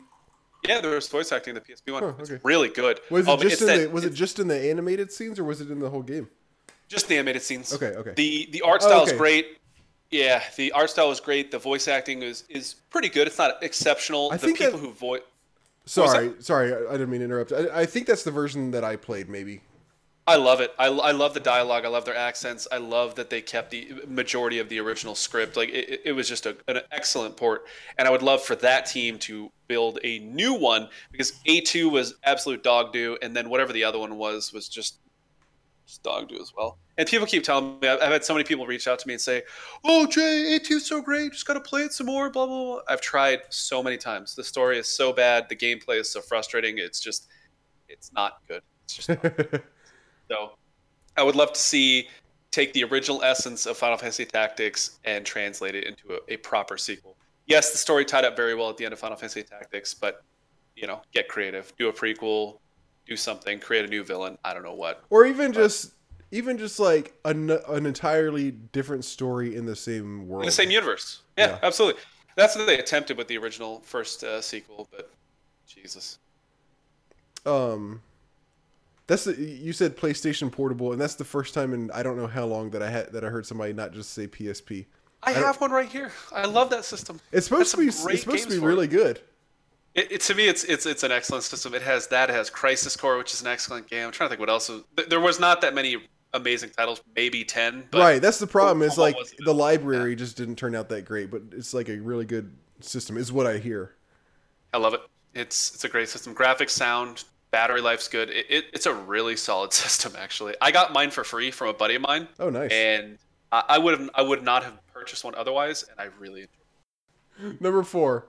[0.68, 2.05] Yeah, there was voice acting in the PSP one.
[2.05, 2.35] Oh, okay.
[2.35, 3.01] It's really good.
[3.11, 5.45] Was it um, just in that, the Was it just in the animated scenes, or
[5.45, 6.28] was it in the whole game?
[6.89, 7.72] Just the animated scenes.
[7.72, 8.12] Okay, okay.
[8.14, 9.12] The the art style oh, okay.
[9.12, 9.59] is great.
[10.11, 11.51] Yeah, the art style is great.
[11.51, 13.26] The voice acting is is pretty good.
[13.26, 14.30] It's not exceptional.
[14.32, 15.22] I the think people that, who voice.
[15.87, 17.53] Sorry, sorry, I didn't mean to interrupt.
[17.53, 19.61] I, I think that's the version that I played, maybe.
[20.27, 20.75] I love it.
[20.79, 21.85] I, I love the dialogue.
[21.85, 22.66] I love their accents.
[22.72, 25.55] I love that they kept the majority of the original script.
[25.55, 27.66] Like it, it was just a, an excellent port,
[27.99, 32.14] and I would love for that team to build a new one because A2 was
[32.25, 34.99] absolute dog do, and then whatever the other one was was just,
[35.87, 36.79] just dog do as well.
[36.97, 39.12] And people keep telling me I've, I've had so many people reach out to me
[39.12, 39.43] and say,
[39.85, 41.33] "Oh, Jay, A2's so great.
[41.33, 42.81] Just got to play it some more." Blah blah blah.
[42.89, 44.35] I've tried so many times.
[44.35, 45.51] The story is so bad.
[45.51, 46.79] The gameplay is so frustrating.
[46.79, 47.27] It's just,
[47.91, 49.11] it's not good It's just
[50.31, 50.53] so.
[51.16, 52.09] I would love to see
[52.51, 56.77] take the original essence of Final Fantasy Tactics and translate it into a, a proper
[56.77, 57.16] sequel.
[57.47, 60.22] Yes, the story tied up very well at the end of Final Fantasy Tactics, but
[60.77, 62.59] you know, get creative, do a prequel,
[63.07, 64.39] do something, create a new villain.
[64.45, 65.05] I don't know what.
[65.11, 65.93] Or even just
[66.31, 70.43] even just like an, an entirely different story in the same world.
[70.43, 71.22] In the same universe.
[71.39, 71.59] Yeah, Yeah.
[71.62, 72.01] absolutely.
[72.37, 75.11] That's what they attempted with the original first uh, sequel, but
[75.66, 76.18] Jesus.
[77.47, 78.01] um
[79.07, 82.27] that's the you said PlayStation Portable and that's the first time in I don't know
[82.27, 84.87] how long that I had that I heard somebody not just say PSP.
[85.23, 86.13] I, don't- have one right here.
[86.33, 87.21] I love that system.
[87.33, 88.69] It's supposed to be it's supposed to be for it.
[88.69, 89.21] really good.
[89.95, 91.73] It, it, to me, it's it's it's an excellent system.
[91.73, 92.29] It has that.
[92.29, 94.07] It has Crisis Core, which is an excellent game.
[94.07, 94.69] I'm trying to think what else.
[95.09, 95.99] There was not that many
[96.33, 97.85] amazing titles, maybe ten.
[97.93, 98.83] Right, that's the problem.
[98.83, 102.25] Is like the library just didn't turn out that great, but it's like a really
[102.25, 103.95] good system is what I hear.
[104.73, 105.01] I love it.
[105.33, 106.35] It's it's a great system.
[106.35, 107.23] Graphics, sound,
[107.55, 108.31] battery life's good.
[108.31, 110.13] It, it, it's a really solid system.
[110.19, 112.73] Actually, I got mine for free from a buddy of mine, Oh, nice.
[112.73, 113.19] and
[113.53, 116.49] I, I would have I would not have purchased one otherwise, and I really
[117.39, 118.27] enjoyed Number 4,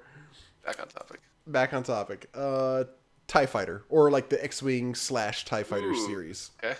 [0.65, 1.21] back on topic.
[1.47, 2.29] back on topic.
[2.35, 2.83] Uh
[3.27, 6.07] TIE Fighter or like the X-Wing slash TIE Fighter Ooh.
[6.07, 6.51] series.
[6.63, 6.75] Okay,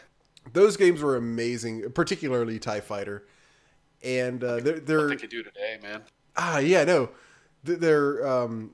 [0.54, 3.26] Those games were amazing, particularly TIE Fighter.
[4.04, 6.04] And uh, they're, they're they could do today, man.
[6.38, 7.10] Ah, yeah, no,
[7.64, 8.28] they're.
[8.28, 8.72] Um,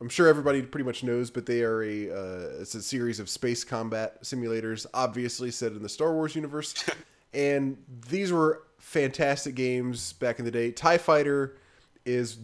[0.00, 2.10] I'm sure everybody pretty much knows, but they are a.
[2.10, 6.74] Uh, it's a series of space combat simulators, obviously set in the Star Wars universe,
[7.34, 7.76] and
[8.08, 10.70] these were fantastic games back in the day.
[10.70, 11.56] Tie Fighter
[12.04, 12.38] is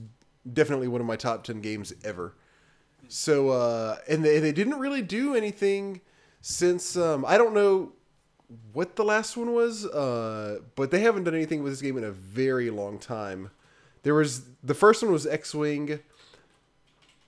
[0.53, 2.35] definitely one of my top ten games ever.
[3.09, 6.01] So, uh, and they they didn't really do anything
[6.41, 7.93] since um, I don't know
[8.73, 12.05] what the last one was, uh, but they haven't done anything with this game in
[12.05, 13.51] a very long time.
[14.03, 16.01] There was the first one was X Wing.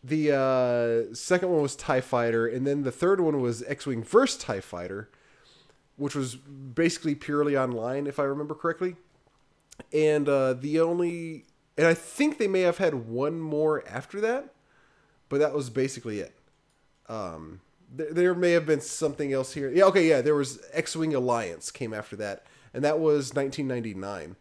[0.06, 4.04] The uh, second one was Tie Fighter, and then the third one was X Wing
[4.04, 5.10] versus Tie Fighter,
[5.96, 8.94] which was basically purely online, if I remember correctly.
[9.92, 11.46] And uh, the only,
[11.76, 14.54] and I think they may have had one more after that,
[15.28, 16.36] but that was basically it.
[17.08, 17.60] Um,
[17.92, 19.72] there, there may have been something else here.
[19.72, 24.36] Yeah, okay, yeah, there was X Wing Alliance came after that, and that was 1999.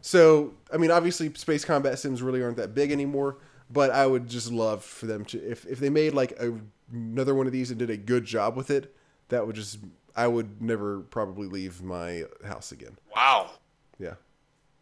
[0.00, 3.36] So, I mean, obviously, space combat sims really aren't that big anymore.
[3.74, 6.54] But I would just love for them to, if, if they made like a,
[6.92, 8.94] another one of these and did a good job with it,
[9.28, 9.78] that would just,
[10.16, 12.96] I would never probably leave my house again.
[13.14, 13.50] Wow,
[13.98, 14.14] Yeah,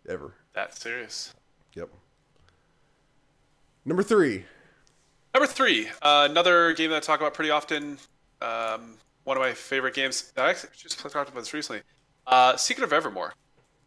[0.08, 0.34] ever.
[0.52, 1.32] that's serious.
[1.74, 1.88] Yep.
[3.84, 4.44] Number three.
[5.34, 7.98] Number three, uh, another game that I talk about pretty often.
[8.42, 10.32] Um, one of my favorite games.
[10.36, 11.82] I actually just talked about this recently.
[12.26, 13.32] Uh, Secret of Evermore.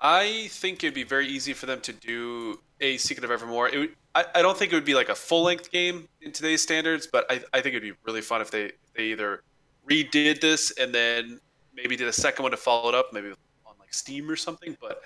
[0.08, 3.70] I think it'd be very easy for them to do a Secret of Evermore.
[3.70, 6.32] It would, I, I don't think it would be like a full length game in
[6.32, 9.41] today's standards, but I, I think it'd be really fun if they, they either
[9.89, 11.39] redid this and then
[11.74, 13.30] maybe did a second one to follow it up, maybe
[13.66, 14.78] on like Steam or something.
[14.80, 15.01] But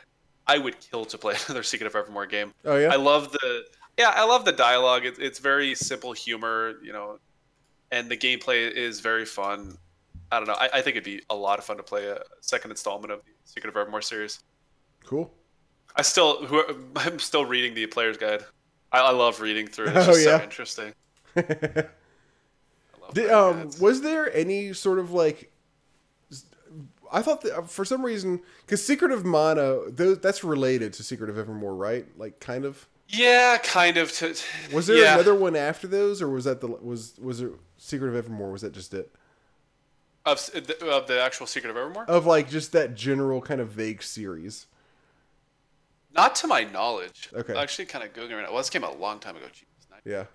[0.47, 2.53] I would kill to play another Secret of Evermore game.
[2.65, 2.91] Oh, yeah?
[2.91, 3.63] I love the
[3.97, 5.05] yeah, I love the dialogue.
[5.05, 7.19] It's it's very simple humor, you know,
[7.91, 9.77] and the gameplay is very fun.
[10.29, 10.57] I don't know.
[10.59, 13.23] I, I think it'd be a lot of fun to play a second installment of
[13.23, 14.43] the Secret of Evermore series.
[15.09, 15.33] Cool.
[15.95, 16.63] I still, who,
[16.95, 18.45] I'm still reading the player's guide.
[18.91, 19.97] I, I love reading through it.
[19.97, 20.37] It's Oh, yeah?
[20.37, 20.93] so interesting.
[21.35, 21.41] I
[23.01, 25.51] love Did, um, was there any sort of like?
[27.11, 31.03] I thought that uh, for some reason, because Secret of Mana, those, that's related to
[31.03, 32.05] Secret of Evermore, right?
[32.19, 32.87] Like, kind of.
[33.07, 34.11] yeah, kind of.
[34.13, 34.35] To,
[34.71, 35.15] Was there yeah.
[35.15, 38.51] another one after those, or was that the was was it Secret of Evermore?
[38.51, 39.11] Was that just it?
[40.25, 40.49] of,
[40.83, 42.05] of the actual Secret of Evermore?
[42.05, 44.67] Of like just that general kind of vague series.
[46.13, 47.29] Not to my knowledge.
[47.33, 47.55] Okay.
[47.57, 48.49] Actually, kind of googling right now.
[48.49, 49.45] Well, this came out a long time ago.
[49.91, 50.25] Nine- Yeah.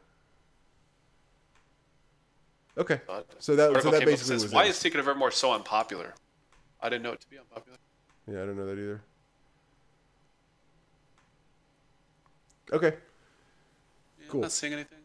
[2.76, 3.00] Okay.
[3.38, 4.70] So that so that basically says, was why it.
[4.70, 6.14] is Secret of Evermore so unpopular?
[6.80, 7.78] I didn't know it to be unpopular.
[8.30, 9.00] Yeah, I don't know that either.
[12.72, 12.94] Okay.
[14.20, 14.38] Yeah, Cool.
[14.40, 14.98] I'm not seeing anything.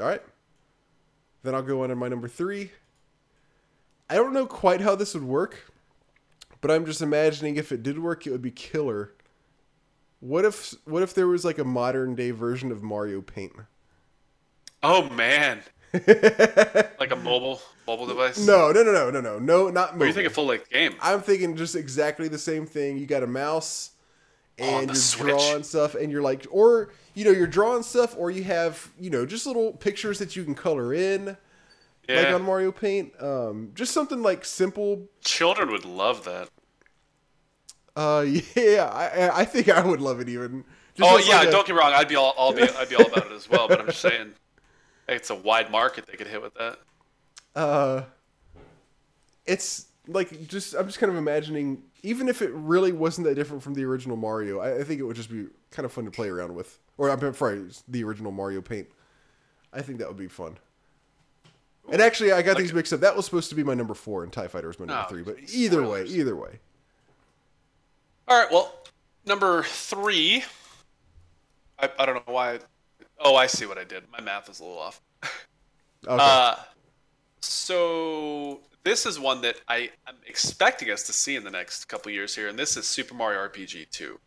[0.00, 0.22] All right.
[1.42, 2.70] Then I'll go on to my number three.
[4.10, 5.70] I don't know quite how this would work,
[6.60, 9.14] but I'm just imagining if it did work, it would be killer.
[10.20, 13.52] What if what if there was like a modern day version of Mario Paint?
[14.82, 15.60] Oh man,
[15.92, 18.44] like a mobile mobile device.
[18.44, 19.92] No, no, no, no, no, no, no, not.
[19.92, 20.94] What do you think a full length game?
[21.00, 22.98] I'm thinking just exactly the same thing.
[22.98, 23.92] You got a mouse,
[24.58, 25.28] and the you're Switch.
[25.28, 29.10] drawing stuff, and you're like, or you know, you're drawing stuff, or you have you
[29.10, 31.36] know just little pictures that you can color in.
[32.08, 33.12] Yeah, like on Mario Paint.
[33.20, 35.08] Um, just something like simple.
[35.22, 36.48] children would love that.
[37.94, 38.24] Uh,
[38.56, 40.64] yeah, I, I think I would love it even.
[40.94, 41.92] Just oh yeah, like a- don't get me wrong.
[41.92, 43.68] I'd be all, I'll be, I'd be all about it as well.
[43.68, 44.32] But I'm just saying,
[45.08, 46.78] it's a wide market they could hit with that.
[47.54, 48.02] uh,
[49.46, 53.62] it's like just I'm just kind of imagining, even if it really wasn't that different
[53.62, 56.10] from the original Mario, I, I think it would just be kind of fun to
[56.10, 56.78] play around with.
[56.96, 58.88] Or I'm sorry, the original Mario Paint.
[59.72, 60.58] I think that would be fun.
[61.90, 63.00] And actually, I got these mixed up.
[63.00, 65.08] That was supposed to be my number four, and Tie Fighter was my number Oh,
[65.08, 65.22] three.
[65.22, 66.58] But either way, either way.
[68.26, 68.50] All right.
[68.52, 68.74] Well,
[69.26, 70.44] number three.
[71.78, 72.58] I, I don't know why.
[73.20, 74.04] Oh, I see what I did.
[74.12, 75.00] My math is a little off.
[76.06, 76.16] Okay.
[76.20, 76.54] Uh,
[77.40, 82.12] so this is one that I am expecting us to see in the next couple
[82.12, 84.18] years here, and this is Super Mario RPG 2.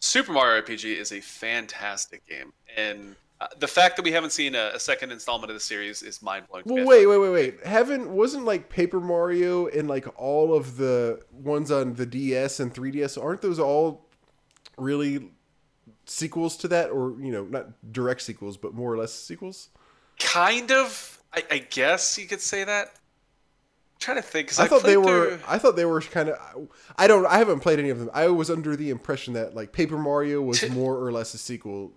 [0.00, 4.54] Super Mario RPG is a fantastic game, and uh, the fact that we haven't seen
[4.54, 6.64] a, a second installment of the series is mind blowing.
[6.66, 7.64] well, wait, wait, wait, wait.
[7.66, 12.74] Haven't wasn't like Paper Mario and like all of the ones on the DS and
[12.74, 13.22] 3DS?
[13.22, 14.06] Aren't those all
[14.76, 15.30] really
[16.06, 19.68] sequels to that, or you know, not direct sequels, but more or less sequels?
[20.18, 21.18] Kind of.
[21.32, 22.88] I, I guess you could say that.
[22.88, 24.48] I'm trying to think.
[24.48, 25.36] 'cause I thought they were.
[25.36, 26.68] through- I thought they were kind of.
[26.96, 27.24] I don't.
[27.26, 28.10] I haven't played any of them.
[28.12, 31.92] I was under the impression that like Paper Mario was more or less a sequel,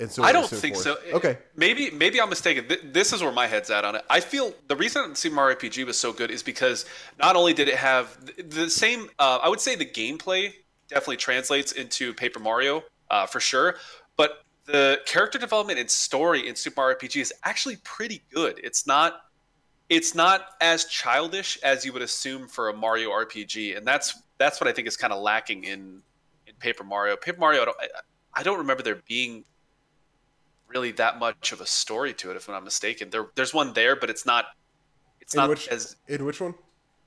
[0.00, 0.84] and so I don't so think forth.
[0.84, 1.16] so.
[1.16, 1.38] Okay.
[1.56, 2.66] Maybe maybe I'm mistaken.
[2.92, 4.04] This is where my head's at on it.
[4.10, 6.84] I feel the reason Super Mario RPG was so good is because
[7.18, 8.18] not only did it have
[8.50, 10.52] the same, uh, I would say the gameplay
[10.88, 13.76] definitely translates into Paper Mario uh, for sure,
[14.16, 18.60] but the character development and story in Super Mario RPG is actually pretty good.
[18.64, 19.20] It's not
[19.88, 24.60] it's not as childish as you would assume for a Mario RPG, and that's that's
[24.60, 26.02] what I think is kind of lacking in
[26.48, 27.16] in Paper Mario.
[27.16, 27.88] Paper Mario, I don't, I,
[28.34, 29.44] I don't remember there being
[30.74, 33.08] really that much of a story to it, if I'm not mistaken.
[33.10, 34.46] There, there's one there, but it's not
[35.20, 36.54] it's In not which as in which one?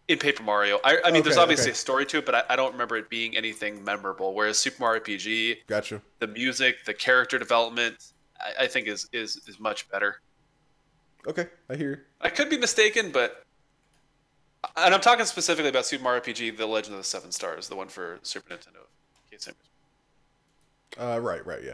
[0.08, 0.80] in Paper Mario.
[0.86, 1.72] I, I mean, there's obviously okay.
[1.74, 4.34] a story to it, but I, I don't remember it being anything memorable.
[4.34, 6.02] Whereas Super Mario RPG, Gotcha.
[6.20, 10.22] the music, the character development, I, I think is is is much better.
[11.28, 11.90] Okay, I hear.
[11.92, 11.98] you.
[12.22, 13.44] I could be mistaken, but
[14.78, 17.76] and I'm talking specifically about Super Mario RPG: The Legend of the Seven Stars, the
[17.76, 18.88] one for Super Nintendo.
[19.30, 19.56] in case I'm-
[21.16, 21.74] Uh, right, right, yeah.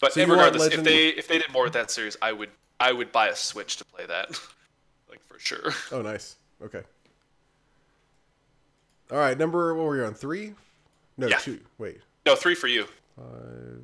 [0.00, 2.50] But So regardless, if they if they did more with that series, I would
[2.80, 4.30] I would buy a Switch to play that,
[5.10, 5.72] like for sure.
[5.92, 6.36] Oh, nice.
[6.62, 6.82] Okay.
[9.12, 10.14] All right, number what were you on?
[10.14, 10.54] Three?
[11.16, 11.38] No, Yeah.
[11.38, 11.60] two.
[11.78, 11.98] Wait.
[12.24, 12.86] No, three for you.
[13.16, 13.82] Five.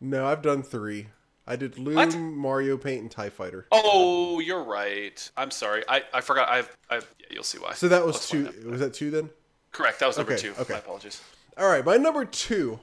[0.00, 1.08] No, I've done three.
[1.46, 2.16] I did Loom, What?
[2.16, 3.66] Mario Paint, and Tie Fighter.
[3.70, 5.30] Oh, you're right.
[5.36, 5.84] I'm sorry.
[5.88, 6.48] I, I forgot.
[6.48, 7.74] I've I've yeah, you'll see why.
[7.74, 8.70] So that was Let's two.
[8.70, 9.28] Was that two then?
[9.72, 9.98] Correct.
[10.00, 10.54] That was number Okay, two.
[10.60, 10.74] okay.
[10.74, 11.20] My apologies.
[11.58, 12.80] All right, my number two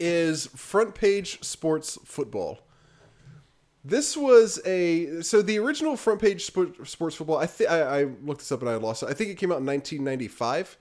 [0.00, 2.58] is Front Page Sports Football.
[3.84, 7.38] This was a so the original Front Page Sport, Sports Football.
[7.38, 9.08] I think I looked this up and I lost it.
[9.08, 10.76] I think it came out in 1995.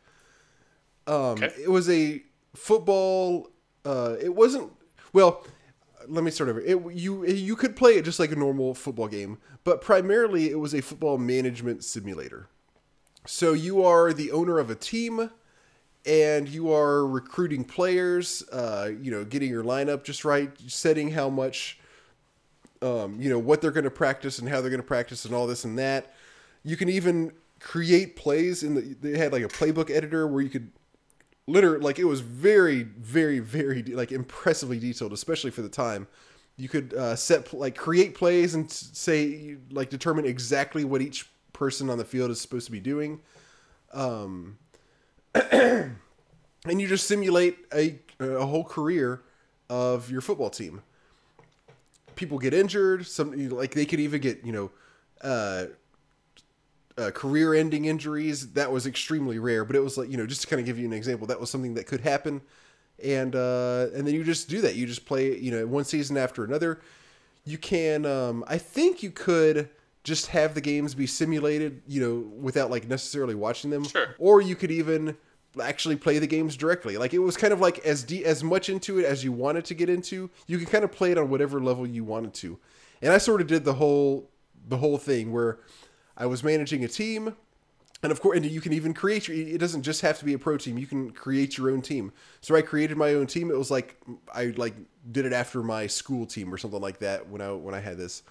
[1.07, 1.51] Um, Okay.
[1.63, 2.21] It was a
[2.55, 3.49] football.
[3.85, 4.71] Uh, it wasn't
[5.13, 5.45] well.
[6.07, 6.59] Let me start over.
[6.61, 10.59] It, you you could play it just like a normal football game, but primarily it
[10.59, 12.49] was a football management simulator.
[13.25, 15.29] So you are the owner of a team,
[16.10, 18.44] and you are recruiting players.
[18.52, 21.80] Uh, you know, getting your lineup just right, setting how much,
[22.81, 25.36] um, you know, what they're going to practice and how they're going to practice and
[25.36, 26.14] all this and that.
[26.64, 28.95] You can even create plays in the.
[28.99, 30.72] They had like a playbook editor where you could
[31.45, 36.07] literally like it was very very very like impressively detailed especially for the time
[36.57, 41.90] you could uh, set like create plays and say like determine exactly what each person
[41.90, 43.19] on the field is supposed to be doing
[43.94, 44.60] um
[45.51, 45.95] and
[46.65, 49.22] you just simulate a a whole career
[49.69, 50.81] of your football team
[52.15, 54.72] people get injured some like they could even get you know
[55.22, 55.65] uh
[56.99, 58.51] uh, career-ending injuries.
[58.53, 60.77] That was extremely rare, but it was like you know just to kind of give
[60.77, 62.41] you an example, that was something that could happen,
[63.03, 64.76] and uh, and then you just do that.
[64.76, 66.81] You just play you know one season after another.
[67.45, 69.69] You can, um, I think you could
[70.03, 74.15] just have the games be simulated, you know, without like necessarily watching them, Sure.
[74.17, 75.17] or you could even
[75.61, 76.97] actually play the games directly.
[76.97, 79.65] Like it was kind of like as de- as much into it as you wanted
[79.65, 80.30] to get into.
[80.47, 82.57] You could kind of play it on whatever level you wanted to,
[83.01, 84.30] and I sort of did the whole
[84.67, 85.59] the whole thing where
[86.15, 87.35] I was managing a team,
[88.03, 89.35] and of course, and you can even create your.
[89.38, 90.77] It doesn't just have to be a pro team.
[90.77, 92.13] You can create your own team.
[92.41, 93.51] So I created my own team.
[93.51, 93.97] It was like
[94.34, 94.76] I like
[95.11, 97.97] did it after my school team or something like that when I when I had
[97.97, 98.21] this,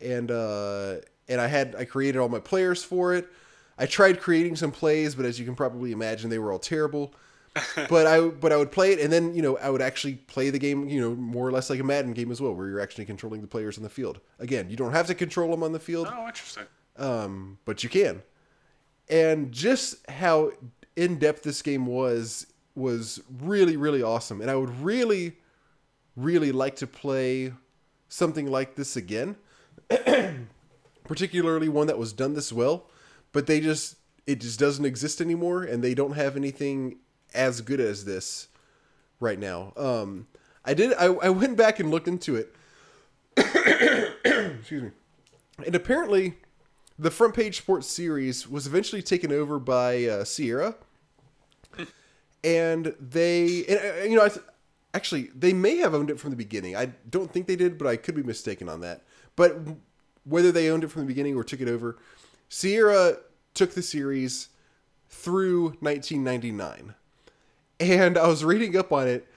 [0.00, 0.96] and uh,
[1.28, 3.28] and I had I created all my players for it.
[3.78, 7.14] I tried creating some plays, but as you can probably imagine, they were all terrible.
[7.88, 10.50] but I but I would play it, and then you know I would actually play
[10.50, 12.80] the game, you know, more or less like a Madden game as well, where you're
[12.80, 14.20] actually controlling the players on the field.
[14.38, 16.64] Again, you don't have to control them on the field Oh, interesting.
[16.96, 18.22] um, but you can.
[19.08, 20.52] And just how
[20.94, 25.36] in depth this game was was really really awesome, and I would really
[26.16, 27.52] really like to play
[28.08, 29.36] something like this again.
[31.04, 32.86] particularly one that was done this well,
[33.32, 33.96] but they just
[34.26, 36.98] it just doesn't exist anymore, and they don't have anything
[37.34, 38.48] as good as this
[39.20, 39.72] right now.
[39.76, 40.26] Um,
[40.64, 40.94] I did.
[40.94, 42.54] I, I went back and looked into it.
[44.58, 44.90] Excuse me.
[45.64, 46.34] And apparently,
[46.98, 50.76] the front page sports series was eventually taken over by uh, Sierra,
[52.44, 54.28] and they, and, uh, you know,
[54.94, 56.76] actually they may have owned it from the beginning.
[56.76, 59.02] I don't think they did, but I could be mistaken on that.
[59.38, 59.56] But
[60.24, 61.96] whether they owned it from the beginning or took it over,
[62.48, 63.18] Sierra
[63.54, 64.48] took the series
[65.08, 66.96] through 1999.
[67.78, 69.28] And I was reading up on it,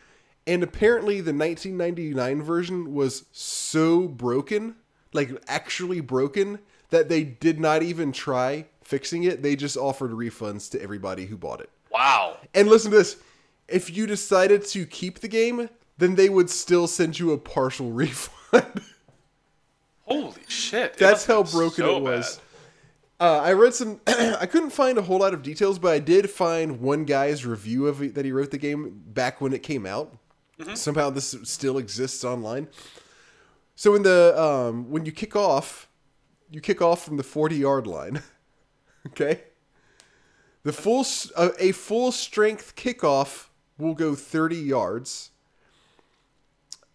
[0.47, 4.75] and apparently the 1999 version was so broken,
[5.13, 6.57] like actually broken,
[6.89, 9.43] that they did not even try fixing it.
[9.43, 11.69] They just offered refunds to everybody who bought it.
[11.91, 12.37] Wow.
[12.55, 13.17] And listen to this
[13.67, 15.69] if you decided to keep the game,
[15.99, 18.81] then they would still send you a partial refund.
[20.11, 20.97] Holy shit.
[20.97, 22.35] That's how broken so it was.
[22.37, 22.43] bad.
[23.21, 24.01] Uh, I read some.
[24.07, 27.87] I couldn't find a whole lot of details, but I did find one guy's review
[27.87, 30.17] of it that he wrote the game back when it came out.
[30.73, 32.67] Somehow this still exists online.
[33.75, 35.87] So in the um, when you kick off,
[36.49, 38.23] you kick off from the forty yard line.
[39.07, 39.41] okay.
[40.63, 41.05] The full
[41.35, 45.31] uh, a full strength kickoff will go thirty yards.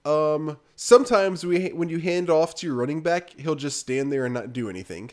[0.05, 4.27] Um, sometimes we when you hand off to your running back, he'll just stand there
[4.27, 5.11] and not do anything.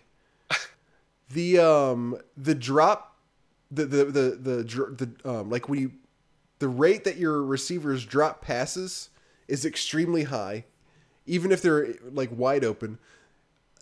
[1.30, 3.18] the um the drop,
[3.72, 5.92] the the the the, the um like when you
[6.60, 9.10] the rate that your receivers drop passes
[9.48, 10.66] is extremely high,
[11.26, 13.00] even if they're like wide open.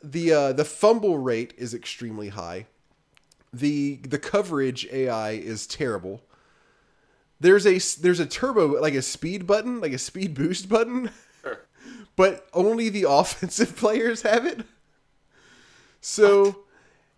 [0.03, 2.65] The uh, the fumble rate is extremely high.
[3.53, 6.23] The the coverage AI is terrible.
[7.39, 11.11] There's a there's a turbo like a speed button, like a speed boost button.
[12.21, 14.59] but only the offensive players have it.
[16.01, 16.65] So,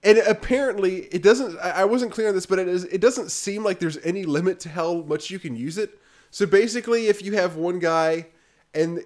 [0.02, 1.60] and apparently it doesn't.
[1.60, 2.86] I I wasn't clear on this, but it is.
[2.86, 6.00] It doesn't seem like there's any limit to how much you can use it.
[6.32, 8.28] So basically, if you have one guy,
[8.74, 9.04] and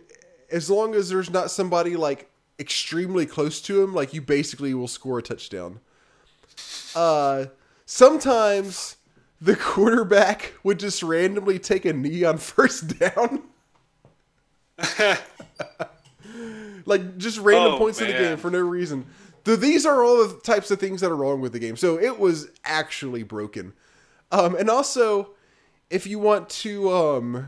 [0.52, 2.30] as long as there's not somebody like
[2.60, 5.80] extremely close to him, like you basically will score a touchdown.
[6.94, 7.45] Uh,
[7.88, 8.98] sometimes
[9.41, 13.41] the quarterback would just randomly take a knee on first down.
[16.86, 19.06] like just random Oh, points in the game for no reason.
[19.45, 21.76] Th- These are all the types of things that are wrong with the game.
[21.76, 23.74] So it was actually broken.
[24.32, 25.30] Um, and also,
[25.90, 27.48] if you want to, um,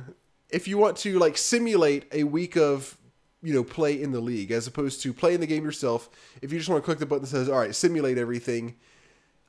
[0.50, 2.98] if you want to like simulate a week of,
[3.42, 6.10] you know, play in the league as opposed to playing the game yourself,
[6.42, 8.76] if you just want to click the button that says, "All right, simulate everything,"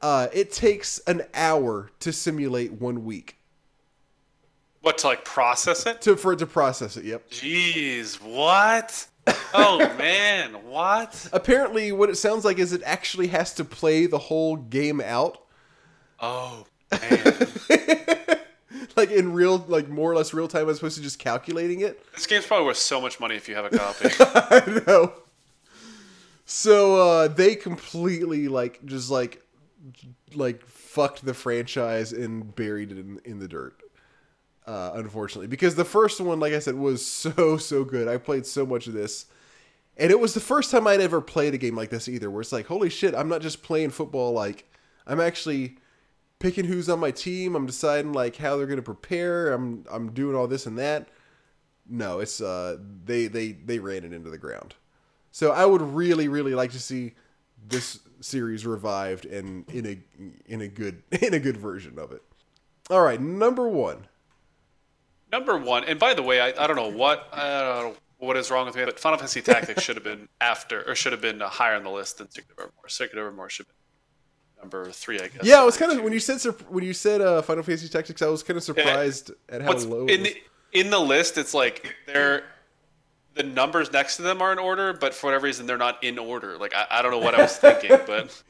[0.02, 3.36] uh, it takes an hour to simulate one week
[4.82, 6.00] What to like process it?
[6.02, 7.04] to for it to process it.
[7.04, 7.30] Yep.
[7.30, 9.06] Jeez, what?
[9.52, 11.28] Oh man, what?
[11.32, 15.38] Apparently, what it sounds like is it actually has to play the whole game out,
[16.18, 17.48] Oh man,
[18.96, 22.04] like in real, like more or less real time, as opposed to just calculating it.
[22.14, 24.08] this game's probably worth so much money if you have a copy.
[24.20, 25.12] I know.
[26.46, 29.42] So uh, they completely like just like
[30.34, 33.80] like fucked the franchise and buried it in, in the dirt.
[34.70, 38.06] Uh, unfortunately, because the first one, like I said, was so so good.
[38.06, 39.26] I played so much of this,
[39.96, 42.30] and it was the first time I'd ever played a game like this either.
[42.30, 44.30] Where it's like, holy shit, I'm not just playing football.
[44.30, 44.70] Like,
[45.08, 45.78] I'm actually
[46.38, 47.56] picking who's on my team.
[47.56, 49.52] I'm deciding like how they're gonna prepare.
[49.52, 51.08] I'm I'm doing all this and that.
[51.88, 54.76] No, it's uh they they they ran it into the ground.
[55.32, 57.14] So I would really really like to see
[57.66, 59.98] this series revived and in a
[60.46, 62.22] in a good in a good version of it.
[62.88, 64.06] All right, number 1.
[65.32, 68.36] Number one, and by the way, I, I don't know what I don't know what
[68.36, 71.20] is wrong with me, but Final Fantasy Tactics should have been after or should have
[71.22, 72.88] been uh, higher on the list than Secret of Evermore.
[72.88, 75.42] Secret of Evermore should have been number three, I guess.
[75.44, 78.20] Yeah, I was kind of when you said when you said uh, Final Fantasy Tactics,
[78.22, 80.30] I was kind of surprised at how What's low it in was.
[80.30, 81.38] the in the list?
[81.38, 82.44] It's like they're
[83.34, 86.18] the numbers next to them are in order, but for whatever reason they're not in
[86.18, 86.58] order.
[86.58, 88.42] Like I, I don't know what I was thinking, but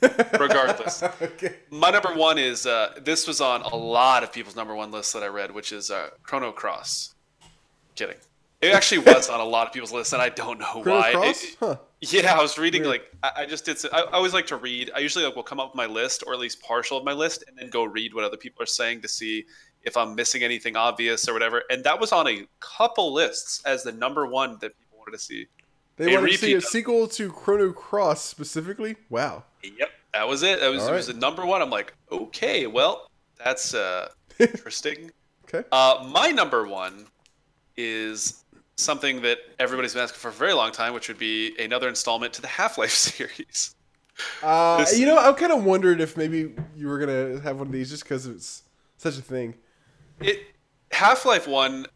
[0.40, 1.56] regardless, okay.
[1.70, 5.12] my number one is uh, this was on a lot of people's number one lists
[5.12, 7.14] that I read, which is uh, Chrono Cross.
[7.94, 8.16] Kidding.
[8.62, 11.12] It actually was on a lot of people's lists, and I don't know Chrono why.
[11.12, 11.42] Cross?
[11.44, 11.76] It- Huh.
[12.00, 13.78] yeah, I was reading like I, I just did.
[13.78, 14.90] some- I, I always like to read.
[14.94, 17.12] I usually like will come up with my list or at least partial of my
[17.12, 19.44] list, and then go read what other people are saying to see
[19.86, 21.62] if I'm missing anything obvious or whatever.
[21.70, 25.18] And that was on a couple lists as the number one that people wanted to
[25.18, 25.46] see.
[25.96, 26.68] They A wanted to see a repeat.
[26.68, 28.96] sequel to Chrono Cross specifically.
[29.08, 29.44] Wow.
[29.62, 30.60] Yep, that was it.
[30.60, 31.62] That was, it was the number one.
[31.62, 33.08] I'm like, okay, well,
[33.42, 34.08] that's uh,
[34.38, 35.10] interesting.
[35.44, 35.66] Okay.
[35.72, 37.06] Uh, my number one
[37.76, 38.44] is
[38.76, 42.32] something that everybody's been asking for a very long time, which would be another installment
[42.34, 43.74] to the Half Life series.
[44.42, 47.68] Uh, This- you know, I kind of wondered if maybe you were gonna have one
[47.68, 48.62] of these just because it's
[48.98, 49.54] such a thing.
[50.20, 50.46] It
[50.92, 51.86] Half Life One,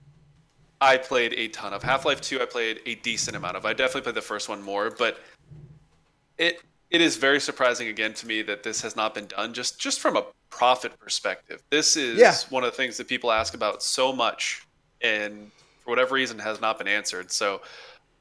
[0.80, 1.82] I played a ton of.
[1.82, 3.64] Half Life Two, I played a decent amount of.
[3.64, 5.18] I definitely played the first one more, but
[6.38, 6.60] it
[6.90, 9.52] it is very surprising again to me that this has not been done.
[9.54, 12.34] Just just from a profit perspective, this is Yeah.
[12.50, 14.66] one of the things that people ask about so much,
[15.00, 15.50] and
[15.84, 17.30] for whatever reason has not been answered.
[17.32, 17.62] So.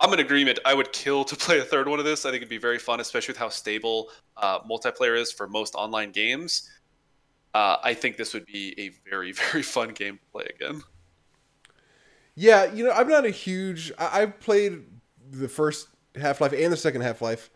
[0.01, 0.59] I'm in agreement.
[0.63, 2.25] I would kill to play a third one of this.
[2.25, 4.07] I think it'd be very fun, especially with how stable
[4.37, 6.69] uh, multiplayer is for most online games.
[7.53, 10.81] Uh, I think this would be a very, very fun game to play again.
[12.35, 13.91] Yeah, you know, I'm not a huge.
[13.97, 14.83] I, I've played
[15.29, 17.49] the first Half Life and the second Half Life,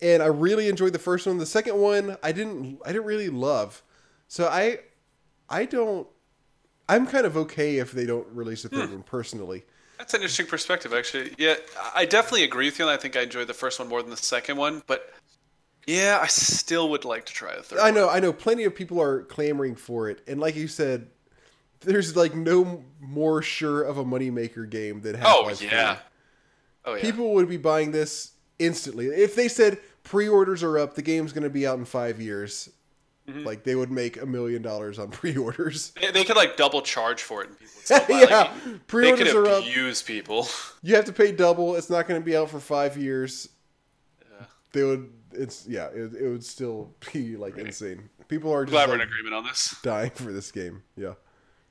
[0.00, 1.38] and I really enjoyed the first one.
[1.38, 2.78] The second one, I didn't.
[2.84, 3.82] I didn't really love.
[4.28, 4.78] So I,
[5.48, 6.06] I don't.
[6.88, 9.64] I'm kind of okay if they don't release a third one personally.
[9.98, 11.34] That's an interesting perspective, actually.
[11.36, 11.56] Yeah,
[11.94, 12.86] I definitely agree with you.
[12.86, 15.12] And I think I enjoyed the first one more than the second one, but
[15.86, 17.78] yeah, I still would like to try a third.
[17.78, 17.94] I one.
[17.94, 18.32] know, I know.
[18.32, 21.08] Plenty of people are clamoring for it, and like you said,
[21.80, 25.62] there's like no more sure of a moneymaker game than Oh Life.
[25.62, 25.98] yeah.
[26.84, 27.02] Oh yeah.
[27.02, 30.94] people would be buying this instantly if they said pre-orders are up.
[30.94, 32.70] The game's going to be out in five years.
[33.28, 33.44] Mm-hmm.
[33.44, 35.92] Like they would make a million dollars on pre-orders.
[36.00, 39.36] They, they could like double charge for it, and people would yeah, Like, pre-orders could
[39.36, 39.62] are up.
[39.62, 40.48] abuse people.
[40.82, 41.76] You have to pay double.
[41.76, 43.48] It's not going to be out for five years.
[44.72, 45.10] They would.
[45.32, 45.86] It's yeah.
[45.88, 48.08] It, it would still be like insane.
[48.28, 49.76] People are just Glad we're in agreement on this.
[49.82, 50.82] dying for this game.
[50.96, 51.14] Yeah.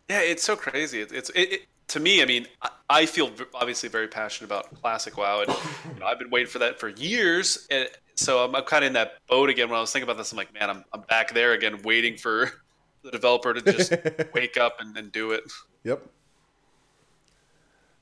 [0.10, 1.02] Yeah, it's so crazy.
[1.02, 2.22] It's, it's it, it, to me.
[2.22, 5.56] I mean, I, I feel obviously very passionate about classic WoW, and
[5.94, 7.68] you know, I've been waiting for that for years.
[7.70, 9.70] And so I'm, I'm kind of in that boat again.
[9.70, 12.18] When I was thinking about this, I'm like, man, I'm I'm back there again, waiting
[12.18, 12.52] for
[13.04, 13.94] the developer to just
[14.34, 15.44] wake up and, and do it.
[15.84, 16.06] Yep.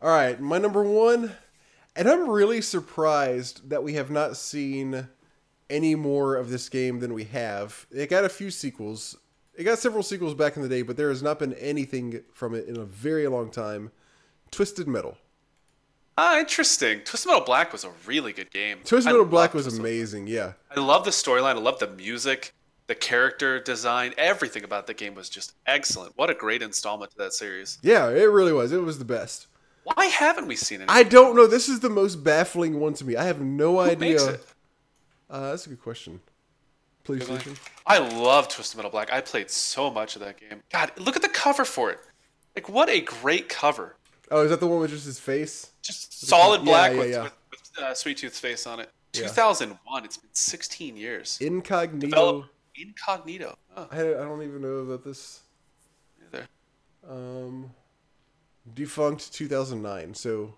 [0.01, 1.35] All right, my number one,
[1.95, 5.07] and I'm really surprised that we have not seen
[5.69, 7.85] any more of this game than we have.
[7.91, 9.17] It got a few sequels.
[9.55, 12.53] It got several sequels back in the day, but there has not been anything from
[12.53, 13.91] it in a very long time.
[14.51, 15.17] Twisted Metal.
[16.17, 17.01] Ah, interesting.
[17.01, 18.79] Twisted Metal Black was a really good game.
[18.83, 20.27] Twisted Metal love Black was Twisted- amazing.
[20.27, 20.53] Yeah.
[20.75, 21.55] I love the storyline.
[21.55, 22.53] I love the music,
[22.87, 24.13] the character design.
[24.17, 26.13] Everything about the game was just excellent.
[26.15, 27.77] What a great installment to that series.
[27.81, 28.71] Yeah, it really was.
[28.71, 29.47] It was the best.
[29.83, 30.85] Why haven't we seen it?
[30.89, 31.47] I don't know.
[31.47, 33.15] This is the most baffling one to me.
[33.15, 34.39] I have no Who idea.
[35.29, 36.19] Uh, that's a good question.
[37.05, 37.57] PlayStation.
[37.85, 39.11] I love Twisted Metal Black.
[39.11, 40.61] I played so much of that game.
[40.71, 41.99] God, look at the cover for it.
[42.55, 43.95] Like, what a great cover.
[44.29, 45.71] Oh, is that the one with just his face?
[45.81, 47.23] Just solid yeah, black yeah, with, yeah.
[47.23, 48.89] with, with uh, Sweet Tooth's face on it.
[49.13, 49.27] Yeah.
[49.27, 50.05] 2001.
[50.05, 51.37] It's been 16 years.
[51.39, 52.45] Incognito.
[52.75, 53.57] Incognito.
[53.75, 55.41] Oh, I, I don't even know about this.
[56.31, 56.47] there.
[57.09, 57.71] Um,
[58.73, 60.13] defunct 2009.
[60.13, 60.53] So,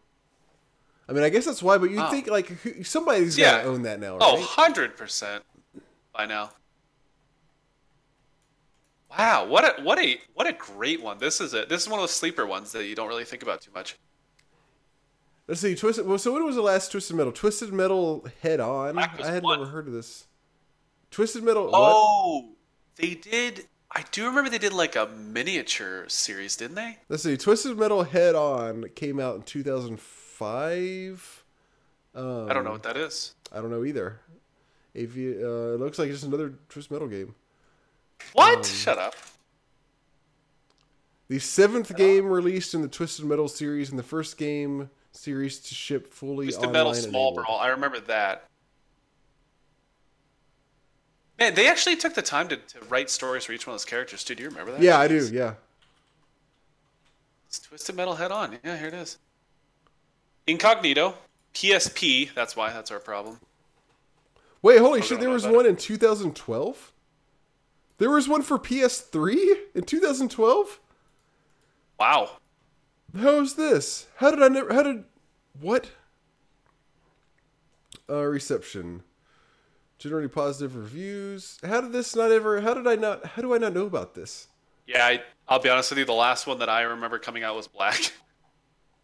[1.10, 1.78] I mean, I guess that's why.
[1.80, 2.10] But you'd Oh.
[2.12, 3.58] think like who, somebody's Yeah.
[3.58, 4.44] gotta own that now, oh, right?
[4.44, 5.42] Oh, 100%
[6.14, 6.52] by now.
[9.18, 11.18] Wow, what a what a what a great one.
[11.18, 13.42] This is a this is one of those sleeper ones that you don't really think
[13.42, 13.98] about too much.
[15.48, 15.74] Let's see.
[15.74, 16.06] Twisted.
[16.06, 17.32] Well, so when was the last Twisted Metal?
[17.34, 19.00] Twisted Metal Head On.
[19.00, 19.60] I had one.
[19.60, 20.28] never heard of this.
[21.10, 21.66] Twisted Metal.
[21.66, 21.74] what?
[21.74, 22.50] Oh,
[22.98, 23.68] they did.
[23.92, 27.00] I do remember they did like a miniature series, didn't they?
[27.10, 27.36] Let's see.
[27.36, 29.42] Twisted Metal Head On came out in
[30.40, 31.44] 2005.
[32.16, 33.36] Um, I don't know what that is.
[33.52, 34.20] I don't know either.
[34.96, 37.36] Uh, it looks like just another Twisted Metal game.
[38.34, 38.58] What?
[38.58, 39.16] Um, Shut up.
[41.28, 45.76] The seventh game released in the Twisted Metal series, and the first game series to
[45.76, 46.74] ship fully Twisted online.
[46.74, 47.46] Metal Small enabled.
[47.46, 47.60] Brawl.
[47.60, 48.46] I remember that.
[51.38, 53.86] Man, they actually took the time to, to write stories for each one of those
[53.86, 54.36] characters too.
[54.36, 54.82] Do you remember that?
[54.82, 55.30] Yeah, I do.
[55.32, 55.54] Yeah.
[57.48, 58.58] It's Twisted Metal Head On.
[58.64, 59.18] Yeah, here it is.
[60.50, 61.16] Incognito.
[61.54, 62.34] PSP.
[62.34, 62.72] That's why.
[62.72, 63.40] That's our problem.
[64.62, 65.20] Wait, holy shit!
[65.20, 66.92] There was one in 2012.
[67.98, 70.80] There was one for PS3 in 2012.
[72.00, 72.30] Wow.
[73.18, 74.08] How's this?
[74.18, 74.74] How did I never?
[74.74, 75.04] How did?
[75.60, 75.92] What?
[78.10, 79.04] Uh, reception.
[79.98, 81.58] Generally positive reviews.
[81.64, 82.62] How did this not ever?
[82.62, 83.26] How did I not?
[83.26, 84.48] How do I not know about this?
[84.88, 86.06] Yeah, I, I'll be honest with you.
[86.06, 88.14] The last one that I remember coming out was black.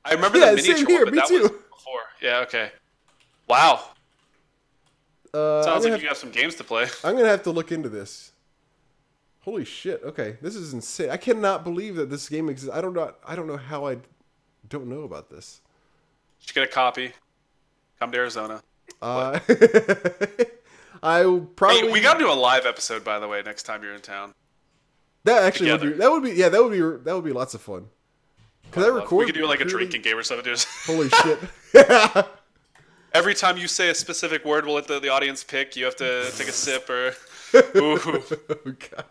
[0.06, 1.42] I remember Yeah, the same miniature here, one, me that too.
[1.42, 2.02] was before.
[2.22, 2.40] Yeah.
[2.42, 2.72] Okay.
[3.50, 3.90] Wow.
[5.34, 6.88] Uh, Sounds like have, you have some games to play.
[7.04, 8.32] I'm gonna have to look into this.
[9.42, 10.02] Holy shit!
[10.04, 11.10] Okay, this is insane.
[11.10, 12.74] I cannot believe that this game exists.
[12.76, 13.14] I don't know.
[13.28, 13.98] I don't know how I
[14.70, 15.62] don't know about this.
[16.40, 17.12] Just get a copy.
[18.00, 18.64] Come to Arizona.
[19.02, 19.40] Uh,
[21.04, 21.82] I will probably.
[21.82, 24.02] Hey, we got to do a live episode, by the way, next time you're in
[24.02, 24.34] town.
[25.26, 27.54] That actually would be that would be yeah that would be that would be lots
[27.54, 27.88] of fun.
[28.76, 29.20] Because I record.
[29.20, 30.46] We could do like a drinking game or something.
[30.46, 31.40] Just Holy shit!
[33.14, 35.76] every time you say a specific word, we'll let the, the audience pick.
[35.76, 37.14] You have to take a sip or
[37.78, 39.06] ooh Oh, God.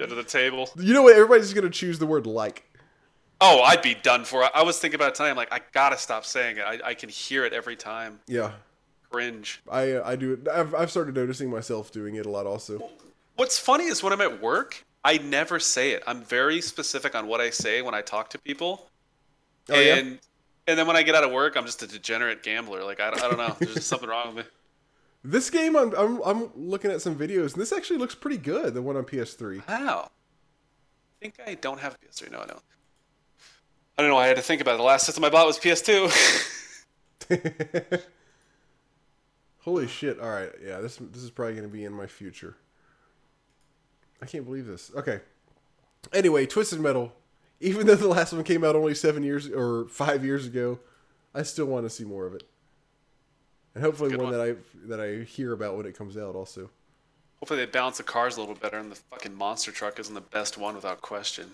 [0.00, 0.70] under the table.
[0.76, 1.14] You know what?
[1.14, 2.64] Everybody's gonna choose the word like.
[3.40, 4.44] Oh, I'd be done for.
[4.44, 5.30] I, I was thinking about it tonight.
[5.30, 6.62] I'm like, I gotta stop saying it.
[6.62, 8.20] I, I can hear it every time.
[8.28, 8.52] Yeah.
[9.10, 9.62] Cringe.
[9.70, 10.48] I uh, I do it.
[10.48, 12.88] I've I've started noticing myself doing it a lot also.
[13.36, 16.02] What's funny is when I'm at work, I never say it.
[16.06, 18.87] I'm very specific on what I say when I talk to people.
[19.70, 19.96] Oh, yeah?
[19.96, 20.18] and
[20.66, 22.84] and then when I get out of work, I'm just a degenerate gambler.
[22.84, 23.56] Like I, don't- I don't know.
[23.58, 24.50] There's just something wrong with me.
[25.24, 28.72] This game, I'm, I'm I'm looking at some videos, and this actually looks pretty good.
[28.72, 29.66] The one on PS3.
[29.68, 30.10] Wow.
[30.10, 30.10] I
[31.20, 32.30] think I don't have a PS3.
[32.30, 32.62] No, I don't.
[33.98, 34.16] I don't know.
[34.16, 34.78] I had to think about it.
[34.78, 36.08] The last system I bought was PS2.
[39.62, 40.20] Holy shit!
[40.20, 42.56] All right, yeah, this this is probably gonna be in my future.
[44.22, 44.92] I can't believe this.
[44.94, 45.20] Okay.
[46.12, 47.12] Anyway, Twisted Metal.
[47.60, 50.78] Even though the last one came out only seven years or five years ago,
[51.34, 52.44] I still want to see more of it.
[53.74, 54.32] And hopefully one, one.
[54.32, 54.54] that I
[54.86, 56.70] that I hear about when it comes out also.
[57.40, 60.20] Hopefully they balance the cars a little better, and the fucking monster truck isn't the
[60.20, 61.50] best one without question.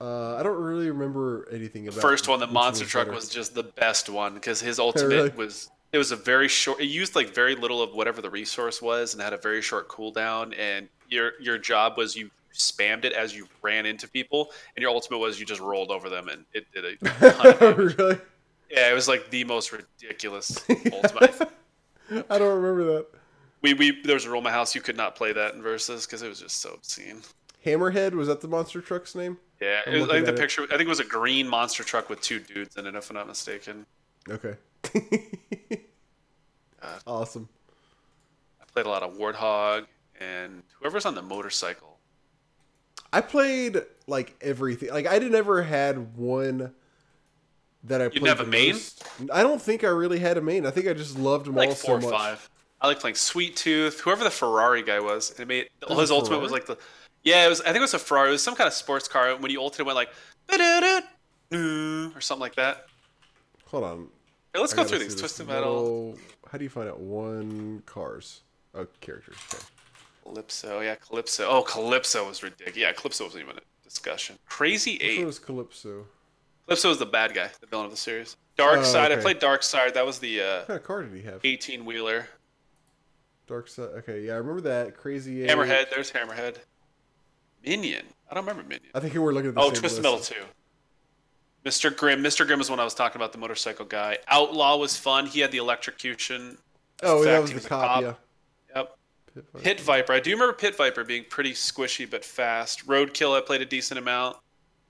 [0.00, 3.16] Uh, I don't really remember anything about First one, the monster truck better.
[3.16, 5.30] was just the best one because his ultimate really?
[5.30, 6.80] was it was a very short.
[6.80, 9.88] It used like very little of whatever the resource was, and had a very short
[9.88, 10.56] cooldown.
[10.58, 14.90] And your your job was you spammed it as you ran into people, and your
[14.90, 16.96] ultimate was you just rolled over them, and it did a
[17.30, 17.96] ton of damage.
[17.98, 18.18] really?
[18.70, 20.58] Yeah, it was like the most ridiculous
[20.92, 21.50] ultimate.
[22.28, 23.06] I don't remember that.
[23.62, 25.62] we we there was a rule in my house you could not play that in
[25.62, 27.22] versus because it was just so obscene.
[27.64, 29.36] Hammerhead was that the monster truck's name?
[29.60, 30.38] Yeah, was, I think the it.
[30.38, 30.62] picture.
[30.64, 33.16] I think it was a green monster truck with two dudes in it, if I'm
[33.16, 33.86] not mistaken.
[34.30, 34.54] Okay.
[36.80, 37.48] Uh, awesome.
[38.60, 39.86] I played a lot of Warthog
[40.20, 41.97] and whoever's on the motorcycle.
[43.12, 44.90] I played like everything.
[44.90, 46.72] Like I didn't ever had one
[47.84, 48.14] that I played.
[48.14, 48.72] didn't have a main?
[48.72, 49.06] most.
[49.32, 50.66] I don't think I really had a main.
[50.66, 52.18] I think I just loved them like all four so much.
[52.18, 52.50] five.
[52.80, 54.00] I like playing Sweet Tooth.
[54.00, 56.78] Whoever the Ferrari guy was, and it made was his ultimate was like the.
[57.24, 57.60] Yeah, it was.
[57.60, 58.28] I think it was a Ferrari.
[58.28, 59.34] It was some kind of sports car.
[59.36, 60.10] When you ulted, it went like,
[61.52, 62.86] or something like that.
[63.66, 64.08] Hold on.
[64.54, 65.16] Hey, let's I go through these.
[65.16, 66.16] Twisted Metal,
[66.50, 68.42] How do you find out one cars?
[68.74, 69.36] Oh, characters.
[69.52, 69.64] Okay.
[70.28, 70.80] Calypso.
[70.80, 71.48] Yeah, Calypso.
[71.48, 72.76] Oh, Calypso was ridiculous.
[72.76, 74.38] Yeah, Calypso wasn't even a discussion.
[74.46, 75.18] Crazy Eight.
[75.18, 76.06] one was Calypso?
[76.66, 78.36] Calypso was the bad guy, the villain of the series.
[78.56, 79.10] Dark Oh, Side.
[79.12, 79.20] okay.
[79.20, 79.94] I played Dark Side.
[79.94, 81.40] That was the uh, What kind of car did he have?
[81.44, 82.28] 18 wheeler.
[83.46, 83.88] Dark side.
[83.98, 84.94] Okay, yeah, I remember that.
[84.96, 85.42] Crazy.
[85.44, 85.50] Eight.
[85.50, 85.88] Hammerhead.
[85.90, 86.56] There's Hammerhead.
[87.64, 88.04] Minion.
[88.30, 88.90] I don't remember Minion.
[88.94, 90.02] I think we were looking at the Oh, same Twisted.
[90.02, 90.34] Metal 2.
[91.64, 91.96] Mr.
[91.96, 92.22] Grimm.
[92.22, 92.46] Mr.
[92.46, 94.18] Grimm is when I was talking about the motorcycle guy.
[94.28, 95.26] Outlaw was fun.
[95.26, 96.58] He had the electrocution.
[97.02, 97.42] Oh, that effect.
[97.42, 98.02] was He the a cop.
[98.02, 98.12] Yeah.
[99.38, 99.64] Pit Viper.
[99.64, 100.12] Pit Viper.
[100.12, 102.86] I do remember Pit Viper being pretty squishy but fast.
[102.86, 104.36] Roadkill, I played a decent amount.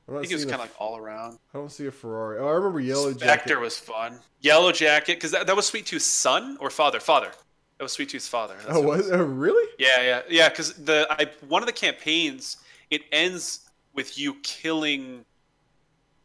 [0.09, 1.39] I think it was kind of like all around.
[1.53, 2.39] I don't see a Ferrari.
[2.39, 3.61] Oh, I remember Yellow Spectre Jacket.
[3.61, 4.19] was fun.
[4.41, 6.99] Yellow Jacket, because that, that was Sweet Tooth's son or father?
[6.99, 7.31] Father.
[7.77, 8.57] That was Sweet Tooth's father.
[8.65, 9.69] That's Oh, was it oh, really?
[9.79, 10.49] Yeah, yeah, yeah.
[10.49, 12.57] Because the I one of the campaigns
[12.91, 15.25] it ends with you killing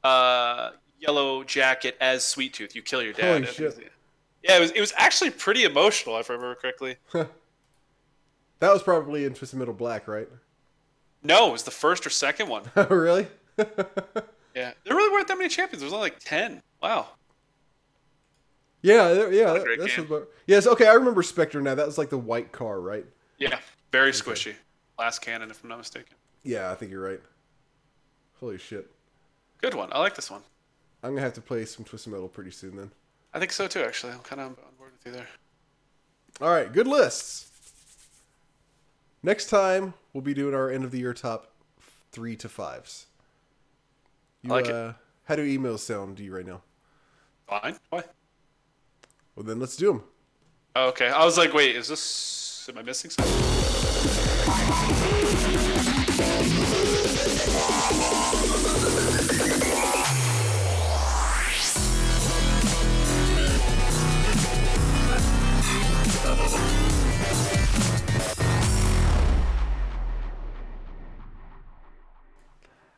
[0.03, 2.75] uh, Yellow Jacket as Sweet Tooth.
[2.75, 3.43] You kill your dad.
[3.43, 3.91] Holy shit.
[4.43, 6.95] Yeah, it was it was actually pretty emotional if I remember correctly.
[8.63, 10.29] That was probably in Twisted Metal Black, right?
[11.21, 12.63] No, it was the first or second one.
[12.77, 13.27] Oh, really?
[14.55, 15.81] Yeah, there really weren't that many champions.
[15.81, 16.61] There was only like ten.
[16.81, 17.07] Wow.
[18.81, 19.51] yeah, yeah.
[19.51, 20.87] That- that's about, yes, okay.
[20.87, 21.75] I remember Spectre now.
[21.75, 23.05] That was like the white car, right?
[23.37, 23.57] Yeah,
[23.91, 24.53] very squishy.
[24.97, 26.15] Last cannon, if I'm not mistaken.
[26.43, 27.19] Yeah, I think you're right.
[28.39, 28.89] Holy shit!
[29.59, 29.89] Good one.
[29.91, 30.41] I like this one.
[31.01, 32.91] I'm gonna have to play some Twisted Metal pretty soon then.
[33.33, 33.81] I think so too.
[33.81, 35.27] Actually, I'm kind of on board with you there.
[36.39, 37.49] All right, good lists.
[39.23, 41.47] Next time we'll be doing our end of the year top
[42.11, 43.05] three to fives.
[44.41, 44.71] You, I like it.
[44.75, 44.93] uh,
[45.25, 46.61] How do emails sound to you right now?
[47.47, 47.77] Fine.
[47.89, 48.03] Why?
[49.35, 50.03] Well, then let's do them.
[50.75, 51.07] Oh, okay.
[51.07, 52.67] I was like, wait, is this?
[52.69, 53.62] Am I missing something?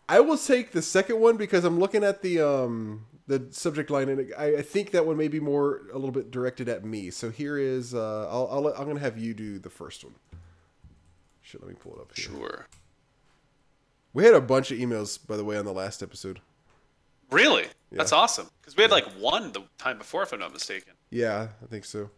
[0.08, 4.08] I will take the second one because I'm looking at the um the subject line
[4.10, 7.10] and I, I think that one may be more a little bit directed at me.
[7.10, 10.16] So here is uh I'll, I'll I'm gonna have you do the first one.
[11.42, 12.26] Shit, let me pull it up here.
[12.26, 12.68] Sure.
[14.14, 16.40] We had a bunch of emails by the way on the last episode.
[17.32, 17.66] Really?
[17.92, 18.50] That's awesome.
[18.62, 20.94] Because we had like one the time before, if I'm not mistaken.
[21.10, 22.10] Yeah, I think so.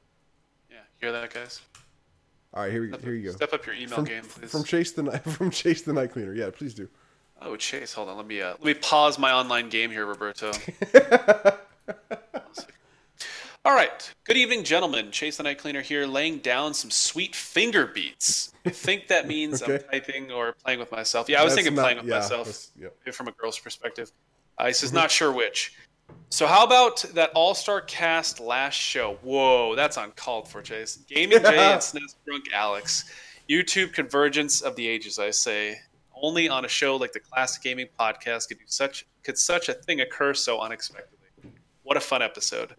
[0.70, 0.78] Yeah.
[1.00, 1.62] Hear that, guys?
[2.54, 3.36] All right, here we here you go.
[3.36, 4.52] Step up your email From, game, please.
[4.52, 6.34] from Chase the Night from Chase the Night Cleaner.
[6.34, 6.90] Yeah, please do.
[7.42, 8.18] Oh, Chase, hold on.
[8.18, 10.52] Let me uh, let me pause my online game here, Roberto.
[13.66, 14.14] All right.
[14.24, 15.12] Good evening, gentlemen.
[15.12, 18.54] Chase the Night Cleaner here, laying down some sweet finger beats.
[18.66, 19.76] I think that means Okay.
[19.76, 21.28] I'm typing or playing with myself.
[21.28, 22.68] Yeah, I was That's thinking not- playing with yeah, myself
[23.12, 24.12] from a girl's perspective.
[24.58, 25.76] Uh, he says, not sure which.
[26.30, 29.18] So, how about that All Star cast last show?
[29.22, 30.98] Whoa, that's uncalled for, Chase.
[31.08, 33.12] Gaming Jay and SNES Drunk Alex.
[33.50, 35.78] YouTube convergence of the ages, I say.
[36.22, 40.02] Only on a show like the Classic Gaming Podcast could such could such a thing
[40.02, 41.18] occur so unexpectedly.
[41.84, 42.76] What a fun episode.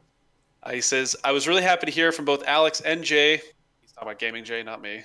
[0.62, 3.36] Uh, he says, I was really happy to hear from both Alex and Jay.
[3.81, 5.05] He's talking about Gaming Jay, not me.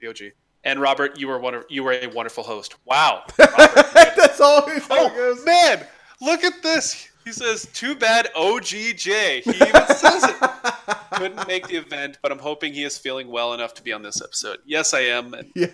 [0.00, 0.18] The OG.
[0.64, 2.76] And Robert, you were one of, you were a wonderful host.
[2.84, 3.24] Wow.
[3.38, 5.44] Robert, That's always how it Oh goes.
[5.44, 5.84] man,
[6.20, 7.08] look at this.
[7.24, 10.36] He says, "Too bad OGJ." He even says it.
[11.12, 14.02] Couldn't make the event, but I'm hoping he is feeling well enough to be on
[14.02, 14.58] this episode.
[14.66, 15.32] Yes, I am.
[15.54, 15.66] Yeah.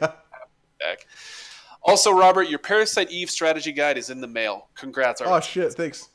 [0.79, 1.07] back.
[1.83, 4.69] Also, Robert, your Parasite Eve strategy guide is in the mail.
[4.75, 5.23] Congrats.
[5.25, 5.73] Oh shit!
[5.75, 6.11] Thanks.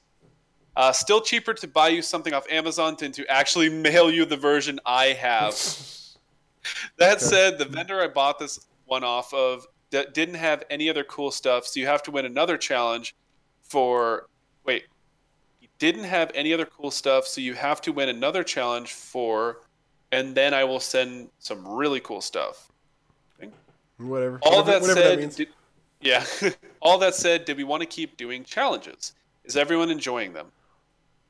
[0.76, 4.38] Uh, still cheaper to buy you something off Amazon than to actually mail you the
[4.38, 5.54] version I have.
[6.98, 11.04] that said, the vendor I bought this one off of d- didn't have any other
[11.04, 13.16] cool stuff, so you have to win another challenge
[13.62, 14.28] for.
[14.66, 14.86] Wait.
[15.60, 19.62] He didn't have any other cool stuff, so you have to win another challenge for.
[20.12, 22.72] And then I will send some really cool stuff.
[24.04, 24.40] Whatever.
[24.44, 25.48] All whatever, that whatever said, that did-
[26.02, 26.26] yeah.
[26.82, 29.14] All that said, did we want to keep doing challenges?
[29.46, 30.48] Is everyone enjoying them?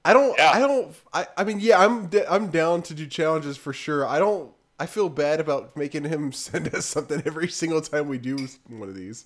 [0.06, 0.36] I don't.
[0.38, 0.52] Yeah.
[0.52, 0.95] I don't.
[1.14, 1.28] I.
[1.38, 2.10] I mean, yeah, I'm.
[2.30, 4.06] I'm down to do challenges for sure.
[4.06, 4.52] I don't.
[4.80, 8.90] I feel bad about making him send us something every single time we do one
[8.90, 9.26] of these.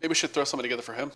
[0.00, 1.12] Maybe we should throw something together for him.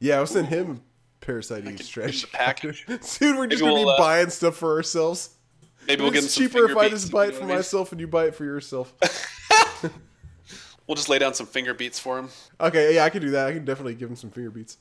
[0.00, 0.82] Yeah, I'll send him
[1.20, 2.18] Parasite Eve give strategy.
[2.18, 2.86] him the package.
[2.86, 2.98] Dude,
[3.36, 5.30] we're just Maybe gonna be we'll, uh, buying stuff for ourselves.
[5.86, 7.56] Maybe we'll it's some cheaper if I just buy it for what I mean?
[7.56, 8.94] myself and you buy it for yourself.
[10.86, 12.28] We'll just lay down some finger beats for him.
[12.60, 13.46] okay, yeah, I can do that.
[13.46, 14.78] I can definitely give him some finger beats.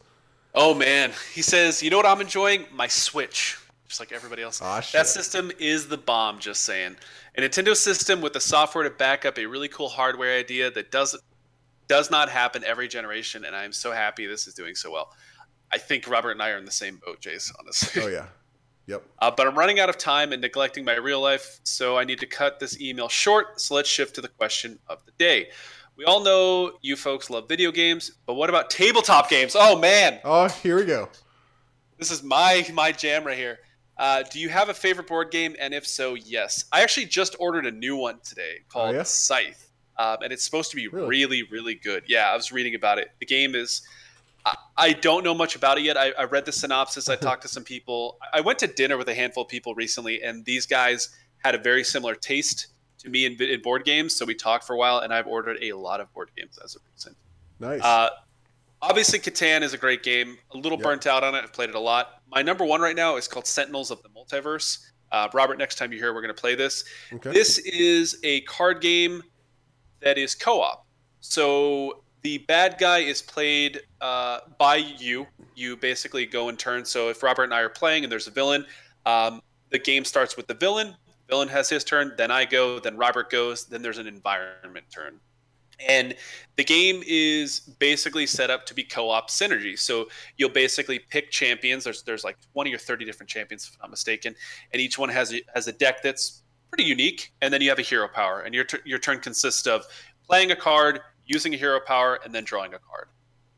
[0.53, 2.65] Oh man, he says, you know what I'm enjoying?
[2.73, 3.57] My Switch,
[3.87, 4.61] just like everybody else.
[4.61, 4.93] Aw, shit.
[4.93, 6.39] that system is the bomb.
[6.39, 6.97] Just saying,
[7.37, 10.91] a Nintendo system with the software to back up a really cool hardware idea that
[10.91, 11.17] does
[11.87, 15.13] does not happen every generation, and I'm so happy this is doing so well.
[15.71, 17.51] I think Robert and I are in the same boat, Jace.
[17.59, 18.01] Honestly.
[18.03, 18.25] Oh yeah.
[18.87, 19.03] Yep.
[19.19, 22.19] Uh, but I'm running out of time and neglecting my real life, so I need
[22.19, 23.61] to cut this email short.
[23.61, 25.49] So let's shift to the question of the day.
[26.01, 29.55] We all know you folks love video games, but what about tabletop games?
[29.55, 31.09] Oh man, Oh, here we go.
[31.99, 33.59] this is my my jam right here.
[33.99, 35.55] Uh, do you have a favorite board game?
[35.59, 36.65] And if so, yes.
[36.71, 39.03] I actually just ordered a new one today called Oh, yeah?
[39.03, 39.69] Scythe,
[39.99, 41.07] um, and it's supposed to be Really?
[41.07, 42.05] really, really good.
[42.07, 43.11] Yeah, I was reading about it.
[43.19, 43.83] The game is.
[44.43, 45.97] I- I don't know much about it yet.
[45.97, 47.09] I, I read the synopsis.
[47.09, 48.17] I talked to some people.
[48.33, 51.09] I went to dinner with a handful of people recently, and these guys
[51.43, 52.65] had a very similar taste
[53.01, 54.15] to me in, in board games.
[54.15, 56.75] So we talked for a while, and I've ordered a lot of board games as
[56.75, 57.15] of recent.
[57.59, 57.81] Nice.
[57.81, 58.09] Uh,
[58.81, 60.37] obviously, Catan is a great game.
[60.51, 60.83] A little Yep.
[60.83, 61.43] burnt out on it.
[61.43, 62.21] I've played it a lot.
[62.29, 64.79] My number one right now is called Sentinels of the Multiverse.
[65.11, 66.85] Uh, Robert, next time you're here, we're going to play this.
[67.11, 67.31] okay.
[67.31, 69.21] This is a card game
[69.99, 70.85] that is co-op.
[71.19, 75.27] So the bad guy is played uh, by you.
[75.55, 76.85] You basically go in turn.
[76.85, 78.65] So if Robert and I are playing and there's a villain,
[79.05, 80.95] um, the game starts with the villain.
[81.31, 82.13] Villain has his turn.
[82.17, 82.77] Then I go.
[82.77, 83.63] Then Robert goes.
[83.65, 85.19] Then there's an environment turn.
[85.87, 86.13] And
[86.57, 89.79] the game is basically set up to be co-op synergy.
[89.79, 91.85] So you'll basically pick champions.
[91.85, 94.35] There's there's like 20 or 30 different champions, if I'm not mistaken,
[94.73, 97.31] and each one has a, has a deck that's pretty unique.
[97.41, 99.85] And then you have a hero power, and your your turn consists of
[100.27, 103.07] playing a card, using a hero power, and then drawing a card.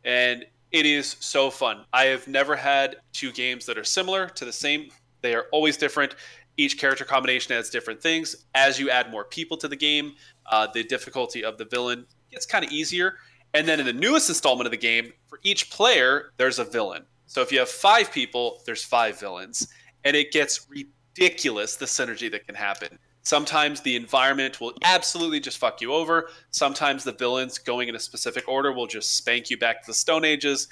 [0.05, 1.85] And it is so fun.
[1.91, 4.89] I have never had two games that are similar to the same.
[5.21, 6.15] They are always different.
[6.57, 8.35] Each character combination adds different things.
[8.53, 10.13] As you add more people to the game,
[10.45, 13.15] uh, the difficulty of the villain gets kind of easier.
[13.53, 17.05] And then in the newest installment of the game, for each player, there's a villain.
[17.25, 19.67] So if you have five people, there's five villains.
[20.03, 22.99] And it gets ridiculous the synergy that can happen.
[23.23, 26.30] Sometimes the environment will absolutely just fuck you over.
[26.51, 29.93] Sometimes the villains going in a specific order will just spank you back to the
[29.93, 30.67] Stone Ages.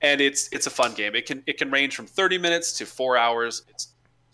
[0.00, 1.14] And it's it's a fun game.
[1.14, 3.64] It can it can range from 30 minutes to four hours.
[3.68, 3.88] It's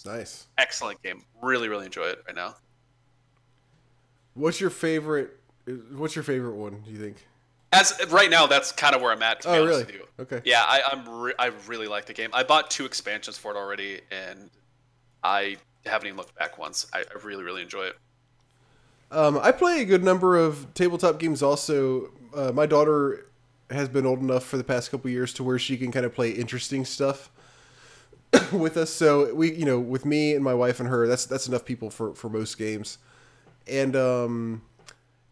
[0.04, 0.46] nice.
[0.58, 1.22] excellent game.
[1.42, 2.54] Really, really enjoy it right now.
[4.34, 5.36] What's your favorite?
[5.92, 6.82] What's your favorite one?
[6.84, 7.16] Do you think?
[7.72, 9.40] As right now, that's kind of where I'm at.
[9.42, 9.84] To be Oh, honest really?
[9.84, 10.06] with you.
[10.20, 10.40] Okay.
[10.44, 12.30] Yeah, I, I'm re- I really like the game.
[12.32, 14.50] I bought two expansions for it already, and
[15.24, 15.56] I
[15.86, 16.86] haven't even looked back once.
[16.92, 17.96] I, I really, really enjoy it.
[19.10, 21.42] Um, I play a good number of tabletop games.
[21.42, 23.26] Also, uh, my daughter
[23.70, 26.14] has been old enough for the past couple years to where she can kind of
[26.14, 27.30] play interesting stuff
[28.52, 28.90] with us.
[28.90, 31.90] So we, you know, with me and my wife and her, that's that's enough people
[31.90, 32.98] for for most games.
[33.66, 34.62] And um,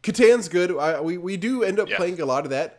[0.03, 0.77] Catan's good.
[0.77, 1.97] I, we we do end up Yeah.
[1.97, 2.79] playing a lot of that.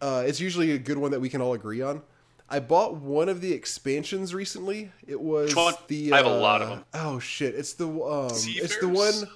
[0.00, 2.02] Uh, it's usually a good one that we can all agree on.
[2.48, 4.90] I bought one of the expansions recently.
[5.06, 5.54] It was
[5.86, 6.12] the.
[6.12, 6.84] I have a lot of uh, them.
[6.94, 7.54] Oh shit!
[7.54, 9.28] It's the um, it's the one.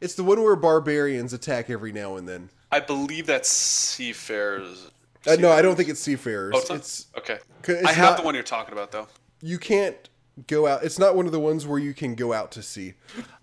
[0.00, 2.50] It's the one where barbarians attack every now and then.
[2.70, 4.90] I believe that's Seafarers.
[5.26, 6.52] Uh, no, I don't think it's seafarers.
[6.54, 6.78] Oh, it's, not?
[6.78, 7.38] it's okay.
[7.68, 9.08] it's I have not- the one you're talking about though.
[9.40, 9.96] you can't
[10.48, 10.82] go out.
[10.84, 12.94] It's not one of the ones where you can go out to sea.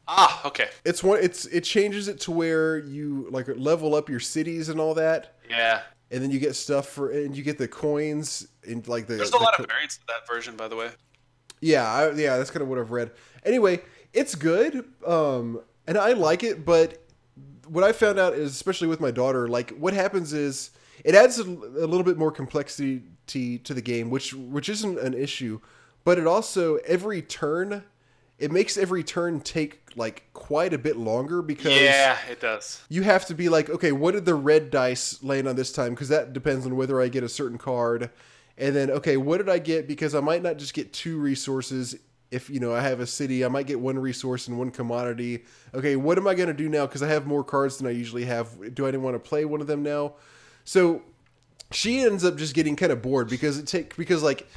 [0.08, 0.68] Ah, okay.
[0.84, 1.20] It's one.
[1.24, 5.36] It's it changes it to where you like level up your cities and all that,
[5.50, 5.82] Yeah.
[6.12, 9.16] and then you get stuff for and you get the coins and like the.
[9.16, 10.90] There's a the lot co- of variants to that version, by the way.
[11.62, 13.12] Yeah, I, yeah, that's kind of what I've read.
[13.46, 13.82] Anyway,
[14.14, 16.66] it's good, um, and I like it.
[16.66, 17.06] But
[17.68, 20.72] what I found out is, especially with my daughter, like what happens is
[21.04, 25.14] it adds a, a little bit more complexity to the game, which which isn't an
[25.14, 25.60] issue,
[26.04, 27.84] but it also every turn,
[28.40, 32.82] it makes every turn take like quite a bit longer because Yeah, it does.
[32.90, 35.92] you have to be like, okay, what did the red dice land on this time?
[35.92, 38.10] Because that depends on whether I get a certain card.
[38.58, 39.88] And then, okay, what did I get?
[39.88, 41.96] Because I might not just get two resources.
[42.32, 45.44] If you know I have a city, I might get one resource and one commodity.
[45.74, 46.86] Okay, what am I going to do now?
[46.86, 48.74] Because I have more cards than I usually have.
[48.76, 50.14] Do I want to play one of them now?
[50.64, 51.04] So
[51.72, 54.48] she ends up just getting kind of bored because it take because like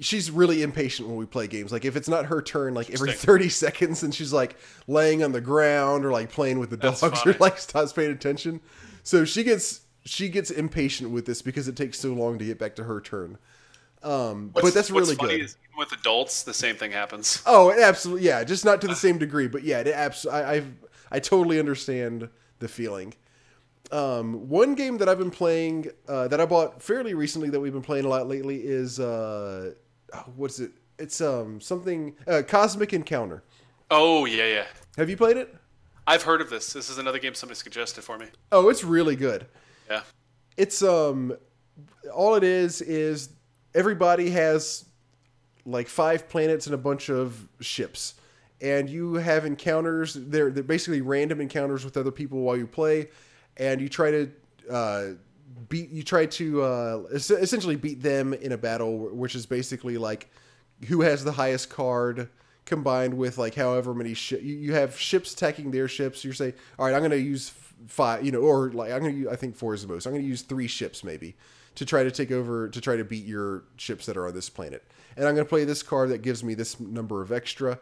[0.00, 1.72] she's really impatient when we play games.
[1.72, 4.56] Like if it's not her turn, like every thirty seconds, and she's like
[4.86, 8.12] laying on the ground or like playing with the That's dogs or like stops paying
[8.12, 8.60] attention.
[9.02, 12.58] So she gets she gets impatient with this because it takes so long to get
[12.58, 13.38] back to her turn.
[14.02, 15.44] Um, but that's what's really funny good.
[15.44, 17.42] Is even with adults, the same thing happens.
[17.44, 20.62] Oh, absolutely, yeah, just not to the same degree, but yeah, it abs- I, I,
[21.12, 22.28] I totally understand
[22.60, 23.12] the feeling.
[23.92, 27.72] Um, one game that I've been playing uh, that I bought fairly recently that we've
[27.72, 29.72] been playing a lot lately is uh,
[30.14, 30.72] oh, what's it?
[30.98, 33.42] It's um something uh, Cosmic Encounter.
[33.90, 34.66] Oh yeah, yeah.
[34.96, 35.54] Have you played it?
[36.06, 36.72] I've heard of this.
[36.72, 38.26] This is another game somebody suggested for me.
[38.52, 39.46] Oh, it's really good.
[39.88, 40.02] Yeah.
[40.56, 41.34] It's um
[42.14, 43.30] all it is is
[43.74, 44.84] everybody has
[45.64, 48.14] like five planets and a bunch of ships
[48.60, 53.08] and you have encounters they're, they're basically random encounters with other people while you play
[53.60, 54.30] and you try to
[54.68, 55.06] uh,
[55.68, 59.98] beat you try to uh, es- essentially beat them in a battle which is basically
[59.98, 60.28] like
[60.88, 62.28] who has the highest card
[62.64, 66.24] combined with like however many shi you, have ships attacking their ships.
[66.24, 67.52] You say all right i'm going to use
[67.86, 70.06] five you know or like i'm going to i think four is the most.
[70.06, 71.36] I'm going to use three ships maybe
[71.76, 74.48] to try to take over to try to beat your ships that are on this
[74.48, 74.84] planet.
[75.16, 77.78] And i'm going to play this card that gives me this number of extra.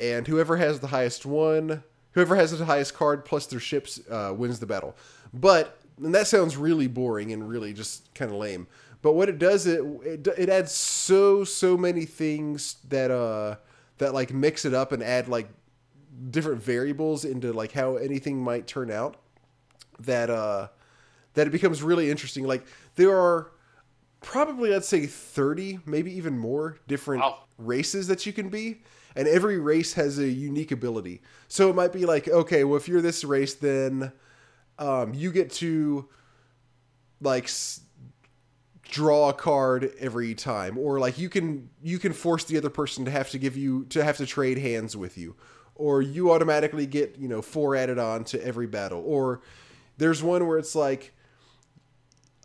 [0.00, 1.82] And whoever has the highest one,
[2.18, 4.96] whoever has the highest card plus their ships uh, wins the battle.
[5.32, 8.66] But and that sounds really boring and really just kind of lame.
[9.02, 13.56] But what it does it, it it adds so so many things that uh
[13.98, 15.48] that like mix it up and add like
[16.30, 19.16] different variables into like how anything might turn out
[20.00, 20.66] that uh
[21.34, 22.44] that it becomes really interesting.
[22.44, 22.64] Like
[22.96, 23.52] there are
[24.20, 27.44] probably I'd say 30, maybe even more different Wow.
[27.58, 28.82] races that you can be.
[29.18, 31.22] And every race has a unique ability.
[31.48, 34.12] So it might be like, okay, well, if you're this race, then
[34.78, 36.08] um, you get to
[37.20, 37.80] like s-
[38.82, 43.04] draw a card every time, or like you can you can force the other person
[43.06, 45.34] to have to give you to have to trade hands with you,
[45.74, 49.40] or you automatically get you know four added on to every battle, or
[49.96, 51.12] there's one where it's like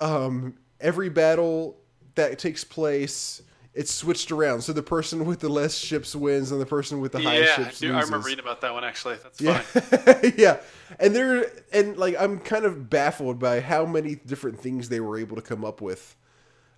[0.01, 1.77] um, every battle
[2.15, 3.43] that takes place,
[3.73, 4.61] it's switched around.
[4.61, 7.65] So the person with the less ships wins, and the person with the highest yeah,
[7.65, 8.09] ships dude, I loses.
[8.09, 9.15] remember reading about that one actually.
[9.15, 10.57] That's yeah, yeah,
[10.99, 15.17] and there and like I'm kind of baffled by how many different things they were
[15.17, 16.15] able to come up with.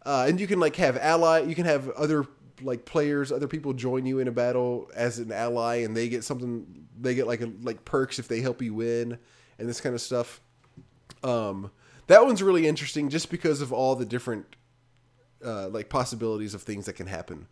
[0.06, 2.26] Uh, and you can like have ally, you can have other
[2.62, 6.24] like players, other people join you in a battle as an ally, and they get
[6.24, 6.88] something.
[7.00, 9.18] They get like a, like perks if they help you win,
[9.60, 10.42] and this kind of stuff.
[11.24, 11.72] Um,
[12.08, 14.56] that one's really interesting just because of all the different
[15.46, 17.48] uh, like possibilities of things that can happen.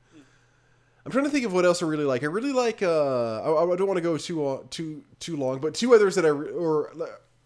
[1.06, 2.24] I'm trying to think of what else I really like.
[2.24, 2.82] I really like.
[2.82, 6.16] Uh, I, I don't want to go too long, too too long, but two others
[6.16, 6.94] that I re- or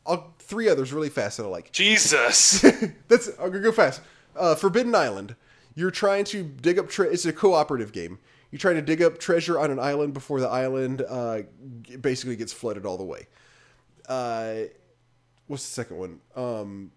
[0.06, 1.72] uh, three others really fast that I like.
[1.72, 2.62] Jesus.
[3.08, 4.02] That's I'm gonna go fast.
[4.36, 5.36] Uh, Forbidden Island.
[5.74, 6.90] You're trying to dig up.
[6.90, 8.20] Tre- it's a cooperative game.
[8.52, 11.42] You're trying to dig up treasure on an island before the island uh,
[12.00, 13.28] basically gets flooded all the way.
[14.08, 14.56] Uh,
[15.48, 16.20] what's the second one?
[16.36, 16.92] Um,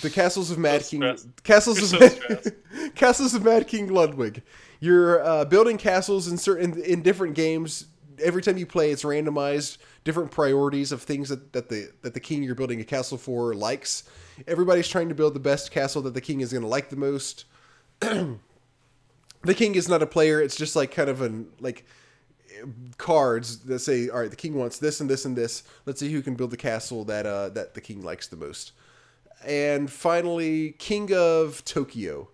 [0.00, 1.16] the castles of Mad So King.
[1.44, 4.42] Castles You're of so Mad, castles of Mad King Ludwig.
[4.80, 7.86] You're uh, building castles in certain in different games.
[8.22, 9.78] Every time you play, it's randomized.
[10.04, 13.54] Different priorities of things that, that the that the king you're building a castle for
[13.54, 14.04] likes.
[14.46, 16.96] Everybody's trying to build the best castle that the king is going to like the
[16.96, 17.44] most.
[18.00, 18.38] the
[19.54, 20.40] king is not a player.
[20.40, 21.84] It's just like kind of an like
[22.98, 25.62] cards that say, all right, the king wants this and this and this.
[25.84, 28.72] Let's see who can build the castle that uh, that the king likes the most.
[29.44, 32.28] And finally King of Tokyo.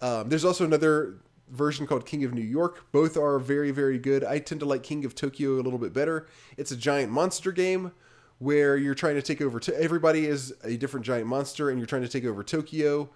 [0.00, 1.16] Um, there's also another
[1.48, 2.86] version called King of New York.
[2.92, 4.24] Both are very, very good.
[4.24, 6.26] I tend to like King of Tokyo a little bit better.
[6.56, 7.92] It's a giant monster game
[8.38, 9.60] where you're trying to take over.
[9.60, 13.10] To- everybody is a different giant monster, and you're trying to take over Tokyo.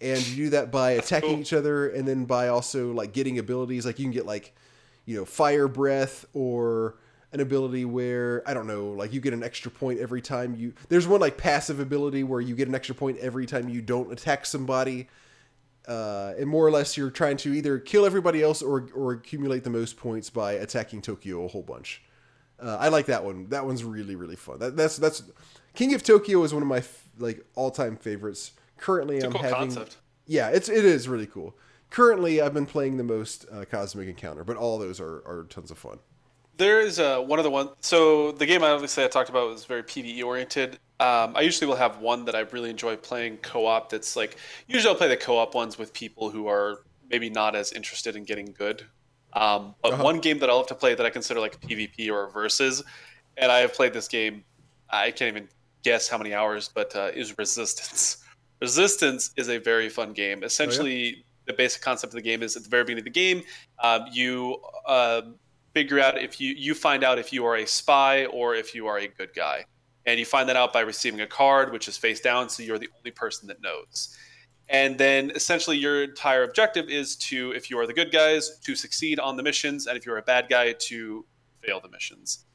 [0.00, 1.40] And you do that by attacking cool.
[1.40, 3.86] each other, and then by also like getting abilities.
[3.86, 4.54] Like you can get like,
[5.06, 6.96] you know, fire breath or
[7.34, 10.72] an ability where I don't know, like you get an extra point every time you.
[10.88, 14.10] There's one like passive ability where you get an extra point every time you don't
[14.12, 15.08] attack somebody
[15.86, 19.64] uh, and more or less you're trying to either kill everybody else or or accumulate
[19.64, 22.02] the most points by attacking Tokyo a whole bunch.
[22.58, 23.48] Uh, I like that one.
[23.48, 24.60] That one's really really fun.
[24.60, 25.22] That, that's that's
[25.74, 28.52] King of Tokyo is one of my f- like all time favorites.
[28.78, 29.96] Currently, It's I'm cool having concept.
[30.26, 31.54] yeah, it's it is really cool.
[31.90, 35.70] Currently, I've been playing the most uh, Cosmic Encounter, but all those are are tons
[35.70, 35.98] of fun.
[36.56, 37.70] There is uh, one of the one.
[37.80, 40.78] So the game I obviously I talked about was very PVE oriented.
[41.00, 43.90] Um, I usually will have one that I really enjoy playing co-op.
[43.90, 44.36] That's like
[44.68, 48.22] usually I'll play the co-op ones with people who are maybe not as interested in
[48.24, 48.86] getting good.
[49.32, 50.04] Um, but Uh-huh.
[50.04, 52.84] one game that I'll have to play that I consider like PvP or versus,
[53.36, 54.44] and I have played this game.
[54.90, 55.48] I can't even
[55.82, 58.18] guess how many hours, but uh, is Resistance.
[58.60, 60.44] Resistance is a very fun game.
[60.44, 63.42] Essentially, the basic concept of the game is at the very beginning of the game,
[63.82, 65.22] um, you uh,
[65.74, 68.86] figure out if you you find out if you are a spy or if you
[68.86, 69.64] are a good guy,
[70.06, 72.78] and you find that out by receiving a card which is face down, so you're
[72.78, 74.16] the only person that knows.
[74.68, 78.74] And then essentially your entire objective is to, if you are the good guys, to
[78.74, 81.26] succeed on the missions, and if you're a bad guy, to
[81.60, 82.46] fail the missions.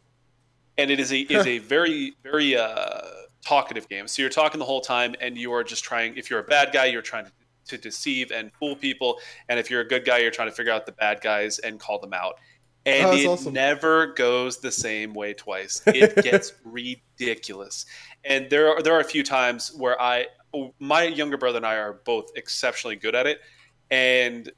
[0.80, 3.02] And it is a is a very very uh,
[3.46, 4.08] talkative game.
[4.08, 6.16] So you're talking the whole time, and you are just trying.
[6.16, 7.32] If you're a bad guy, you're trying to,
[7.66, 9.20] to deceive and fool people,
[9.50, 11.80] and if you're a good guy, you're trying to figure out the bad guys and
[11.80, 12.40] call them out.
[12.92, 13.54] Oh, and Oh, it awesome.
[13.54, 15.82] never goes the same way twice.
[15.88, 17.86] It gets ridiculous.
[18.24, 21.66] And there are there are a few times where I oh, my younger brother and
[21.66, 23.40] I are both exceptionally good at it.
[23.92, 24.52] And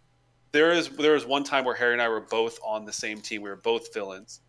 [0.52, 3.22] there is there was one time where Harry and I were both on the same
[3.22, 3.42] team.
[3.42, 4.42] We were both villains,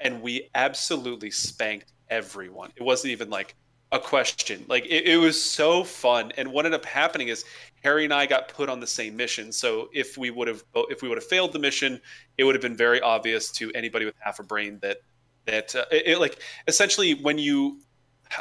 [0.00, 2.72] and we absolutely spanked everyone.
[2.76, 3.54] It wasn't even like
[3.92, 4.64] a question.
[4.68, 6.32] Like it, it was so fun.
[6.38, 7.44] And what ended up happening is
[7.86, 9.52] Harry and I got put on the same mission.
[9.52, 12.00] So if we would have if we would have failed the mission,
[12.36, 14.98] it would have been very obvious to anybody with half a brain that
[15.44, 17.80] that uh, it, it, like essentially when you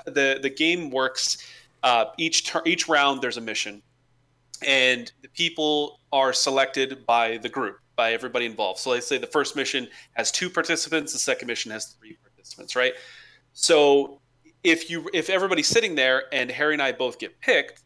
[0.08, 1.38] the the game works
[1.84, 3.84] uh, each tur- each round there's a mission.
[4.66, 8.80] And the people are selected by the group by everybody involved.
[8.80, 12.76] So let's say the first mission has two participants the second mission has three participants
[12.76, 12.94] right?
[13.54, 14.22] So
[14.64, 17.84] if you if everybody's sitting there and harry and i both get picked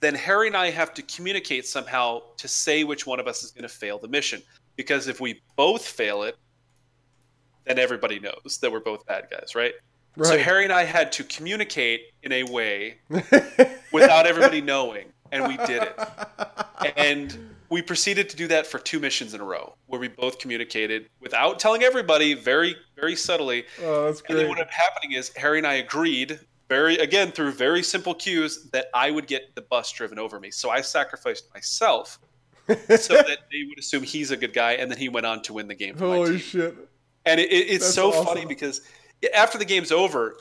[0.00, 3.50] then harry and i have to communicate somehow to say which one of us is
[3.50, 4.42] going to fail the mission.
[4.76, 6.36] Because if we both fail it
[7.64, 9.72] then everybody knows that we're both bad guys right?
[10.22, 12.98] So harry and i had to communicate in a way
[13.92, 15.98] without everybody knowing and we did it.
[16.96, 17.36] And
[17.68, 21.08] we proceeded to do that for two missions in a row where we both communicated
[21.20, 23.64] without telling everybody very very subtly.
[23.82, 24.30] Oh, that's great.
[24.30, 27.82] and then what ended up happening is harry and i agreed very again through very
[27.82, 30.50] simple cues that i would get the bus driven over me.
[30.50, 32.18] So i sacrificed myself
[32.66, 35.52] so that they would assume he's a good guy and then he went on to
[35.52, 36.76] win the game for my Holy shit!
[37.24, 38.24] and it, it, it's That's so awesome.
[38.24, 38.80] funny because
[39.34, 40.38] after the game's over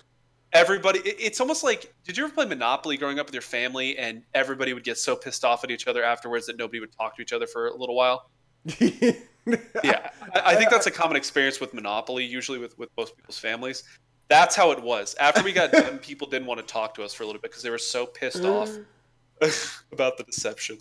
[0.53, 3.97] everybody it, it's almost like did you ever play monopoly growing up with your family
[3.97, 7.15] and everybody would get so pissed off at each other afterwards that nobody would talk
[7.15, 8.30] to each other for a little while?
[9.84, 10.10] Yeah.
[10.34, 13.84] I, I think that's a common experience with monopoly usually with, with most people's families
[14.27, 15.15] that's how it was.
[15.15, 17.52] After we got done people didn't want to talk to us for a little bit
[17.52, 18.69] because they were so pissed off
[19.91, 20.77] about the deception.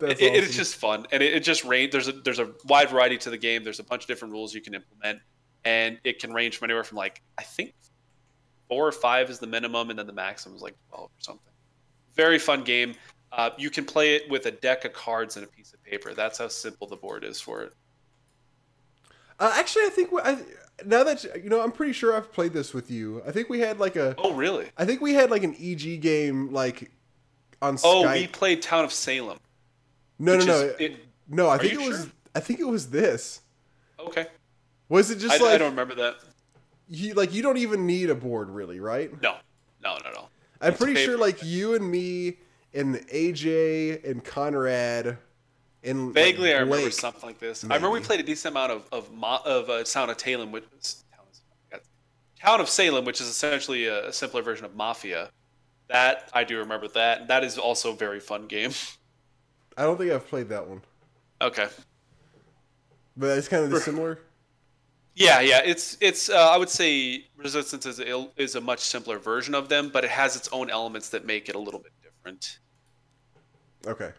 [0.00, 3.18] It, it's just fun and it, it just range there's a there's a wide variety
[3.18, 3.62] to the game.
[3.62, 5.20] There's a bunch of different rules you can implement
[5.64, 7.72] and it can range from anywhere from like i think
[8.72, 11.52] four or five is the minimum and then the maximum is like 12 or something.
[12.14, 12.94] Very fun game.
[13.30, 16.14] Uh, you can play it with a deck of cards and a piece of paper.
[16.14, 17.74] That's how simple the board is for it.
[19.38, 20.38] Uh, actually, I think I,
[20.84, 23.22] now that you know, I'm pretty sure I've played this with you.
[23.26, 26.00] I think we had like a, oh really I think we had like an EG
[26.00, 26.90] game like
[27.60, 27.80] on oh, Skype.
[27.84, 28.20] oh Skype.
[28.20, 29.38] we played town of salem
[30.18, 31.48] no, no, no, is- it- no.
[31.48, 32.02] I think it was.
[32.02, 32.06] sure?
[32.34, 33.40] I think it was this.
[33.98, 34.26] okay
[34.88, 36.16] Was it just I, like I don't remember that
[36.88, 39.10] you like you don't even need a board really, right?
[39.22, 39.36] no
[39.82, 40.28] no no no
[40.60, 42.36] I'm It's pretty sure like you and me
[42.74, 45.18] and AJ and Conrad
[45.84, 46.92] like, Vaguely, I remember Blake.
[46.92, 47.64] something like this.
[47.64, 49.10] I remember we played a decent amount of of,
[49.44, 51.04] of uh, Town of Salem, which is
[52.40, 55.30] Town of Salem, which is essentially a, a simpler version of Mafia.
[55.88, 57.28] That I do remember that.
[57.28, 58.72] That is also a very fun game.
[59.76, 60.82] I don't think I've played that one,
[61.40, 61.66] okay,
[63.16, 64.18] but it's kind of similar.
[65.14, 66.30] Yeah, yeah, it's it's.
[66.30, 70.04] Uh, I would say Resistance is a, is a much simpler version of them, but
[70.04, 72.58] it has its own elements that make it a little bit different.
[73.86, 74.10] Okay.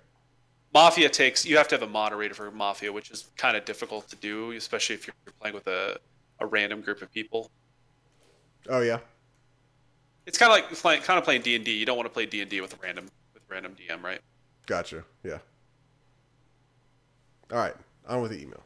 [0.73, 4.09] Mafia takes you have to have a moderator for Mafia, which is kind of difficult
[4.09, 5.97] to do, especially if you're playing with a,
[6.39, 7.51] a random group of people.
[8.69, 8.99] Oh yeah.
[10.25, 11.71] It's kind of like playing kind of playing D and D.
[11.73, 14.19] You don't want to play D and D with a random with random DM, right?
[14.65, 15.03] Gotcha.
[15.23, 15.39] Yeah.
[17.51, 17.75] All right.
[18.07, 18.63] On with the email.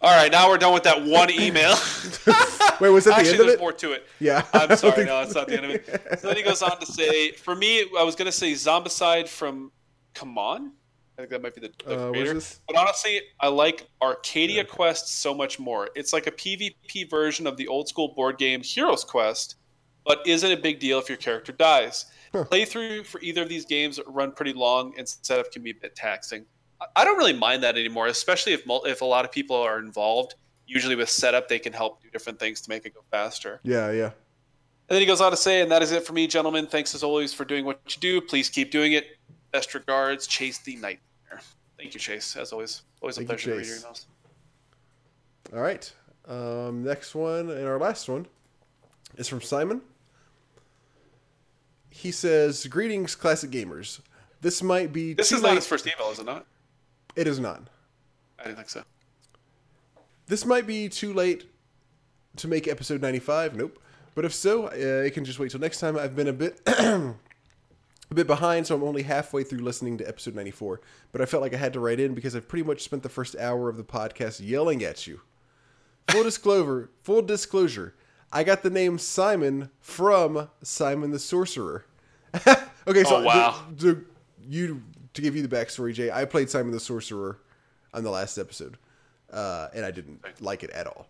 [0.00, 1.74] All right, now we're done with that one email.
[2.80, 3.60] Wait, was that the Actually, end of there's it?
[3.60, 4.06] more to it.
[4.20, 4.44] Yeah.
[4.52, 6.20] I'm sorry, no, it's not the end of it.
[6.20, 9.26] So then he goes on to say, for me, I was going to say Zombicide
[9.26, 9.72] from
[10.14, 10.70] Come On.
[11.18, 12.40] I think that might be the, the Uh, creator.
[12.68, 15.90] But honestly, I like Arcadia Quest so much more.
[15.96, 19.56] It's like a PvP version of the old school board game Heroes Quest,
[20.06, 22.06] but isn't a big deal if your character dies.
[22.32, 25.96] Playthrough for either of these games run pretty long, and setup can be a bit
[25.96, 26.46] taxing.
[26.94, 30.36] I- don't really mind that anymore, especially if if a lot of people are involved.
[30.68, 33.58] Usually with setup, they can help do different things to make it go faster.
[33.64, 34.04] Yeah, yeah.
[34.04, 36.66] And then he goes on to say, and that is it for me, gentlemen.
[36.68, 38.20] Thanks as always for doing what you do.
[38.20, 39.18] Please keep doing it.
[39.50, 41.00] Best regards, Chase the Nightmare.
[41.78, 42.36] Thank you, Chase.
[42.36, 44.04] As always, always a Thank you, pleasure to read your emails.
[45.54, 45.92] All right.
[46.26, 48.26] Um, next one and our last one
[49.16, 49.80] is from Simon.
[51.90, 54.00] He says, "Greetings, classic gamers.
[54.40, 55.50] This might be This is late.
[55.50, 56.46] not his first email, is it not?
[57.16, 57.62] It is not.
[58.38, 58.82] I didn't think so.
[60.26, 61.46] This might be too late
[62.36, 63.56] to make episode 95.
[63.56, 63.78] Nope.
[64.14, 64.70] But if so, uh,
[65.06, 65.96] it can just wait till next time.
[65.98, 66.60] I've been a bit
[68.10, 70.80] a bit behind, so I'm only halfway through listening to episode 94.
[71.12, 73.08] But I felt like I had to write in because I've pretty much spent the
[73.08, 75.20] first hour of the podcast yelling at you.
[76.10, 77.94] Full disclosure, full disclosure.
[78.32, 81.84] I got the name Simon from Simon the Sorcerer.
[82.86, 83.62] okay, so Oh, wow.
[83.78, 84.06] to, to-
[84.48, 84.82] you
[85.14, 87.38] to give you the backstory, Jay, I played Simon the Sorcerer
[87.92, 88.76] on the last episode,
[89.32, 91.08] uh, and I didn't like it at all.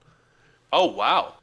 [0.73, 1.35] Oh wow.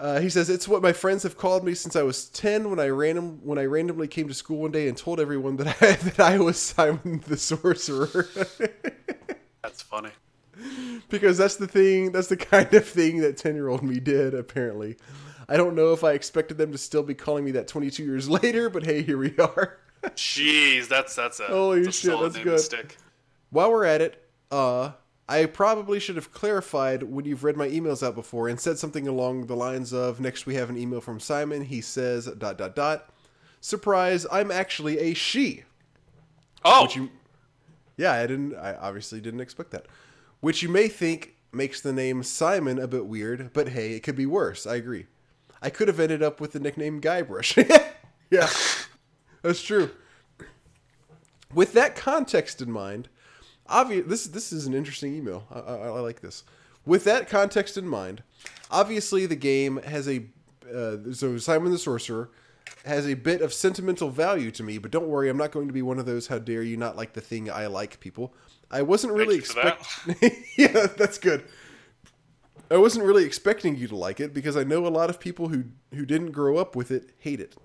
[0.00, 2.70] Uh, he says it's what my friends have called me since I was ten.
[2.70, 5.66] When I random when I randomly came to school one day and told everyone that
[5.82, 8.26] I that I was Simon the Sorcerer,
[9.62, 10.08] That's funny.
[11.10, 12.12] because that's the thing.
[12.12, 14.32] That's the kind of thing that ten year old me did.
[14.32, 14.96] Apparently,
[15.50, 18.04] I don't know if I expected them to still be calling me that twenty two
[18.04, 19.80] years later, but hey, here we are.
[20.16, 22.60] Jeez, that's that's a Holy that's shit, solid that's good.
[22.60, 22.96] Stick.
[23.50, 24.92] While we're at it, uh,
[25.30, 29.06] I probably should have clarified when you've read my emails out before and said something
[29.06, 31.62] along the lines of next we have an email from Simon.
[31.62, 33.10] He says dot dot dot.
[33.60, 34.26] Surprise!
[34.32, 35.62] I'm actually a she.
[36.64, 37.10] Oh, Which you,
[37.96, 38.56] yeah, I didn't.
[38.56, 39.86] I obviously didn't expect that.
[40.40, 44.16] Which you may think makes the name Simon a bit weird, but hey, it could
[44.16, 44.66] be worse.
[44.66, 45.06] I agree.
[45.62, 47.56] I could have ended up with the nickname Guybrush.
[48.32, 48.48] yeah,
[49.42, 49.92] that's true.
[51.54, 53.08] With that context in mind,
[53.70, 54.06] obvious.
[54.06, 55.44] This this is an interesting email.
[55.50, 56.44] I, I, I like this.
[56.84, 58.22] With that context in mind,
[58.70, 60.24] obviously the game has a
[60.74, 62.30] uh, so Simon the Sorcerer
[62.84, 64.78] has a bit of sentimental value to me.
[64.78, 66.96] But don't worry, I'm not going to be one of those "How dare you not
[66.96, 68.34] like the thing I like" people.
[68.70, 69.80] I wasn't really for that.
[69.80, 70.44] expecting.
[70.56, 71.44] yeah, that's good.
[72.70, 75.48] I wasn't really expecting you to like it because I know a lot of people
[75.48, 77.56] who who didn't grow up with it hate it.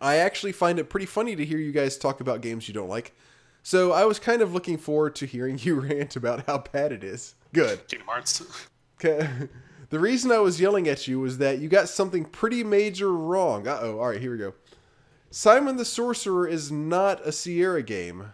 [0.00, 2.88] I actually find it pretty funny to hear you guys talk about games you don't
[2.88, 3.14] like.
[3.62, 7.04] So I was kind of looking forward to hearing you rant about how bad it
[7.04, 7.34] is.
[7.52, 7.86] Good.
[7.88, 8.42] Kingdom Hearts.
[9.00, 9.28] Okay.
[9.90, 13.68] The reason I was yelling at you was that you got something pretty major wrong.
[13.68, 13.98] Uh oh.
[13.98, 14.54] All right, here we go.
[15.30, 18.32] Simon the Sorcerer is not a Sierra game.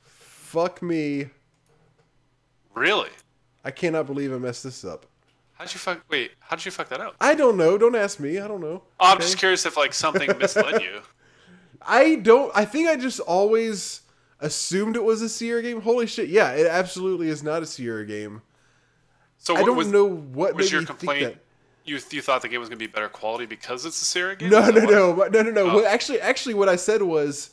[0.00, 1.30] Fuck me.
[2.74, 3.10] really?
[3.64, 5.06] I cannot believe I messed this up.
[5.54, 6.02] How'd you fuck?
[6.08, 7.16] Wait, how'd you fuck that up?
[7.20, 7.76] I don't know.
[7.78, 8.38] Don't ask me.
[8.38, 8.82] I don't know.
[9.00, 9.24] Oh, I'm Okay?
[9.24, 11.00] just curious if like something misled you.
[11.86, 12.50] I don't.
[12.54, 14.02] I think I just always
[14.40, 15.80] assumed it was a Sierra game.
[15.80, 16.28] Holy shit!
[16.28, 18.42] Yeah, it absolutely is not a Sierra game.
[19.38, 21.38] So I don't was, know what was made your complaint?
[21.84, 24.50] You you thought the game was gonna be better quality because it's a Sierra game?
[24.50, 25.80] No, that no, no, no, no, no.
[25.80, 25.84] Oh.
[25.84, 27.50] Actually, actually, what I said was,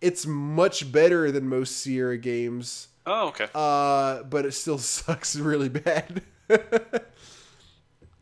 [0.00, 2.88] it's much better than most Sierra games.
[3.06, 3.46] Oh, okay.
[3.54, 6.22] Uh, but it still sucks really bad.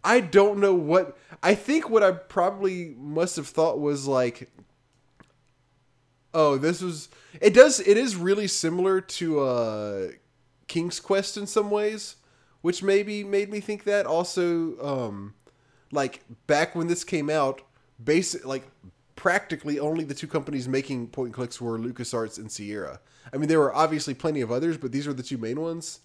[0.04, 1.16] I don't know what.
[1.42, 4.50] I think what I probably must have thought was like,
[6.36, 7.08] oh, this was.
[7.40, 7.80] It does.
[7.80, 10.08] It is really similar to uh,
[10.68, 12.16] King's Quest in some ways,
[12.60, 14.06] which maybe made me think that.
[14.06, 15.34] Also, um,
[15.90, 17.62] like back when this came out,
[18.02, 18.68] basic like
[19.16, 23.00] practically only the two companies making point and clicks were LucasArts and Sierra.
[23.32, 26.00] I mean, there were obviously plenty of others, but these were the two main ones.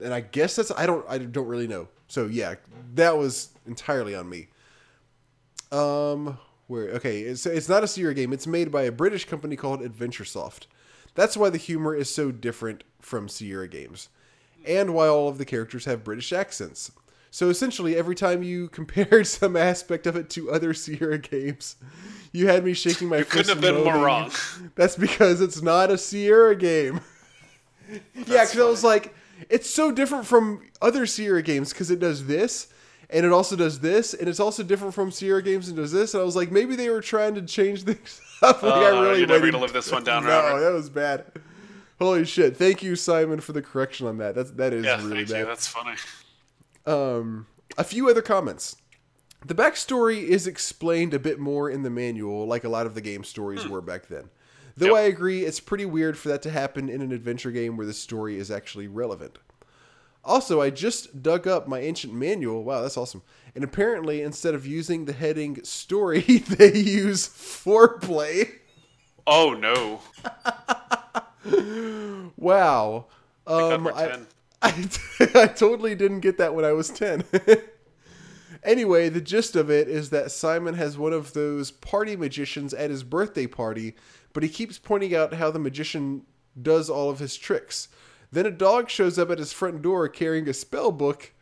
[0.00, 1.88] And I guess that's I don't I don't really know.
[2.08, 2.56] So yeah,
[2.94, 4.48] that was entirely on me.
[5.72, 8.32] Um, where okay, it's it's not a Sierra game.
[8.32, 10.66] It's made by a British company called AdventureSoft.
[11.14, 14.08] That's why the humor is so different from Sierra games.
[14.66, 16.90] and why all of the characters have British accents.
[17.30, 21.76] So essentially, every time you compared some aspect of it to other Sierra games,
[22.32, 23.48] you had me shaking my You fist.
[23.48, 24.30] couldn't have been more wrong.
[24.76, 27.00] That's because it's not a Sierra game.
[28.14, 29.14] yeah, because I was like,
[29.50, 32.68] it's so different from other Sierra games because it does this,
[33.10, 36.14] and it also does this, and it's also different from Sierra games and does this.
[36.14, 38.62] And I was like, maybe they were trying to change things up.
[38.62, 40.60] Like, I Oh, really you're never gonna live this one down, no, Robert.
[40.60, 41.24] that was bad.
[41.98, 42.56] Holy shit!
[42.56, 44.34] Thank you, Simon, for the correction on that.
[44.34, 45.46] That's that is Yeah, really bad you.
[45.46, 45.96] That's funny.
[46.86, 47.46] um,
[47.78, 48.76] a few other comments.
[49.46, 53.00] The backstory is explained a bit more in the manual, like a lot of the
[53.02, 54.30] game stories were back then.
[54.76, 54.96] Though Yep.
[54.96, 57.92] I agree, it's pretty weird for that to happen in an adventure game where the
[57.92, 59.38] story is actually relevant.
[60.24, 62.64] Also, I just dug up my ancient manual.
[62.64, 63.22] Wow, that's awesome.
[63.54, 68.50] And apparently, instead of using the heading story, they use foreplay.
[69.26, 70.00] Oh no.
[72.36, 73.06] Wow.
[73.46, 74.18] Um, I,
[74.62, 74.88] I,
[75.34, 77.24] I totally didn't get that when I was 10.
[78.62, 82.90] anyway, the gist of it is that Simon has one of those party magicians at
[82.90, 83.94] his birthday party,
[84.32, 86.22] but he keeps pointing out how the magician
[86.60, 87.88] does all of his tricks.
[88.34, 91.32] Then a dog shows up at his front door carrying a spell book,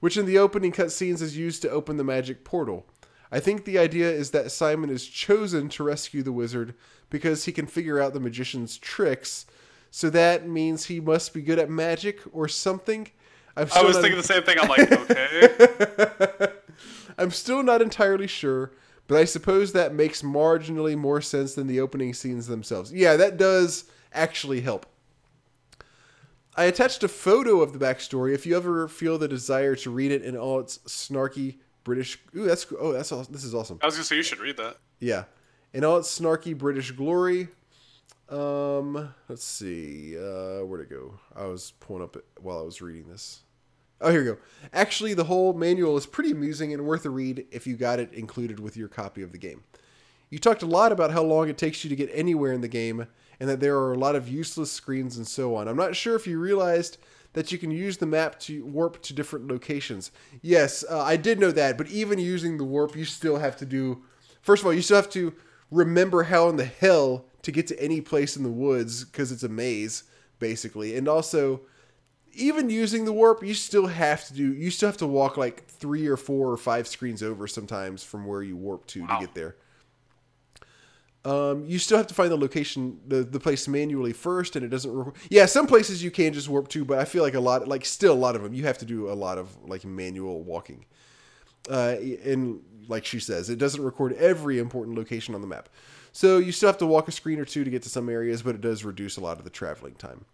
[0.00, 2.86] which in the opening cutscenes is used to open the magic portal.
[3.30, 6.74] I think the idea is that Simon is chosen to rescue the wizard
[7.08, 9.46] because he can figure out the magician's tricks.
[9.92, 13.10] So that means he must be good at magic or something.
[13.56, 14.58] I was not- thinking the same thing.
[14.60, 14.90] I'm like,
[16.40, 16.52] okay.
[17.18, 18.72] I'm still not entirely sure,
[19.06, 22.92] but I suppose that makes marginally more sense than the opening scenes themselves.
[22.92, 24.86] Yeah, that does actually help.
[26.60, 30.12] I attached a photo of the backstory if you ever feel the desire to read
[30.12, 32.18] it in all its snarky British.
[32.36, 33.78] Ooh, that's oh, that's aw- this is awesome.
[33.80, 34.76] I was gonna say you should read that.
[34.98, 35.24] Yeah,
[35.72, 37.48] in all its snarky British glory.
[38.28, 41.18] Um, let's see, uh, where'd it go?
[41.34, 43.40] I was pulling up it while I was reading this.
[44.02, 44.36] Oh, here we go.
[44.74, 48.12] Actually, the whole manual is pretty amusing and worth a read if you got it
[48.12, 49.64] included with your copy of the game.
[50.28, 52.68] You talked a lot about how long it takes you to get anywhere in the
[52.68, 53.06] game,
[53.40, 55.66] and that there are a lot of useless screens and so on.
[55.66, 56.98] I'm not sure if you realized
[57.32, 60.10] that you can use the map to warp to different locations.
[60.42, 63.64] Yes, uh, I did know that, but even using the warp, you still have to
[63.66, 64.02] do.
[64.42, 65.32] First of all, you still have to
[65.70, 69.42] remember how in the hell to get to any place in the woods because it's
[69.44, 70.02] a maze,
[70.38, 70.96] basically.
[70.96, 71.60] And also,
[72.32, 74.52] even using the warp, you still have to do.
[74.52, 78.26] You still have to walk like three or four or five screens over sometimes from
[78.26, 79.18] where you warp to Wow.
[79.20, 79.56] to get there.
[81.24, 84.68] Um, you still have to find the location, the, the place manually first, and it
[84.68, 84.90] doesn't.
[84.90, 87.68] Re- yeah, some places you can just warp to, but I feel like a lot,
[87.68, 90.42] like still a lot of them, you have to do a lot of like manual
[90.42, 90.86] walking.
[91.68, 95.68] Uh, and like she says, it doesn't record every important location on the map,
[96.12, 98.40] so you still have to walk a screen or two to get to some areas,
[98.42, 100.24] but it does reduce a lot of the traveling time.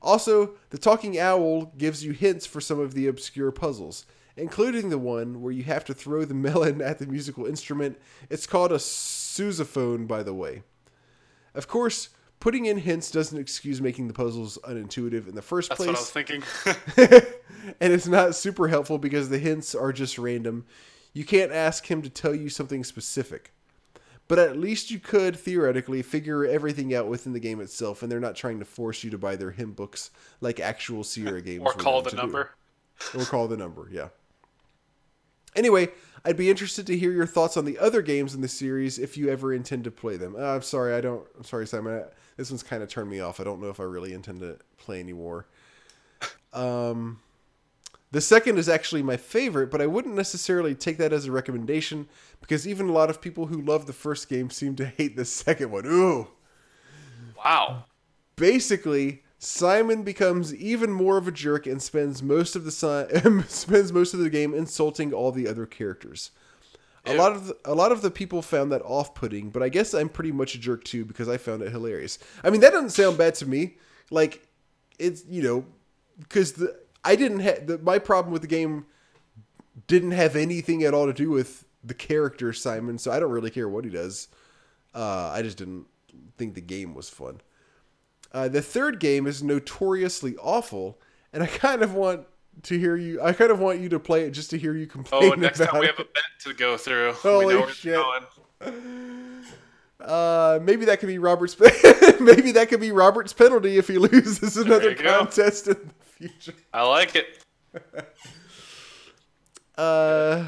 [0.00, 4.06] Also, the talking owl gives you hints for some of the obscure puzzles,
[4.36, 7.98] including the one where you have to throw the melon at the musical instrument.
[8.30, 10.62] It's called a sousaphone, by the way.
[11.54, 12.10] Of course,
[12.40, 16.14] putting in hints doesn't excuse making the puzzles unintuitive in the first That's place That's
[16.14, 17.22] what I was thinking.
[17.80, 20.66] and it's not super helpful because the hints are just random.
[21.12, 23.52] You can't ask him to tell you something specific.
[24.28, 28.18] But at least you could theoretically figure everything out within the game itself, and they're
[28.18, 30.10] not trying to force you to buy their hint books
[30.40, 31.62] like actual Sierra games.
[31.64, 32.16] or call the do.
[32.16, 32.50] number.
[33.16, 34.08] Or call the number, yeah.
[35.56, 35.88] Anyway,
[36.24, 39.16] I'd be interested to hear your thoughts on the other games in the series if
[39.16, 40.36] you ever intend to play them.
[40.36, 41.26] Uh, I'm sorry, I don't.
[41.36, 42.00] I'm sorry, Simon.
[42.00, 42.04] I,
[42.36, 43.40] this one's kind of turned me off.
[43.40, 45.46] I don't know if I really intend to play anymore.
[46.52, 47.20] Um,
[48.12, 52.08] the second is actually my favorite, but I wouldn't necessarily take that as a recommendation
[52.40, 55.24] because even a lot of people who love the first game seem to hate the
[55.24, 55.86] second one.
[55.86, 56.28] Ooh.
[57.44, 57.84] Wow.
[58.36, 63.92] Basically, Simon becomes even more of a jerk and spends most of the si- spends
[63.92, 66.32] most of the game insulting all the other characters.
[67.04, 69.94] A lot of the, a lot of the people found that off-putting, but I guess
[69.94, 72.18] I'm pretty much a jerk too because I found it hilarious.
[72.42, 73.76] I mean, that doesn't sound bad to me.
[74.10, 74.48] Like
[74.98, 75.64] it's you know
[76.18, 78.86] because the I didn't have my problem with the game
[79.86, 83.50] didn't have anything at all to do with the character Simon, so I don't really
[83.50, 84.26] care what he does.
[84.92, 85.86] Uh, I just didn't
[86.36, 87.40] think the game was fun.
[88.32, 90.98] Uh, the third game is notoriously awful,
[91.32, 92.26] and I kind of want
[92.64, 93.20] to hear you.
[93.22, 95.60] I kind of want you to play it just to hear you complain Oh, next
[95.60, 97.12] about time we have a bet to go through.
[97.12, 97.94] Holy we know where shit.
[97.94, 98.24] going.
[99.98, 101.58] Uh, maybe that could be Robert's.
[102.20, 105.18] maybe that could be Robert's penalty if he loses another you go.
[105.20, 106.52] contest in the future.
[106.72, 107.42] I like it.
[109.76, 110.46] Uh,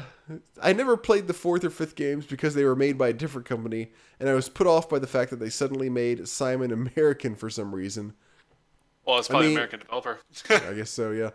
[0.61, 3.47] I never played the fourth or fifth games because they were made by a different
[3.47, 7.35] company, and I was put off by the fact that they suddenly made Simon American
[7.35, 8.13] for some reason.
[9.05, 10.19] Well, it's probably mean- American developer.
[10.49, 11.31] I guess so, yeah.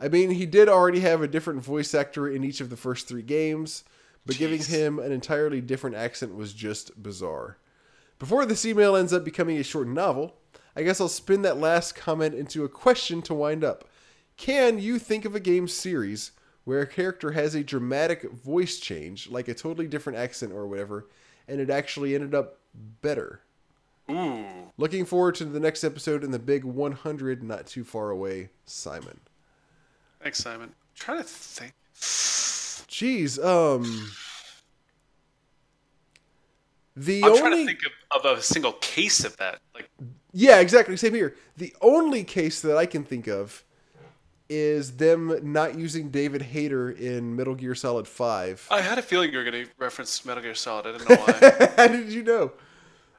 [0.00, 3.08] I mean, he did already have a different voice actor in each of the first
[3.08, 3.82] three games,
[4.24, 7.58] but giving him an entirely different accent was just bizarre.
[8.20, 10.36] Before this email ends up becoming a short novel,
[10.76, 13.88] I guess I'll spin that last comment into a question to wind up.
[14.36, 16.30] Can you think of a game series
[16.68, 21.06] where a character has a dramatic voice change, like a totally different accent or whatever,
[21.48, 22.58] and it actually ended up
[23.00, 23.40] better?
[24.10, 24.44] Ooh.
[24.76, 29.18] Looking forward to the next episode in the big 100 not too far away, Simon.
[30.22, 30.68] Thanks, Simon.
[30.68, 31.72] I'm trying to think.
[31.94, 34.10] Jeez, um
[36.96, 37.80] the I'm only trying to think
[38.10, 39.60] of, of a single case of that.
[39.74, 39.88] Like,
[40.34, 41.34] Yeah, exactly, same here.
[41.56, 43.64] The only case that I can think of
[44.48, 48.68] is them not using David Hayter in Metal Gear Solid 5.
[48.70, 50.86] I had a feeling you were going to reference Metal Gear Solid.
[50.86, 51.72] I didn't know why.
[51.76, 52.52] How did you know?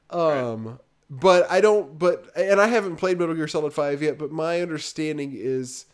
[0.09, 0.79] Um
[1.09, 4.61] but I don't but and I haven't played Metal Gear Solid 5 yet, but my
[4.61, 5.85] understanding is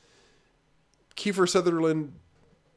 [1.16, 2.14] Kiefer Sutherland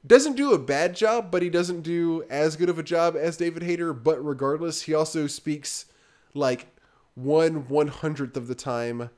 [0.07, 3.37] doesn't do a bad job, but he doesn't do as good of a job as
[3.37, 3.93] David Hayter.
[3.93, 5.87] But regardless, he also speaks
[6.35, 6.69] like
[7.15, 9.11] one one hundredth of the time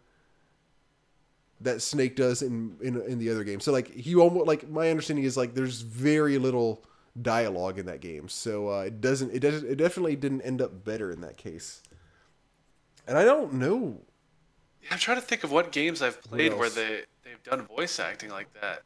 [1.61, 3.61] that Snake does in, in in the other game.
[3.61, 6.83] So like he almost like my understanding is like there's very little
[7.21, 8.29] dialogue in that game.
[8.29, 11.83] So uh, it doesn't it doesn't it definitely didn't end up better in that case.
[13.07, 14.01] And I don't know.
[14.91, 18.31] I'm trying to think of what games I've played where they they've done voice acting
[18.31, 18.83] like that.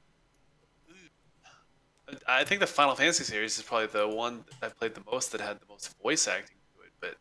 [2.28, 5.32] I think the Final Fantasy series is probably the one that I played the most
[5.32, 6.92] that had the most voice acting to it.
[7.01, 7.16] But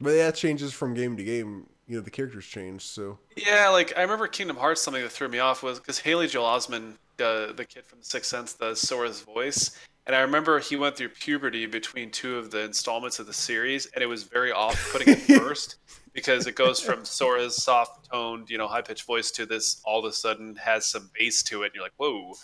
[0.00, 1.66] But that changes from game to game.
[1.86, 2.82] You know, the characters change.
[2.82, 4.82] So yeah, like I remember Kingdom Hearts.
[4.82, 8.04] Something that threw me off was because Haley Joel Osment, uh, the kid from The
[8.04, 9.78] Sixth Sense, does Sora's voice.
[10.06, 13.86] And I remember he went through puberty between two of the installments of the series,
[13.86, 15.76] and it was very off-putting at first
[16.12, 20.12] because it goes from Sora's soft-toned, you know, high-pitched voice to this all of a
[20.12, 22.34] sudden has some bass to it, and you're like, whoa.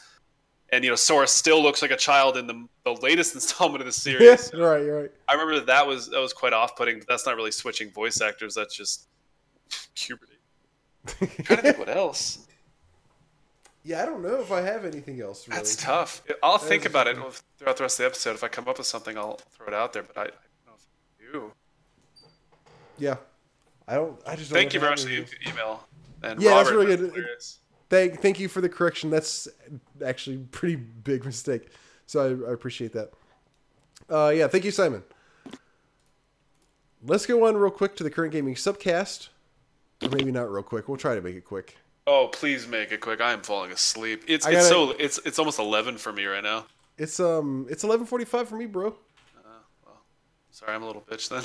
[0.72, 3.86] And you know, Sora still looks like a child in the, the latest installment of
[3.86, 4.52] the series.
[4.54, 4.82] right.
[4.82, 5.10] Right.
[5.28, 8.20] I remember that, that was that was quite off-putting, but that's not really switching voice
[8.20, 8.54] actors.
[8.54, 9.08] That's just
[10.06, 10.32] puberty.
[11.20, 12.46] I'm trying to think what else.
[13.82, 15.48] Yeah, I don't know if I have anything else.
[15.48, 15.56] Really.
[15.58, 16.22] That's tough.
[16.42, 17.16] I'll think is about it
[17.58, 18.34] throughout the rest of the episode.
[18.34, 20.02] If I come up with something, I'll throw it out there.
[20.02, 20.86] But I, I don't know if
[21.18, 21.52] I do.
[22.98, 23.16] Yeah,
[23.88, 24.20] I don't.
[24.26, 25.86] I just don't Thank you very have much for the email.
[26.22, 26.98] And Yeah, that's really good.
[27.00, 27.60] hilarious.
[27.88, 29.08] Thank, thank you for the correction.
[29.10, 29.48] That's
[30.04, 31.70] actually a pretty big mistake.
[32.06, 33.10] So I, I appreciate that.
[34.08, 35.02] Uh, yeah, thank you, Simon.
[37.02, 39.28] Let's go on real quick to the current gaming subcast.
[40.02, 40.88] Maybe not real quick.
[40.88, 41.76] We'll try to make it quick.
[42.06, 43.20] Oh, please make it quick.
[43.20, 44.24] I am falling asleep.
[44.26, 46.66] It's I it's gotta- so it's it's almost eleven for me right now.
[46.98, 48.94] It's um, it's eleven forty-five for me, bro.
[50.52, 51.42] Sorry, I'm a little bitch then.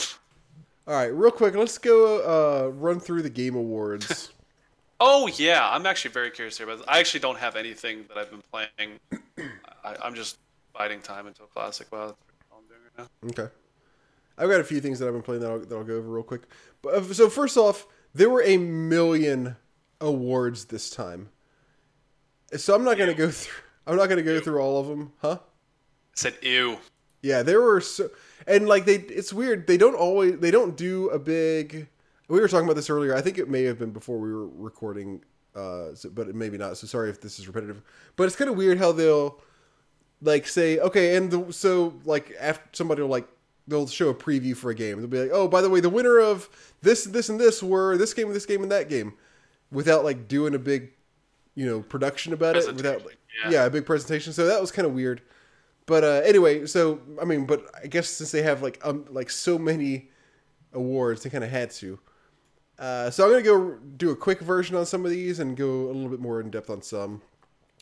[0.88, 1.56] All right, real quick.
[1.56, 4.32] Let's go uh, run through the game awards.
[4.98, 6.88] Oh yeah, I'm actually very curious here about this.
[6.88, 8.98] I actually don't have anything that I've been playing.
[9.84, 10.38] I, I'm just
[10.74, 11.92] biding time until classic.
[11.92, 12.18] Wow, that's
[12.50, 13.08] all I'm doing right
[13.38, 13.44] now.
[13.44, 13.54] Okay.
[14.38, 16.08] I've got a few things that I've been playing that I'll, that I'll go over
[16.08, 16.44] real quick.
[16.82, 19.58] But uh, so first off, there were a million
[20.02, 21.30] awards this time.
[22.56, 23.62] So I'm not going to go through.
[23.86, 25.38] I'm not going to go through all of them, huh?
[25.42, 25.48] I
[26.16, 26.80] said ew.
[27.22, 28.10] Yeah, there were so,
[28.48, 28.96] and like they.
[28.96, 29.68] It's weird.
[29.68, 30.40] They don't always.
[30.40, 31.88] They don't do a big.
[32.28, 33.16] We were talking about this earlier.
[33.16, 35.24] I think it may have been before we were recording,
[35.56, 36.78] uh, so, but maybe not.
[36.78, 37.82] So sorry if this is repetitive.
[38.16, 39.40] But it's kind of weird how they'll
[40.22, 43.28] like say okay and the, so like after somebody will like
[43.68, 45.90] they'll show a preview for a game they'll be like oh by the way the
[45.90, 46.50] winner of
[46.82, 49.14] this this and this were this game this game and that game
[49.72, 50.92] without like doing a big
[51.56, 53.52] you know production about it without Presentation, yeah.
[53.52, 53.66] yeah.
[53.66, 55.22] a big presentation so that was kind of weird
[55.86, 59.30] but uh anyway so i mean but i guess since they have like um like
[59.30, 60.10] so many
[60.74, 62.00] awards they kind of had to
[62.78, 65.86] uh, so I'm gonna go do a quick version on some of these and go
[65.86, 67.22] a little bit more in depth on some.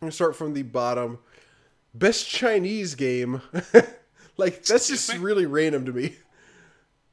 [0.01, 1.19] I'm gonna start from the bottom.
[1.93, 3.41] Best Chinese game.
[4.37, 5.23] like that's Excuse just me?
[5.23, 6.15] really random to me.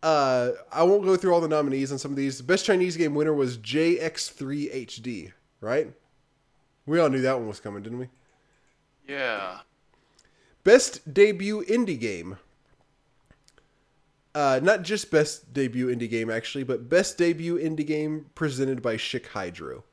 [0.02, 2.38] Uh, I won't go through all the nominees on some of these.
[2.38, 5.92] The best Chinese game winner was JX3 HD, right?
[6.86, 8.08] We all knew that one was coming, didn't we?
[9.06, 9.58] Yeah.
[10.64, 12.38] Best debut indie game.
[14.34, 18.96] Uh, not just best debut indie game, actually, but best debut indie game presented by
[18.96, 19.84] Schick Hydro.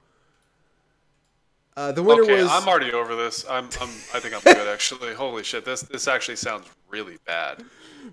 [1.78, 3.46] Uh, the winner Okay, was I'm already over this.
[3.48, 5.14] I'm, I'm I think I'm good actually.
[5.14, 7.64] Holy shit, this this actually sounds really bad.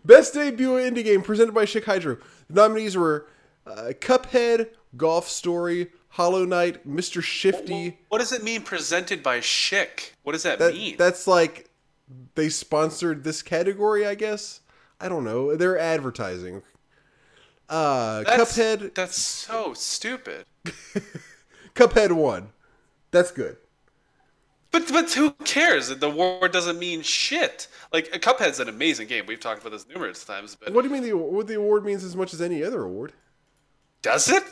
[0.04, 2.18] best debut indie game presented by Schick Hydro.
[2.50, 3.26] The nominees were
[3.66, 4.68] uh, Cuphead,
[4.98, 7.22] Golf Story, Hollow Knight, Mr.
[7.22, 7.98] Shifty.
[8.10, 10.10] What does it mean presented by Schick?
[10.24, 10.96] What does that, That, mean?
[10.98, 11.70] that's like
[12.34, 14.60] they sponsored this category, I guess.
[15.00, 15.56] I don't know.
[15.56, 16.60] They're advertising.
[17.68, 18.94] Uh, That's, Cuphead.
[18.94, 20.44] That's so stupid.
[21.74, 22.50] Cuphead one.
[23.14, 23.56] That's good.
[24.70, 25.88] But but who cares?
[25.88, 27.68] The award doesn't mean shit.
[27.92, 29.24] Like Cuphead's an amazing game.
[29.26, 30.56] We've talked about this numerous times.
[30.56, 32.82] But What do you mean the what the award means as much as any other
[32.82, 33.14] award?
[34.02, 34.44] does it?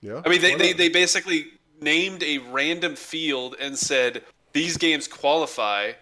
[0.00, 0.22] Yeah.
[0.24, 1.46] I mean, they, they, they basically
[1.80, 4.22] named a random field and said
[4.52, 5.92] these games qualify.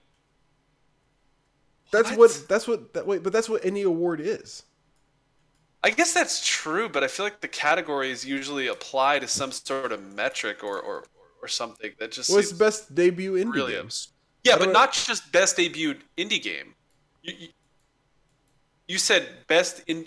[1.93, 2.19] That's What?
[2.19, 2.45] what.
[2.49, 2.93] That's what.
[2.95, 4.65] That, wait, but that's what any award is.
[5.85, 9.93] I guess that's true, but I feel like the categories usually apply to some sort
[9.93, 11.05] of metric or or,
[11.43, 13.89] or something that just seems best debut indie really game?
[14.45, 16.75] Yeah, I but not just best debuted indie game.
[17.23, 17.49] You, you,
[18.89, 20.07] you said best in.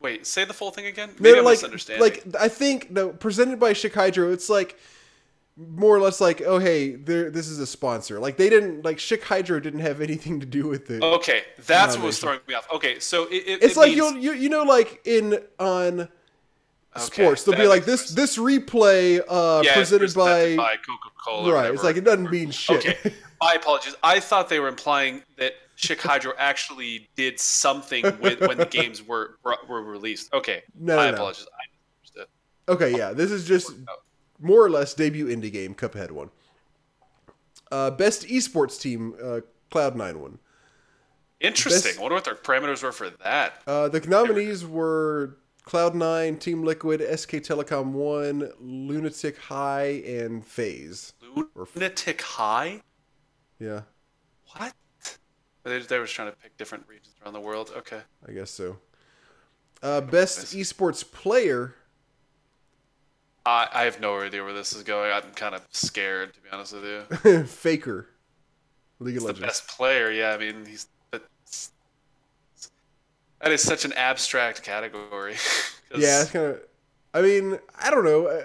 [0.00, 1.10] Wait, say the full thing again.
[1.18, 2.02] Maybe No, I'm like, misunderstanding.
[2.02, 4.78] like I think no, presented by Schick it's like
[5.56, 8.18] more or less like, oh hey, this is a sponsor.
[8.20, 11.02] Like they didn't like Hydro didn't have anything to do with it.
[11.02, 12.66] okay, that's what was throwing me off.
[12.72, 16.08] Okay, so it, it, it's it like means- you'll you you know like in on
[16.96, 21.52] Okay, sports they'll be like this this replay uh yeah, presented, by, Coca Cola.
[21.52, 21.72] right.
[21.72, 22.86] It's like it doesn't mean shit.
[22.86, 23.94] Okay, my apologies.
[24.02, 29.06] I thought they were implying that Schick Hydro actually did something with when the games
[29.06, 30.32] were were released.
[30.32, 31.14] Okay, No, my no, no.
[31.16, 31.46] apologies.
[31.52, 31.64] I
[32.02, 32.28] misunderstood.
[32.68, 33.72] okay, yeah, this is just
[34.40, 35.74] more or less debut indie game.
[35.74, 36.30] Cuphead one.
[37.70, 39.40] Uh, best esports team, uh,
[39.70, 40.38] Cloud Nine one.
[41.40, 41.90] Interesting.
[41.90, 43.62] Best- I wonder what their parameters were for that.
[43.66, 45.36] Uh, the nominees were
[45.66, 51.12] Cloud9, Team Liquid, SK Telecom 1, Lunatic-Hai, and FaZe.
[51.74, 52.80] Lunatic-Hai.
[53.58, 53.80] Yeah,
[54.56, 54.74] What?
[55.64, 57.72] They, they were trying to pick different regions around the world.
[57.76, 58.00] Okay.
[58.28, 58.76] I guess so.
[59.82, 61.74] Uh, best esports player,
[63.44, 65.10] I, I have no idea where this is going.
[65.10, 66.84] I'm kind of scared, to be honest with
[67.24, 67.44] you.
[67.46, 68.08] Faker,
[69.00, 69.40] League of Legends.
[69.40, 70.10] the best player.
[70.12, 70.86] Yeah, I mean he's
[73.40, 75.36] that is such an abstract category.
[75.96, 76.60] Yeah, it's kind of.
[77.14, 78.42] I mean, I don't know.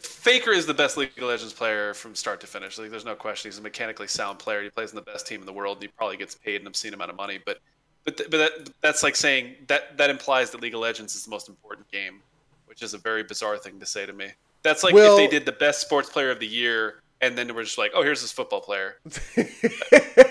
[0.00, 2.78] Faker is the best League of Legends player from start to finish.
[2.78, 3.48] Like, there's no question.
[3.48, 4.60] He's a mechanically sound player.
[4.60, 6.66] He plays in the best team in the world, and he probably gets paid an
[6.66, 7.38] obscene amount of money.
[7.46, 7.58] But
[8.04, 11.24] but th- but that, that's like saying that that implies that League of Legends is
[11.24, 12.20] the most important game,
[12.66, 14.28] which is a very bizarre thing to say to me.
[14.64, 17.54] That's like Well- if they did the best sports player of the year, and then
[17.54, 18.96] we're just like, oh, here's this football player.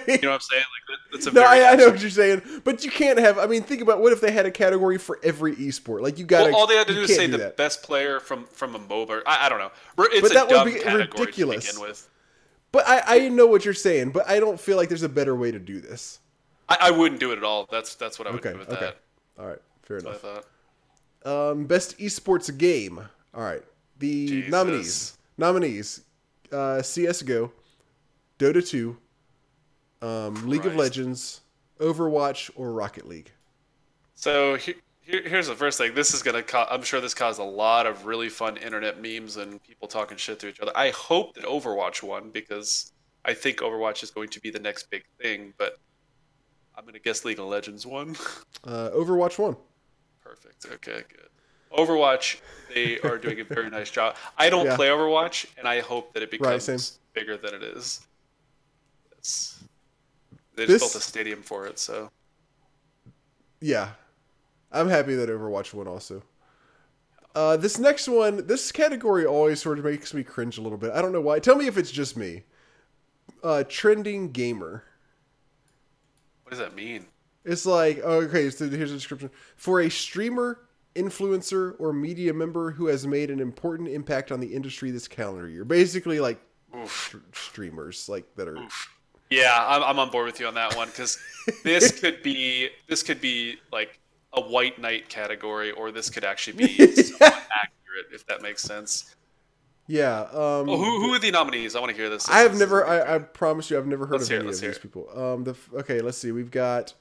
[0.10, 0.64] You know what I'm saying?
[0.90, 3.38] Like that's a no, very I, I know what you're saying, but you can't have.
[3.38, 6.02] I mean, think about what if they had a category for every esport?
[6.02, 7.58] Like you got Well, all they had to do is say do the that.
[7.58, 9.22] best player from from a MOBA.
[9.28, 9.72] I, I don't know.
[10.06, 11.66] It's But that would be ridiculous.
[11.66, 12.10] to begin with.
[12.72, 15.36] But I, I know what you're saying, but I don't feel like there's a better
[15.36, 16.20] way to do this.
[16.68, 17.68] I, I wouldn't do it at all.
[17.72, 18.98] That's that's what I would Okay, do with okay, that.
[19.40, 20.24] all right, fair That's enough.
[20.24, 20.46] what
[21.26, 21.52] I thought.
[21.52, 23.00] Um, best esports game.
[23.36, 23.64] All right,
[24.00, 24.52] the Jesus.
[24.52, 25.18] nominees.
[25.38, 26.02] Nominees:
[26.52, 27.52] uh, CS:GO,
[28.38, 28.98] Dota 2,
[30.02, 31.42] um, League of Legends,
[31.80, 33.32] Overwatch, or Rocket League.
[34.16, 35.94] So he, here, here's the first thing.
[35.96, 36.44] This is gonna.
[36.44, 40.18] Co- I'm sure this caused a lot of really fun internet memes and people talking
[40.18, 40.72] shit to each other.
[40.76, 42.92] I hope that Overwatch won because
[43.26, 45.54] I think Overwatch is going to be the next big thing.
[45.58, 45.78] But
[46.78, 48.16] I'm gonna guess League of Legends won.
[48.62, 49.56] Uh, Overwatch won.
[50.22, 50.66] Perfect.
[50.66, 51.30] Okay, good.
[51.72, 52.38] Overwatch,
[52.74, 54.16] they are doing a very nice job.
[54.38, 54.76] I don't Yeah.
[54.76, 56.80] play Overwatch, and I hope that it Right, becomes same.
[57.14, 58.02] bigger than it is.
[59.18, 59.60] It's,
[60.56, 62.12] they This- just built a stadium for it, so
[63.62, 63.92] Yeah,
[64.72, 66.24] I'm happy that Overwatch won also.
[67.36, 70.92] Uh, this next one, this category always sort of makes me cringe a little bit.
[70.92, 71.40] I don't know why.
[71.40, 72.44] Tell me if it's just me.
[73.44, 74.84] Uh, trending gamer.
[76.44, 77.06] what does that mean?
[77.46, 79.30] It's like, okay, so here's a description.
[79.56, 80.60] For a streamer,
[80.96, 85.48] influencer, or media member who has made an important impact on the industry this calendar
[85.48, 85.64] year.
[85.66, 86.40] Basically, like
[86.76, 87.16] Oof.
[87.34, 88.58] streamers, like that are.
[89.30, 91.18] Yeah, I'm, I'm on board with you on that one because
[91.64, 94.00] this could be this could be like
[94.34, 99.16] a white knight category, or this could actually be somewhat accurate if that makes sense.
[99.88, 100.22] Yeah.
[100.22, 101.76] Um, Oh, who who are the nominees?
[101.76, 102.30] I want to hear this.
[102.30, 102.86] I have This never.
[102.86, 104.82] I, I promise you, I've never heard Let's of hear any of these it.
[104.82, 105.10] people.
[105.16, 106.32] Um, the okay, let's see.
[106.32, 106.94] We've got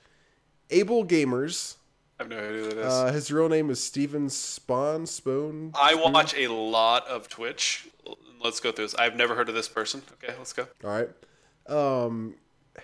[0.70, 1.76] Able Gamers.
[2.18, 2.92] I have no idea who that is.
[2.92, 5.06] Uh, his real name is Steven Spohn.
[5.06, 5.72] Spoon.
[5.80, 7.88] I watch a lot of Twitch.
[8.42, 8.94] Let's go through this.
[8.96, 10.02] I've never heard of this person.
[10.14, 10.66] Okay, let's go.
[10.84, 11.08] All right.
[11.68, 12.34] Um,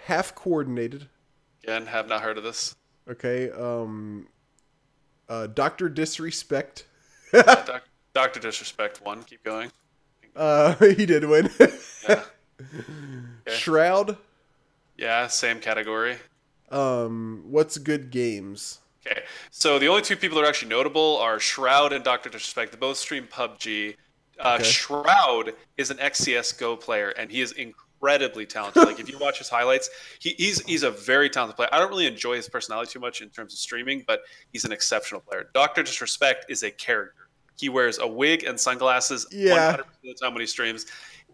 [0.07, 1.09] half coordinated.
[1.65, 2.77] Again, have not heard of this.
[3.11, 3.51] Okay.
[3.51, 4.29] Um,
[5.29, 6.87] uh, Doctor Disrespect.
[7.33, 7.83] Doc,
[8.13, 9.25] Doctor Disrespect one.
[9.25, 9.73] Keep going.
[10.37, 11.51] Uh, he did win.
[12.09, 12.23] Yeah.
[13.49, 14.17] Shroud.
[14.97, 16.19] Yeah, same category.
[16.71, 18.79] Um, what's good games?
[19.07, 22.73] Okay, so the only two people that are actually notable are Shroud and Doctor Disrespect.
[22.73, 23.97] They both stream PUBG.
[24.41, 24.65] Uh, Okay.
[24.65, 28.85] Shroud is an XCS Go player, and he is incredibly talented.
[28.85, 31.69] like if you watch his highlights, he, he's he's a very talented player.
[31.73, 34.23] I don't really enjoy his personality too much in terms of streaming, but
[34.53, 35.51] he's an exceptional player.
[35.55, 37.29] Doctor Disrespect is a character.
[37.57, 39.75] He wears a wig and sunglasses Yeah.
[39.77, 40.87] 100% of the time when he streams.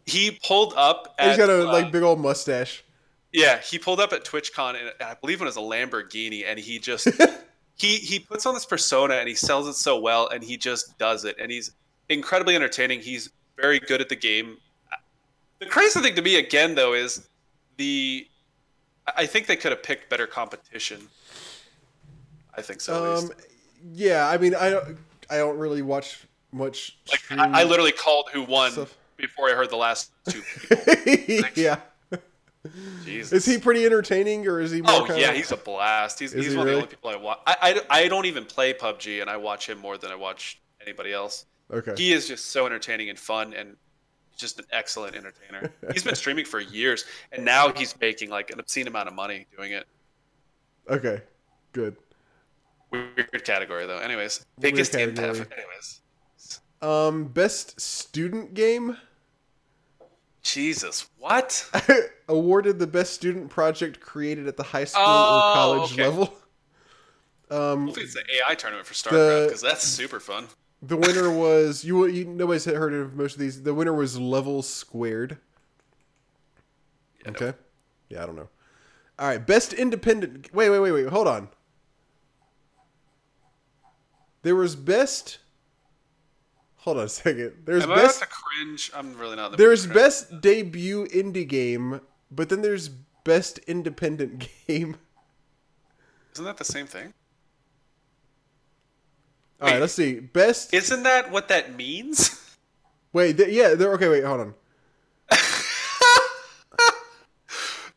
[0.06, 2.84] He pulled up at He's got a uh, like big old mustache.
[3.32, 6.78] yeah, he pulled up at TwitchCon, and I believe it was a Lamborghini, and he
[6.78, 7.08] just
[7.80, 10.98] he he puts on this persona and he sells it so well, and he just
[10.98, 11.72] does it, and he's
[12.10, 13.00] incredibly entertaining.
[13.00, 14.58] He's very good at the game.
[15.60, 17.26] The crazy thing to me again, though, is
[17.78, 18.26] the
[19.16, 21.08] I think they could have picked better competition.
[22.54, 23.16] I think so.
[23.16, 23.30] Um,
[23.94, 24.98] yeah, I mean, I don't,
[25.30, 26.98] I don't really watch much.
[27.10, 28.94] Like I, I literally called who won stuff.
[29.16, 31.48] before I heard the last two people.
[31.54, 31.76] yeah.
[33.04, 33.32] Jesus.
[33.32, 34.82] Is he pretty entertaining, or is he?
[34.82, 36.18] More Oh yeah, he's a blast.
[36.18, 36.82] He's, he's he one really?
[36.82, 37.38] of the only people I watch.
[37.46, 40.60] I, I, I don't even play PUBG, and I watch him more than I watch
[40.82, 41.46] anybody else.
[41.72, 41.94] okay.
[41.96, 43.76] He is just so entertaining and fun, and
[44.36, 45.72] just an excellent entertainer.
[45.92, 49.46] He's been streaming for years, and now he's making like an obscene amount of money
[49.56, 49.86] doing it.
[50.88, 51.22] Okay,
[51.72, 51.96] good.
[52.90, 53.98] Weird category though.
[53.98, 55.46] Anyways, biggest impact.
[55.52, 56.00] Anyways,
[56.82, 58.96] Um, best student game
[60.52, 61.68] Jesus, what?
[62.28, 66.04] awarded the best student project created at the high school Oh, or college okay.
[66.04, 66.34] level.
[67.50, 70.46] Um, Hopefully it's the AI tournament for StarCraft because that's super fun.
[70.82, 72.06] the winner was you.
[72.06, 73.62] you nobody's heard of most of these.
[73.64, 75.36] The winner was Level Squared.
[77.24, 77.46] Yeah, no.
[77.46, 77.58] Okay.
[78.08, 78.48] Yeah, I don't know.
[79.18, 80.54] All right, best independent.
[80.54, 81.08] Wait, wait, wait, wait.
[81.08, 81.48] Hold on.
[84.42, 85.38] There was best.
[86.80, 87.52] Hold on a second.
[87.66, 88.20] There's Am I about best.
[88.20, 88.90] to cringe?
[88.94, 89.50] I'm really not.
[89.52, 90.02] the There's mood for it.
[90.02, 92.00] best debut indie game,
[92.30, 94.96] but then there's best independent game.
[96.32, 97.12] Isn't that the same thing?
[99.60, 99.80] All right, Wait.
[99.80, 100.20] let's see.
[100.20, 100.72] Best.
[100.72, 102.40] Isn't that what that means?
[103.12, 104.08] Wait, th- yeah, they're okay.
[104.08, 104.54] Wait, hold on.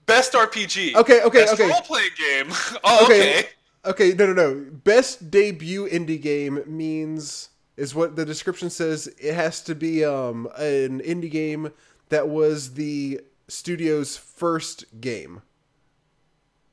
[0.06, 0.96] Best RPG.
[0.96, 1.70] Okay, okay, Best okay.
[1.70, 2.48] Role playing game.
[2.84, 3.40] Oh, Okay.
[3.40, 3.48] okay.
[3.86, 4.66] Okay, no, no, no.
[4.84, 9.08] Best debut indie game means is what the description says.
[9.20, 11.72] It has to be um an indie game
[12.10, 15.42] that was the studio's first game.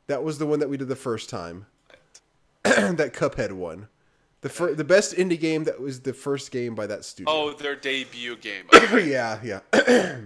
[0.07, 1.67] That was the one that we did the first time.
[2.65, 3.89] that Cuphead one.
[4.43, 7.33] The fir- the best indie game that was the first game by that studio.
[7.33, 8.65] Oh, their debut game.
[8.75, 9.11] Okay.
[9.11, 9.61] yeah, yeah.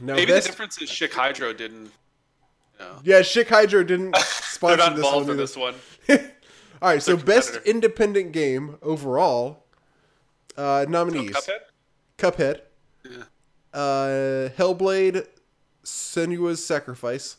[0.00, 1.90] now Maybe best, the difference is Schick Hydro didn't.
[2.78, 5.36] Know, Yeah, Schick Hydro didn't sponsor this one.
[5.36, 5.74] this one.
[6.82, 9.61] All right, so best independent game overall
[10.56, 11.58] uh, Oh, nominees: Cuphead.
[12.18, 12.60] Cuphead,
[13.04, 13.24] Yeah.
[13.72, 15.26] uh, Hellblade,
[15.84, 17.36] Senua's Sacrifice,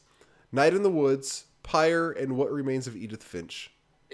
[0.52, 3.72] Night in the Woods, Pyre, and What Remains of Edith Finch.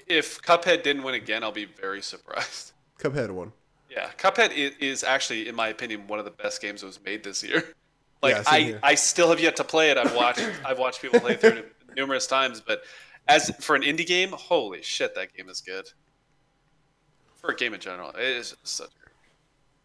[0.07, 2.71] If Cuphead didn't win again, I'll be very surprised.
[2.99, 3.53] Cuphead won.
[3.89, 7.03] Yeah, Cuphead is, is actually, in my opinion, one of the best games that was
[7.03, 7.63] made this year.
[8.21, 8.79] Like Yeah, I, here.
[8.83, 9.97] I still have yet to play it.
[9.97, 12.81] I've watched I've watched people play through it numerous times, but
[13.29, 15.89] as for an indie game, holy shit, that game is good.
[17.39, 18.89] For a game in general, it is such.
[18.89, 19.09] a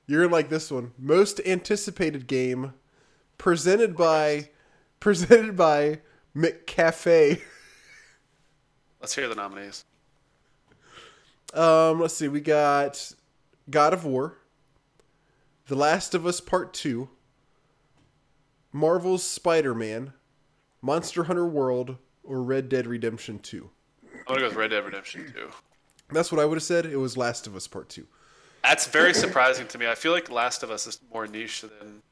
[0.06, 0.92] You're gonna like this one.
[0.98, 2.74] Most anticipated game,
[3.38, 4.50] presented by,
[5.00, 6.00] presented by
[6.36, 7.40] McCafe.
[9.00, 9.84] Let's hear the nominees.
[11.52, 12.26] Um, let's see.
[12.26, 13.12] We got
[13.70, 14.38] God of War,
[15.68, 17.08] The Last of Us Part Two,
[18.72, 20.12] Marvel's Spider-Man,
[20.82, 23.70] Monster Hunter World, or Red Dead Redemption Two.
[24.26, 25.48] I'm gonna go with Red Dead Redemption 2.
[26.10, 26.86] That's what I would have said.
[26.86, 28.06] It was Last of Us Part Two.
[28.62, 29.86] That's very surprising to me.
[29.86, 32.02] I feel like Last of Us is more niche than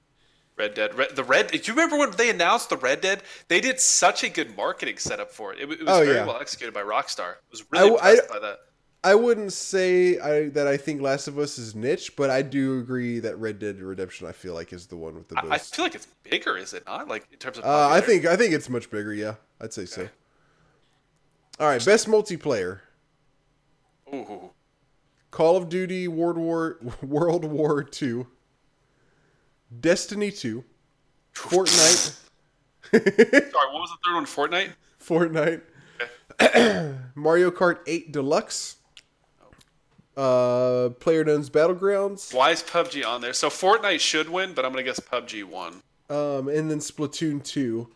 [0.57, 0.95] Red Dead.
[0.95, 1.49] Red, the Red.
[1.51, 3.23] Do you remember when they announced the Red Dead?
[3.49, 5.61] They did such a good marketing setup for it.
[5.61, 6.27] It, it was Oh, very yeah.
[6.27, 7.35] well executed by Rockstar.
[7.35, 8.59] I was really I- I- impressed by that.
[9.05, 12.79] I wouldn't say I, that I think Last of Us is niche, but I do
[12.79, 15.59] agree that Red Dead Redemption I feel like is the one with the I, I
[15.59, 17.09] feel like it's bigger, is it not?
[17.09, 17.65] Like in terms of.
[17.65, 19.13] Uh, I think I think it's much bigger.
[19.13, 20.09] Yeah, I'd say so.
[21.59, 22.79] All right, best multiplayer:
[24.15, 24.51] Ooh.
[25.31, 28.27] Call of Duty World War World War Two,
[29.81, 30.65] Destiny Two,
[31.35, 32.19] Fortnite,
[32.91, 34.27] Sorry, what was the third one?
[34.27, 34.73] Fortnite.
[35.03, 35.63] Fortnite,
[37.15, 38.77] Mario Kart 8 Deluxe,
[40.19, 43.33] uh, PlayerUnknown's Battlegrounds, Why is PUBG on there?
[43.33, 45.83] So Fortnite should win, but I'm gonna guess PUBG won.
[46.11, 47.89] um, and then Splatoon 2,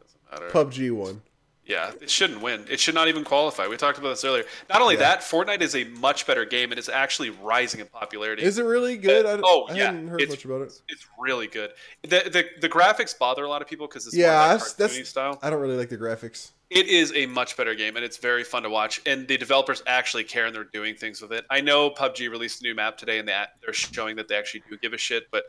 [0.00, 0.50] Doesn't Matter.
[0.50, 1.22] PUBG 1.
[1.66, 2.66] Yeah, it shouldn't win.
[2.70, 3.66] It should not even qualify.
[3.68, 4.44] We talked about this earlier.
[4.68, 8.42] Not only that, Fortnite is a much better game and it's actually rising in popularity.
[8.42, 9.24] Is it really good?
[9.24, 9.84] Uh, I, oh, I yeah.
[9.86, 10.78] hadn't heard It's- much about it.
[10.88, 11.70] It's really good.
[12.02, 15.08] The the, the graphics bother a lot of people because it's Yeah, more cartoony that's
[15.08, 15.38] style.
[15.42, 16.50] I don't really like the graphics.
[16.68, 19.00] It is a much better game and it's very fun to watch.
[19.06, 21.46] And the developers actually care and they're doing things with it.
[21.48, 24.64] I know PUBG released a new map today and that they're showing that they actually
[24.68, 25.44] do give a shit, but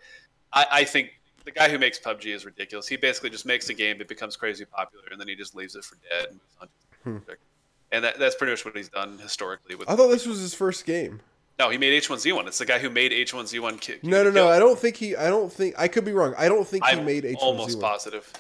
[0.54, 1.10] I, I think
[1.46, 2.88] the guy who makes PUBG is ridiculous.
[2.88, 5.76] He basically just makes a game, it becomes crazy popular, and then he just leaves
[5.76, 6.68] it for dead and moves on.
[6.68, 7.18] to the next hmm.
[7.26, 7.44] project.
[7.92, 9.76] And that, that's pretty much what he's done historically.
[9.76, 11.22] With I thought this was his first game.
[11.60, 12.48] no, he made H1Z1.
[12.48, 13.80] It's the guy who made H1Z1.
[13.80, 14.50] Ki- No, no, no.
[14.50, 15.16] I don't think he.
[15.16, 15.76] I don't think.
[15.78, 16.34] I could be wrong.
[16.38, 17.38] I don't think he I'm made H1Z1.
[17.40, 18.34] almost positive.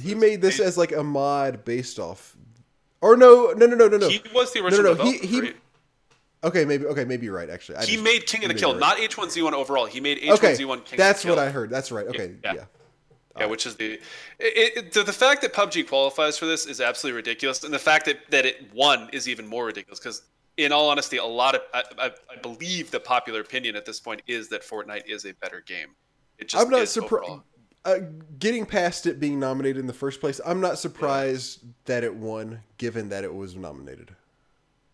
[0.00, 2.36] He made this as like a mod based off.
[3.00, 4.08] Or no, no, no, no, no, no.
[4.08, 4.94] He was the no, original.
[4.94, 5.04] no.
[5.04, 5.52] He he.
[6.44, 6.86] Okay, maybe.
[6.86, 7.50] Okay, maybe you're right.
[7.50, 9.86] Actually, I He just- made King of the Kill, not H1Z1 overall.
[9.86, 11.36] He made H1Z1 King that's of the Kill.
[11.36, 11.70] what I heard.
[11.70, 12.06] That's right.
[12.06, 12.54] Okay, Yeah.
[12.54, 12.64] yeah.
[13.38, 13.92] Yeah, which is the
[14.40, 17.78] it, it, the, the fact that PUBG qualifies for this is absolutely ridiculous, and the
[17.78, 20.00] fact that, that it won is even more ridiculous.
[20.00, 20.22] Because,
[20.56, 24.00] in all honesty, a lot of I, I, I believe the popular opinion at this
[24.00, 25.90] point is that Fortnite is a better game.
[26.38, 27.42] It just I'm not surprised.
[27.84, 27.98] Uh,
[28.40, 32.60] getting past it being nominated in the first place, I'm not surprised that it won,
[32.76, 34.16] given that it was nominated.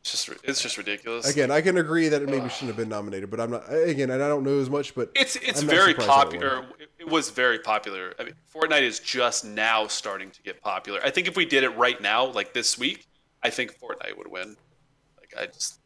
[0.05, 1.27] It's just it's just ridiculous.
[1.27, 3.73] Again, I can agree that it maybe shouldn't have been nominated, but I'm not.
[3.73, 6.41] Again, and I don't know as much, but It's it's I'm very surprised that it
[6.43, 6.67] popular.
[6.99, 8.13] It, was very popular.
[8.19, 11.01] I mean, Fortnite is just now starting to get popular.
[11.03, 13.07] I think if we did it right now, like this week,
[13.43, 14.57] I think Fortnite would win.
[15.19, 15.81] Like I just,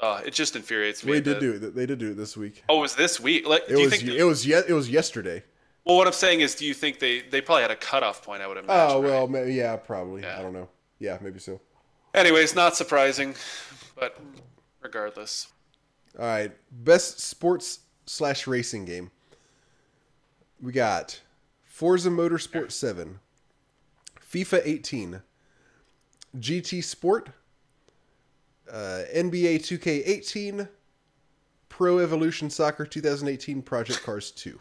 [0.00, 1.12] uh, it just infuriates me.
[1.12, 1.74] They did that- do it.
[1.74, 2.62] They did do it this week.
[2.68, 3.48] Oh, it was this week?
[3.48, 3.96] Like, It do you was.
[4.02, 4.08] think?
[4.10, 4.46] It was.
[4.46, 5.42] Ye- it was yesterday.
[5.86, 8.42] well, what I'm saying is, do you think they they probably had a cutoff point?
[8.42, 8.96] I would imagine.
[8.96, 9.30] Oh well, right?
[9.30, 10.20] maybe, yeah, probably.
[10.20, 10.38] Yeah.
[10.38, 10.68] I don't know.
[10.98, 11.58] Yeah, maybe so.
[12.16, 13.34] Anyways, not surprising,
[13.94, 14.18] but
[14.80, 15.48] regardless,
[16.18, 19.10] All right, best sports slash racing game.
[20.62, 21.20] We got
[21.62, 23.18] Forza Motorsport Seven,
[24.18, 25.22] FIFA 18,
[26.38, 27.28] GT Sport,
[28.72, 30.68] uh, NBA 2K18,
[31.68, 34.58] Pro Evolution Soccer 2018, Project Cars 2.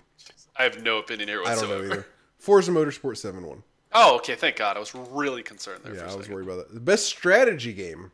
[0.58, 2.06] I have no opinion here I don't know either.
[2.38, 3.64] Forza Motorsport 7 won.
[3.98, 4.36] Oh, okay.
[4.36, 4.76] Thank God.
[4.76, 5.96] I was really concerned there.
[5.96, 6.74] Yeah, I was worried about that.
[6.74, 8.12] The best strategy game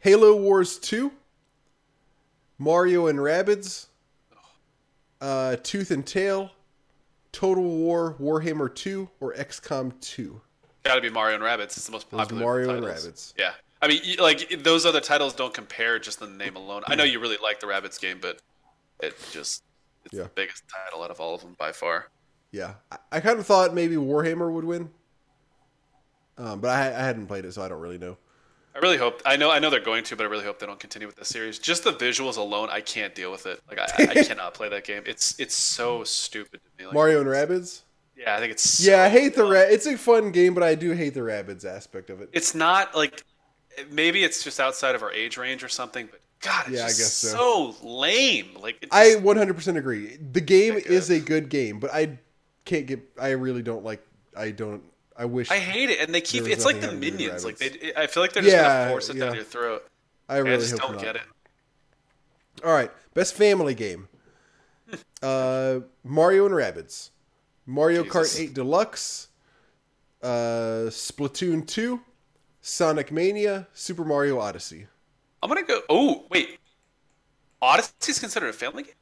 [0.00, 1.12] Halo Wars 2,
[2.58, 3.86] Mario and Rabbids,
[5.20, 6.50] uh, Tooth and Tail,
[7.30, 10.40] Total War, Warhammer 2, or XCOM 2.
[10.84, 11.76] Got to be Mario and Rabbids.
[11.76, 12.42] It's the most popular.
[12.42, 13.06] Mario and titles.
[13.06, 13.34] Rabbids.
[13.38, 16.82] Yeah, I mean, like those other titles don't compare just in the name alone.
[16.88, 18.40] I know you really like the Rabbids game, but
[19.00, 19.62] it just
[20.04, 20.24] it's Yeah.
[20.24, 22.08] the biggest title out of all of them by far.
[22.52, 24.90] Yeah, I, I kind of thought maybe Warhammer would win,
[26.38, 28.16] um, but I, I hadn't played it, so I don't really know.
[28.74, 29.20] I really hope.
[29.26, 29.50] I know.
[29.50, 31.58] I know they're going to, but I really hope they don't continue with the series.
[31.58, 33.60] Just the visuals alone, I can't deal with it.
[33.68, 35.02] Like I, I cannot play that game.
[35.06, 36.88] It's it's so stupid to me.
[36.90, 37.82] Like, Mario and Rabbids.
[38.16, 38.64] Yeah, I think it's.
[38.78, 39.52] Yeah, I so hate the dumb.
[39.52, 42.30] ra- It's a fun game, but I do hate the Rabbids aspect of it.
[42.32, 43.24] It's not like
[43.90, 46.92] maybe it's just outside of our age range or something, but God, it's Yeah, I
[46.92, 47.28] guess so.
[47.28, 48.54] so lame.
[48.54, 50.16] Like it's I 100% agree.
[50.16, 52.18] The game is a good game, but I
[52.64, 53.00] can't get.
[53.20, 54.06] I really don't like.
[54.36, 54.82] I don't.
[55.16, 55.50] I wish.
[55.50, 56.46] I hate it, and they keep.
[56.46, 57.44] It's like the nothing having to do with minions.
[57.44, 59.82] Like they, I feel like they're just Yeah, gonna force it down your throat.
[60.28, 61.00] I I really just hope don't not.
[61.00, 61.22] get it.
[62.64, 64.08] All right, best family game.
[65.22, 67.10] uh, Mario and Rabbids,
[67.66, 68.34] Mario Jesus.
[68.34, 69.28] Kart 8 Deluxe,
[70.22, 72.00] uh, Splatoon 2,
[72.60, 74.86] Sonic Mania, Super Mario Odyssey.
[75.42, 75.80] I'm gonna go.
[75.88, 76.58] Oh wait,
[77.62, 78.94] Odyssey is considered a family game.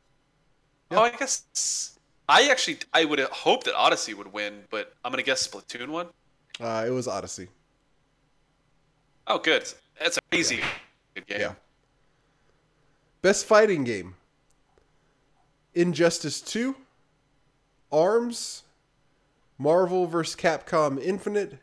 [0.92, 1.98] Oh, I guess
[2.30, 6.06] I actually I would hope that Odyssey would win, but I'm gonna guess Splatoon one.
[6.60, 7.48] Uh, it was Odyssey.
[9.26, 9.64] Oh, good.
[9.98, 10.60] That's an easy
[11.14, 11.40] good game.
[11.40, 11.52] Yeah.
[13.20, 14.14] Best fighting game.
[15.74, 16.74] Injustice 2,
[17.92, 18.62] Arms,
[19.58, 20.34] Marvel vs.
[20.36, 21.58] Capcom Infinite,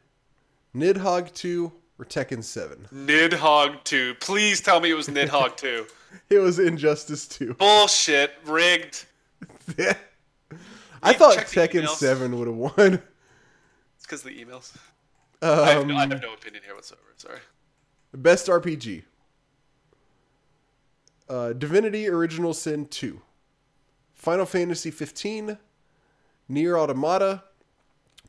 [0.76, 2.88] Nidhogg 2, or Tekken 7.
[2.94, 4.16] Nidhogg 2.
[4.16, 5.86] Please tell me it was Nidhogg 2.
[6.30, 7.56] It was Injustice 2.
[7.56, 8.34] Bullshit.
[8.46, 9.06] Rigged.
[11.04, 13.02] I thought Tekken 7 would have won.
[13.96, 14.76] It's because of the emails.
[15.42, 17.04] I, have Um, no, I have no opinion here whatsoever.
[17.18, 17.40] Sorry.
[18.14, 19.04] Best RPG.
[21.30, 23.22] Uh, Divinity Original Sin 2.
[24.16, 25.58] Final Fantasy 15.
[26.48, 27.44] Nier Automata.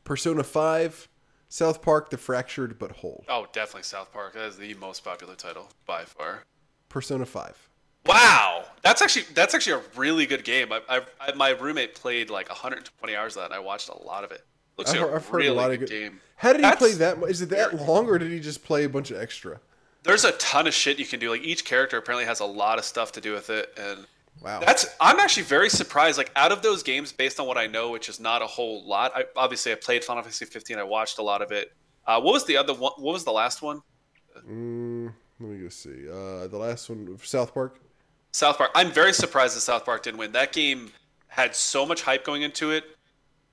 [0.03, 1.07] Persona 5.
[1.47, 3.25] South Park The Fractured But Whole.
[3.27, 4.33] Oh, definitely South Park.
[4.33, 6.43] That is the most popular title by far.
[6.89, 7.68] Persona 5.
[8.05, 10.71] Wow, that's actually that's actually a really good game.
[10.71, 13.97] I, I, I my roommate played like 120 hours of that, and I watched a
[14.03, 14.43] lot of it.
[14.77, 16.21] Looks I've, like heard- a I've heard really a lot good of good game.
[16.37, 17.17] How did he play that?
[17.27, 19.59] Is it that long, or did he just play a bunch of extra?
[20.03, 21.29] There's a ton of shit you can do.
[21.29, 24.07] Like each character apparently has a lot of stuff to do with it, and
[24.41, 24.61] Wow.
[24.61, 26.17] that's I'm actually very surprised.
[26.17, 28.87] Like out of those games, based on what I know, which is not a whole
[28.87, 29.11] lot.
[29.13, 30.77] I obviously I played Final Fantasy 15.
[30.79, 31.73] I watched a lot of it.
[32.07, 32.93] Uh, what was the other one?
[32.97, 33.81] What was the last one?
[34.49, 36.09] Mm, let me go see.
[36.09, 37.79] Uh, the last one, South Park.
[38.31, 38.71] South Park.
[38.75, 40.31] I'm very surprised that South Park didn't win.
[40.33, 40.91] That game
[41.27, 42.83] had so much hype going into it,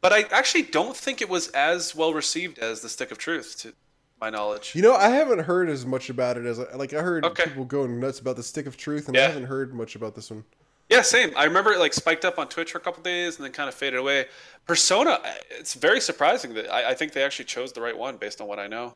[0.01, 3.59] but I actually don't think it was as well received as The Stick of Truth,
[3.61, 3.73] to
[4.20, 4.74] my knowledge.
[4.74, 7.44] You know, I haven't heard as much about it as like I heard Okay.
[7.44, 10.31] people going nuts about the Stick of Truth, and I haven't heard much about this
[10.31, 10.44] one.
[10.89, 11.32] Yeah, same.
[11.36, 13.69] I remember it like spiked up on Twitch for a couple days and then kind
[13.69, 14.27] of faded away.
[14.66, 15.20] Persona,
[15.51, 18.47] it's very surprising that I, I think they actually chose the right one based on
[18.47, 18.94] what I know.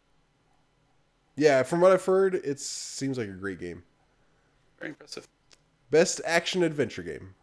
[1.37, 3.83] Yeah, from what I've heard, it seems like a great game.
[4.79, 5.27] Very impressive.
[5.91, 7.35] Best action adventure game.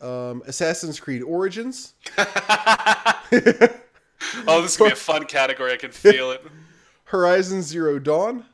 [0.00, 1.94] Um, Assassin's Creed Origins.
[4.48, 5.72] Oh, this is gonna be a fun category.
[5.72, 6.42] I can feel it.
[7.04, 8.44] Horizon Zero Dawn.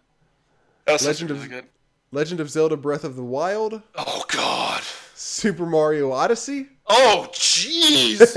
[0.87, 1.65] That was Legend really of- good.
[2.11, 3.81] Legend of Zelda Breath of the Wild.
[3.95, 4.83] Oh God.
[5.15, 6.69] Super Mario Odyssey.
[6.89, 8.37] Oh jeez.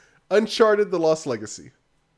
[0.30, 1.70] Uncharted The Lost Legacy.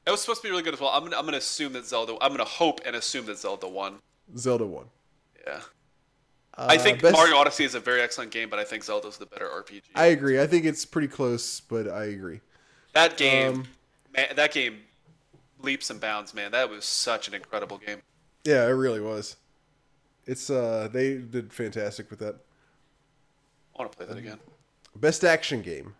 [0.06, 0.90] That was supposed to be really good as well.
[0.90, 2.16] I'm gonna, I'm gonna assume that Zelda.
[2.20, 3.98] I'm gonna hope and assume that Zelda won.
[4.36, 4.86] Zelda won.
[5.46, 5.60] Yeah.
[6.58, 9.16] I think Uh, best- Mario Odyssey is a very excellent game, but I think Zelda's
[9.18, 9.82] the better RPG.
[9.94, 10.40] I agree.
[10.40, 12.40] I think it's pretty close, but I agree.
[12.94, 13.64] that game, um,
[14.16, 14.80] man, that game,
[15.60, 16.50] leaps and bounds, man.
[16.52, 18.02] That was such an incredible game.
[18.44, 19.36] Yeah, it really was.
[20.26, 22.36] It's uh they did fantastic with that.
[23.74, 24.38] I want to play that again.
[24.96, 25.94] Best action game.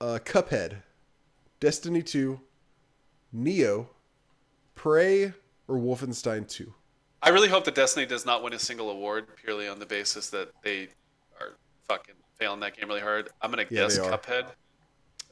[0.00, 0.82] Uh Cuphead,
[1.60, 2.40] Destiny 2,
[3.34, 3.88] Nioh,
[4.74, 5.32] Prey,
[5.68, 6.72] or Wolfenstein 2.
[7.22, 10.28] I really hope that Destiny does not win a single award purely on the basis
[10.30, 10.88] that they
[11.40, 11.54] are
[11.86, 13.30] fucking failing that game really hard.
[13.40, 13.98] I'm gonna Yeah, guess.
[13.98, 14.44] Cuphead.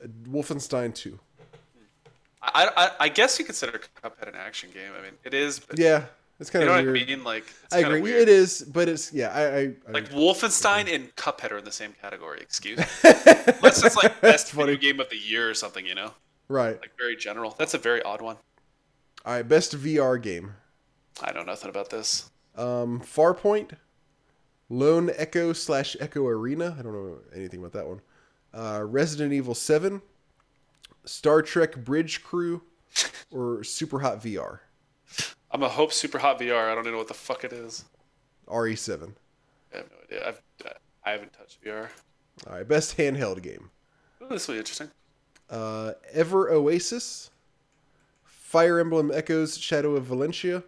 [0.03, 1.19] Uh, Wolfenstein 2.
[2.43, 4.93] I, I I guess you consider Cuphead an action game.
[4.99, 6.05] I mean, it is, but Yeah,
[6.39, 6.97] it's kind you know of what.
[6.97, 7.25] I mean.
[7.25, 8.01] Like, it's I agree.
[8.01, 8.23] Weird.
[8.23, 9.29] It is, but it's yeah.
[9.29, 12.41] I, I, I Like Wolfenstein and Cuphead are in the same category.
[12.41, 12.85] Excuse me.
[13.05, 16.13] Unless it's like best video game of the year or something, you know,
[16.49, 16.81] right.
[16.81, 17.55] like very general.
[17.59, 18.37] That's a very odd one.
[19.27, 19.47] All right.
[19.47, 20.55] Best VR game.
[21.23, 22.31] I know nothing about this.
[22.57, 23.73] Um, Farpoint,
[24.69, 26.77] Lone Echo slash Echo Arena.
[26.79, 28.01] I don't know anything about that one.
[28.53, 30.03] Uh, Resident Evil Seven,
[31.05, 32.63] Star Trek Bridge Crew,
[33.31, 34.61] or Superhot VR.
[35.51, 36.71] I'm a hope Superhot VR.
[36.71, 37.85] I don't even know what the fuck it is.
[38.47, 39.15] RE7.
[39.73, 40.29] I have no idea.
[40.29, 40.43] I've
[41.05, 41.89] I haven't touched VR.
[42.47, 42.67] All right.
[42.67, 43.71] Best handheld game.
[44.21, 44.91] Oh, this will be interesting.
[45.49, 47.31] Uh, Ever Oasis,
[48.25, 50.63] Fire Emblem Echoes Shadow of Valentia,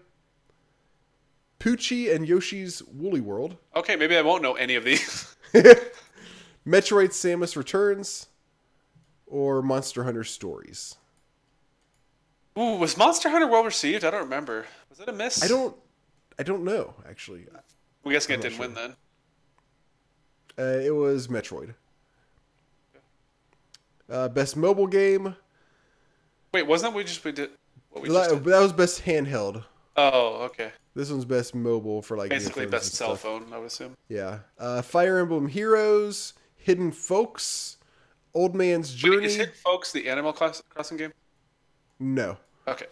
[1.62, 5.36] Poochy and Yoshi's Woolly World, Okay, maybe I won't know any of these.
[6.66, 8.26] Metroid Samus Returns,
[9.26, 10.96] or Monster Hunter Stories.
[12.58, 14.04] Ooh, was Monster Hunter well received?
[14.04, 14.66] I don't remember.
[14.90, 15.42] Was it a miss?
[15.42, 15.76] I don't,
[16.38, 17.46] I don't know actually.
[18.02, 18.66] We guess it didn't sure.
[18.66, 18.96] win then.
[20.58, 21.74] Uh, it was Metroid.
[24.10, 25.36] Uh, best mobile game.
[26.52, 27.50] Wait, wasn't that we just we did?
[27.90, 28.44] What we That, just did?
[28.44, 29.64] that was best handheld.
[29.96, 30.72] Oh, okay.
[30.94, 33.20] This one's best mobile for like Basically, best cell stuff.
[33.22, 33.96] phone, I would assume.
[34.08, 34.40] Yeah.
[34.58, 37.78] Uh, Fire Emblem Heroes, Hidden Folks,
[38.34, 39.24] Old Man's Wait, Journey.
[39.26, 41.12] is Hidden Folks the Animal Crossing game?
[41.98, 42.36] No.
[42.68, 42.86] Okay.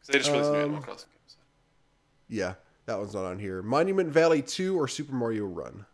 [0.00, 1.36] Because they just released new Um, Animal Crossing games.
[2.28, 2.54] Yeah,
[2.86, 3.62] that one's not on here.
[3.62, 5.86] Monument Valley 2 or Super Mario Run?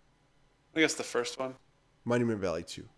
[0.74, 1.54] I guess the first one.
[2.04, 2.88] Monument Valley 2.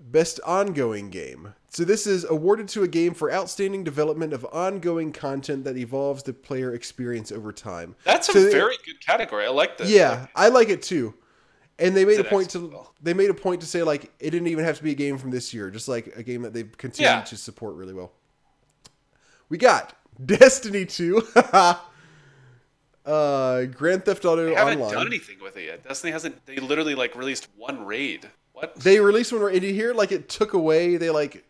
[0.00, 1.54] Best ongoing game.
[1.68, 6.22] So this is awarded to a game for outstanding development of ongoing content that evolves
[6.22, 7.94] the player experience over time.
[8.04, 9.44] That's a they- very good category.
[9.44, 9.90] I like this.
[9.90, 11.14] Yeah, I like it too.
[11.78, 12.94] And they made a point to well.
[13.02, 15.16] they made a point to say like it didn't even have to be a game
[15.16, 17.20] from this year, just like a game that they've continued Yeah.
[17.22, 18.12] to support really well.
[19.48, 19.96] We got
[20.26, 21.22] Destiny 2.
[23.06, 24.92] uh Grand Theft Auto They haven't Online.
[24.94, 25.84] done anything with it yet.
[25.86, 26.44] Destiny hasn't.
[26.46, 28.28] They literally like released one raid.
[28.60, 28.76] What?
[28.76, 31.44] They released one where and you hear like it took away they like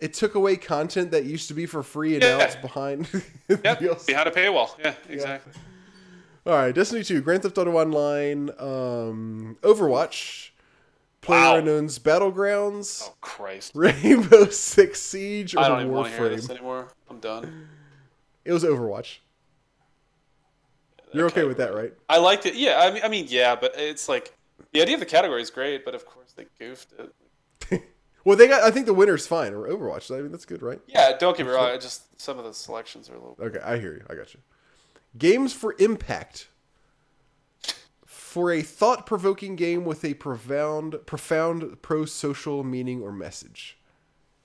[0.00, 3.08] it took away content that used to be for free and now it's behind
[3.48, 3.62] Yep,
[4.06, 4.70] behind a paywall.
[4.78, 5.52] Yeah, exactly.
[6.46, 10.50] All right, Destiny 2, Grand Theft Auto Online, um Overwatch,
[11.28, 11.60] Wow.
[11.60, 13.72] PlayerUnknown's Battlegrounds, Oh Christ!
[13.74, 16.50] Rainbow Six Siege, or I don't even want to hear this Warframe.
[16.50, 16.88] anymore.
[17.10, 17.68] I'm done.
[18.44, 19.18] It was Overwatch.
[21.12, 21.92] You're okay with that, right?
[22.08, 22.54] I liked it.
[22.54, 24.32] Yeah, I mean, I mean, yeah, but it's like
[24.72, 27.82] the idea of the category is great, but of course they goofed it.
[28.24, 28.62] Well, they got.
[28.62, 29.54] I think the winner's fine.
[29.54, 30.14] Or Overwatch.
[30.14, 30.78] I mean, that's good, right?
[30.86, 31.70] Yeah, don't get me wrong.
[31.70, 33.38] I just some of the selections are a little.
[33.40, 34.04] Okay, I hear you.
[34.10, 34.40] I got you.
[35.16, 36.48] Games for impact.
[38.04, 43.78] For a thought-provoking game with a profound, profound pro-social meaning or message.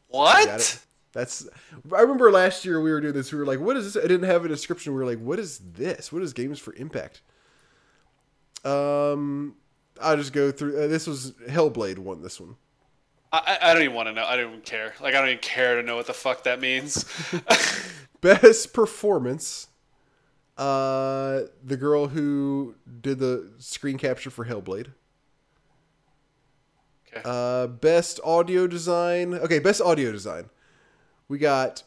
[0.08, 0.82] What?
[1.12, 1.50] That's.
[1.94, 3.34] I remember last year we were doing this.
[3.34, 4.94] We were like, "What is this?" I didn't have a description.
[4.94, 6.10] We were like, "What is this?
[6.14, 7.22] What is Games for Impact?"
[8.64, 9.56] Um,
[10.04, 10.84] I'll just go through.
[10.84, 12.56] Uh, this was Hellblade won this one.
[13.32, 14.26] I, I I don't even want to know.
[14.26, 14.94] I don't even care.
[15.02, 17.06] Like I don't even care to know what the fuck that means.
[18.22, 19.68] Best performance.
[20.58, 24.94] Uh, the girl who did the screen capture for Hellblade.
[27.08, 27.22] Okay.
[27.26, 29.34] Uh, best audio design.
[29.34, 30.50] Okay, best audio design.
[31.28, 31.84] We got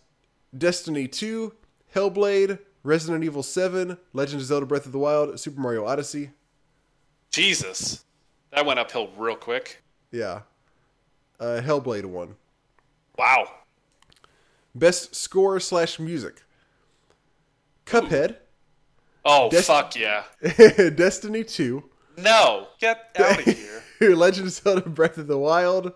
[0.57, 1.53] Destiny 2,
[1.95, 6.31] Hellblade, Resident Evil 7, Legend of Zelda Breath of the Wild, Super Mario Odyssey.
[7.31, 8.05] Jesus,
[8.57, 9.83] that went uphill real quick.
[10.10, 10.41] Yeah.
[11.39, 12.36] Uh, Hellblade one.
[13.18, 13.49] Wow.
[14.75, 16.43] Best score slash music.
[17.85, 18.36] Cuphead,
[19.25, 20.25] Oh Des- fuck yeah.
[20.97, 21.83] Destiny 2,
[22.18, 23.44] No, get out of
[24.01, 24.15] here.
[24.17, 25.93] Legend of Zelda Breath of the Wild.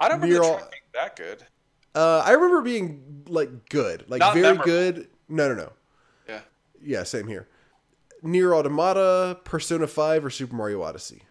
[0.00, 0.60] I don't remember being
[0.94, 1.42] that good.
[1.94, 4.64] Uh, I remember being like good, like Not very memorable.
[4.64, 5.08] good.
[5.28, 5.72] No, no, no.
[6.28, 6.40] Yeah.
[6.82, 7.46] Yeah, same here.
[8.22, 11.22] Nier Automata, Persona 5, or Super Mario Odyssey.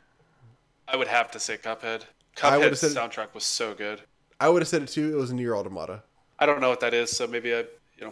[0.88, 2.04] I would have to say Cuphead.
[2.42, 4.02] I Cuphead's said- soundtrack was so good.
[4.40, 5.12] I would have said it too.
[5.14, 6.04] It was Nier Automata.
[6.40, 7.60] I don't know what that is, so maybe I,
[7.98, 8.12] you know.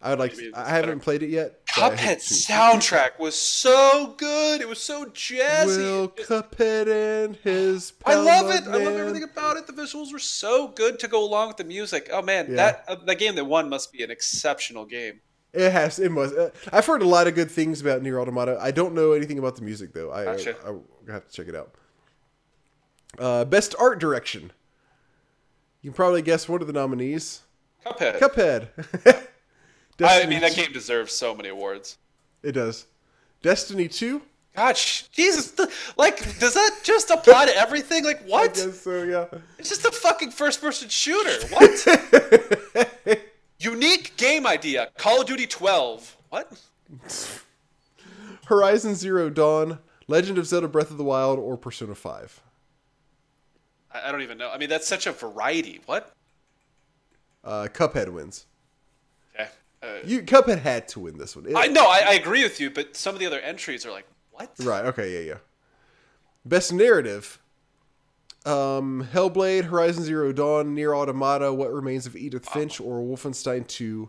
[0.00, 0.38] I would like.
[0.38, 1.00] It's I haven't better.
[1.00, 1.66] played it yet.
[1.66, 4.60] Cuphead's soundtrack was so good.
[4.60, 5.78] It was so jazzy.
[5.78, 6.86] Will Cuphead
[7.24, 7.94] and his.
[8.04, 8.62] I love it.
[8.68, 9.66] I love everything about it.
[9.66, 12.08] The visuals were so good to go along with the music.
[12.12, 12.56] Oh man, Yeah.
[12.56, 15.20] that uh, the game that won must be an exceptional game.
[15.52, 15.98] It has.
[15.98, 16.36] It must.
[16.36, 18.58] Uh, I've heard a lot of good things about Nier Automata.
[18.60, 20.12] I don't know anything about the music though.
[20.12, 20.54] I Gotcha.
[20.64, 20.70] I,
[21.08, 21.74] I have to check it out.
[23.18, 24.52] Uh, best art direction.
[25.82, 27.42] You can probably guess one of the nominees.
[27.84, 28.18] Cuphead.
[28.18, 28.68] Cuphead.
[30.04, 31.98] I mean, that game deserves so many awards.
[32.42, 32.86] It does.
[33.42, 34.22] Destiny two.
[34.54, 38.04] Gosh, Jesus, the, like, does that just apply to everything?
[38.04, 38.54] Like, I what?
[38.54, 39.02] guess so.
[39.02, 39.26] Yeah.
[39.58, 41.46] It's just a fucking first-person shooter.
[41.48, 43.20] What?
[43.58, 44.88] Unique game idea.
[44.96, 46.16] Call of Duty 12.
[46.30, 46.50] What?
[48.46, 49.78] Horizon Zero Dawn,
[50.08, 52.40] Legend of Zelda: Breath of the Wild, or Persona Five.
[54.04, 54.50] I, don't even know.
[54.50, 55.80] I mean, that's such a variety.
[55.86, 56.12] What?
[57.44, 58.46] Uh, Cuphead wins.
[59.34, 59.48] Okay.
[59.82, 61.46] Uh, You Cuphead had to win this one.
[61.46, 61.84] It- I know.
[61.86, 64.52] I, I agree with you, but some of the other entries are like, what?
[64.60, 64.84] Right.
[64.86, 65.12] Okay.
[65.14, 65.32] Yeah.
[65.32, 65.38] Yeah.
[66.44, 67.40] Best narrative.
[68.44, 74.08] Um, Hellblade, Horizon Zero Dawn, Nier Automata, What Remains of Edith Finch, or Wolfenstein 2.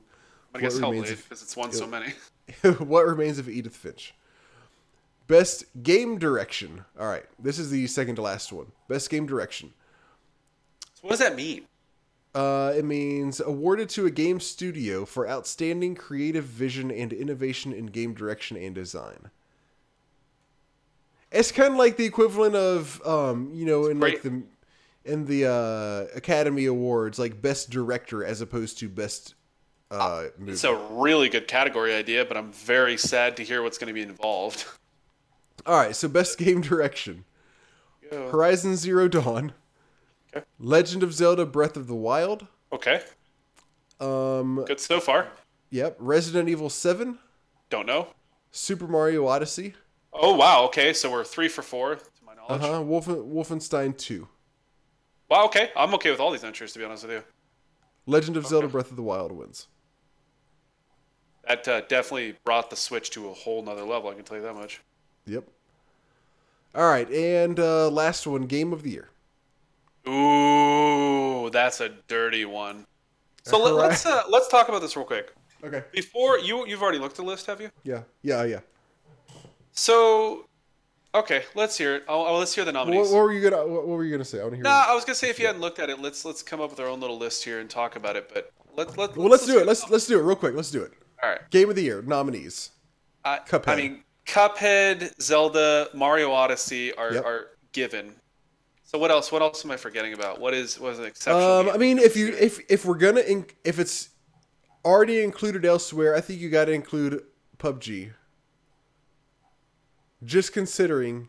[0.54, 2.14] I guess What Remains Hellblade because it's won so many.
[2.78, 4.14] what Remains of Edith Finch.
[5.28, 6.86] Best game direction.
[7.00, 8.72] All right, this is the second to last one.
[8.88, 9.74] Best game direction.
[10.94, 11.66] So what does that mean?
[12.34, 17.88] Uh, it means awarded to a game studio for outstanding creative vision and innovation in
[17.88, 19.32] game direction and design.
[21.32, 24.44] It's kind of like the equivalent of, um, you know, in like the
[25.04, 29.36] in the uh, Academy Awards, like best director as opposed to best
[29.90, 30.52] uh, movie.
[30.52, 33.94] It's a really good category idea, but I'm very sad to hear what's going to
[33.94, 34.66] be involved.
[35.68, 37.26] All right, so best game direction.
[38.12, 39.52] Horizon Zero Dawn,
[40.36, 40.46] Okay.
[40.60, 42.48] Legend of Zelda: Breath of the Wild.
[42.72, 43.02] Okay.
[44.00, 45.28] Um, Good so far.
[45.70, 47.20] yep, Resident Evil Seven,
[47.70, 48.08] Don't know.
[48.52, 49.74] Super Mario Odyssey.
[50.14, 50.64] Oh wow.
[50.66, 52.62] Okay, so we're three for four to my Uh knowledge.
[52.62, 52.82] huh.
[52.82, 54.28] Wolfen, Wolfenstein 2.
[55.30, 55.46] Wow.
[55.46, 57.24] Okay, I'm okay with all these entries to be honest with you.
[58.06, 59.68] Legend of Zelda Breath of the Wild wins.
[61.48, 64.10] That uh, definitely brought the Switch to a whole nother level.
[64.10, 64.82] I can tell you that much.
[65.26, 65.46] Yep.
[66.78, 69.10] All right, and uh, last one Game of the Year.
[70.08, 72.86] Ooh, that's a dirty one.
[73.42, 75.34] So let, let's uh, let's talk about this real quick.
[75.64, 75.84] Okay.
[75.92, 77.72] Before you you've already looked at the list, have you?
[77.84, 78.04] Yeah.
[78.22, 78.60] Yeah, yeah.
[79.72, 80.46] So,
[81.16, 82.04] okay, let's hear it.
[82.08, 83.12] Oh, oh, let's hear the nominees.
[83.12, 84.40] what were you gonna What, what were you gonna say?
[84.40, 84.64] I want to hear.
[84.64, 86.70] Nah, I was gonna say if you hadn't looked at it, let's let's come up
[86.70, 88.30] with our own little list here and talk about it.
[88.32, 89.66] But let's let well, let's do it.
[89.66, 90.54] Let's let's do it real quick.
[90.54, 90.92] Let's do it.
[91.24, 91.50] All right.
[91.50, 92.70] Game of the Year nominees.
[93.26, 93.68] I, Cuphead.
[93.68, 97.26] I mean, Cuphead, Zelda, Mario Odyssey are, Yep.
[97.26, 98.16] are given.
[98.84, 99.32] So what else?
[99.32, 100.40] What else am I forgetting about?
[100.40, 101.42] What is was an exceptional?
[101.60, 101.76] Um, game?
[101.76, 104.10] I mean, if you if if we're gonna inc- if it's
[104.86, 107.24] already included elsewhere, I think you got to include
[107.58, 108.14] PUBG.
[110.24, 111.28] Just considering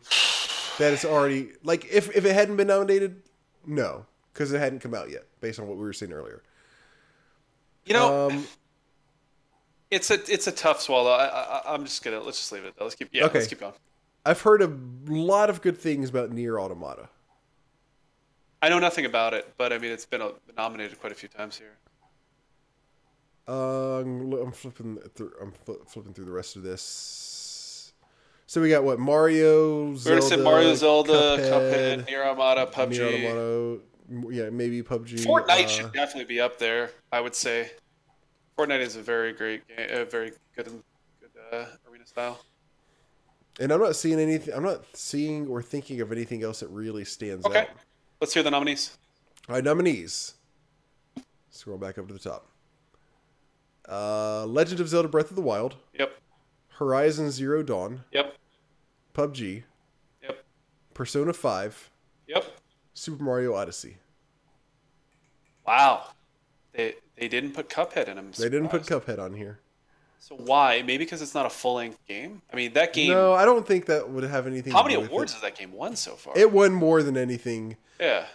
[0.77, 3.21] that it's already like if if it hadn't been nominated,
[3.65, 6.41] no, because it hadn't come out yet, based on what we were seeing earlier.
[7.85, 8.47] you know, Um,
[9.91, 11.11] it's a it's a tough swallow.
[11.11, 12.73] I, I I'm just gonna let's just leave it.
[12.79, 13.25] Let's keep yeah.
[13.25, 13.39] Okay.
[13.39, 13.73] Let's keep going.
[14.25, 14.71] I've heard a
[15.07, 17.09] lot of good things about Nier Automata.
[18.61, 20.21] I know nothing about it, but I mean, it's been
[20.57, 21.77] nominated quite a few times here.
[23.47, 25.31] Uh, I'm flipping through.
[25.41, 27.93] I'm fli- flipping through the rest of this.
[28.45, 32.89] So we got what Mario, Zelda, Mario, Zelda, Cuphead, Cuphead, Nier Automata, PUBG.
[32.89, 33.81] Nier Automata,
[34.35, 35.25] yeah, maybe PUBG.
[35.25, 36.91] Fortnite uh, should definitely be up there.
[37.11, 37.71] I would say.
[38.59, 40.67] Fortnite is a very great game, a very good
[41.21, 42.39] good uh, arena style.
[43.59, 44.53] and I'm not seeing anything.
[44.53, 47.67] I'm not seeing or thinking of anything else that really stands Okay, out.
[48.19, 48.97] let's hear the nominees.
[49.47, 50.33] All right, nominees.
[51.51, 52.47] Scroll back up to the top.
[53.87, 56.11] Uh, Legend of Zelda: Breath of the Wild, Yep,
[56.67, 58.35] Horizon Zero Dawn, yep,
[59.13, 59.63] PUBG,
[60.21, 60.43] yep,
[60.93, 61.89] Persona Five,
[62.27, 62.45] yep.
[62.93, 63.97] Super Mario Odyssey.
[65.65, 66.07] Wow,
[66.73, 68.31] they they didn't put Cuphead in them.
[68.37, 69.59] They didn't put Cuphead on here.
[70.19, 70.81] So why?
[70.81, 72.41] Maybe because it's not a full length game.
[72.51, 73.11] I mean, that game.
[73.11, 74.73] No, I don't think that would have anything.
[74.73, 75.35] how to many do with awards It.
[75.35, 76.37] has that game won so far?
[76.37, 77.77] it won more than anything.
[77.99, 78.25] yeah.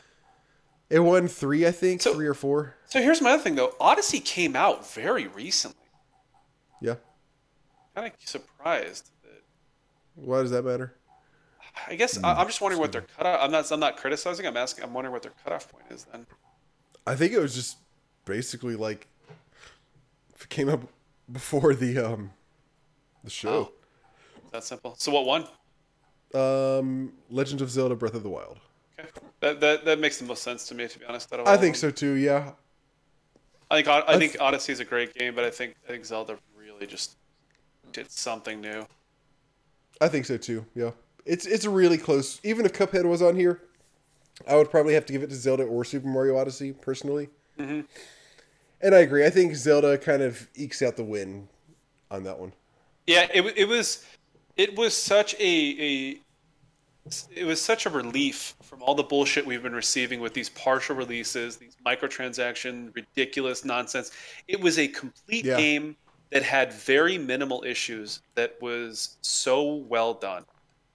[0.91, 2.77] It won three, I think, So- three or four.
[2.87, 3.75] So here's my other thing though.
[3.81, 5.77] Odyssey came out very recently.
[6.81, 6.97] Yeah.
[7.95, 9.11] Kind of surprised.
[9.23, 9.43] That,
[10.15, 10.95] Why does that matter?
[11.89, 12.41] I guess I, hmm.
[12.41, 13.41] I'm just wondering what their cutoff.
[13.43, 13.71] I'm not.
[13.73, 14.47] I'm not criticizing.
[14.47, 14.85] I'm asking.
[14.85, 16.27] I'm wondering what their cutoff point is then.
[17.07, 17.79] I think it was just
[18.25, 19.07] basically like
[20.49, 20.83] came up
[21.33, 22.31] before the um
[23.23, 23.73] the show.
[24.45, 24.95] Is that simple?
[24.99, 25.47] So what one?
[26.35, 28.59] Um Legend of Zelda Breath of the Wild.
[28.99, 29.09] Okay.
[29.41, 31.33] That, that that makes the most sense to me, to be honest.
[31.33, 32.53] I think so too, yeah.
[33.71, 36.39] I think I think Odyssey is a great game, but I think I think Zelda
[36.57, 37.17] really just
[37.93, 38.87] did something new.
[40.01, 40.91] I think so too, yeah.
[41.25, 43.63] It's it's a really close even if Cuphead was on here,
[44.47, 47.29] I would probably have to give it to Zelda or Super Mario Odyssey personally.
[47.59, 47.81] Mm-hmm.
[48.81, 49.25] And I agree.
[49.25, 51.49] I think Zelda kind of ekes out the win
[52.11, 52.53] on that one.
[53.07, 54.05] Yeah, it, it was
[54.57, 56.21] it was such a, a
[57.35, 60.97] it was such a relief from all the bullshit we've been receiving with these partial
[60.97, 64.11] releases, these microtransaction, ridiculous nonsense.
[64.49, 65.57] It was a complete Yeah.
[65.59, 65.97] game
[66.31, 70.45] that had very minimal issues that was so well done.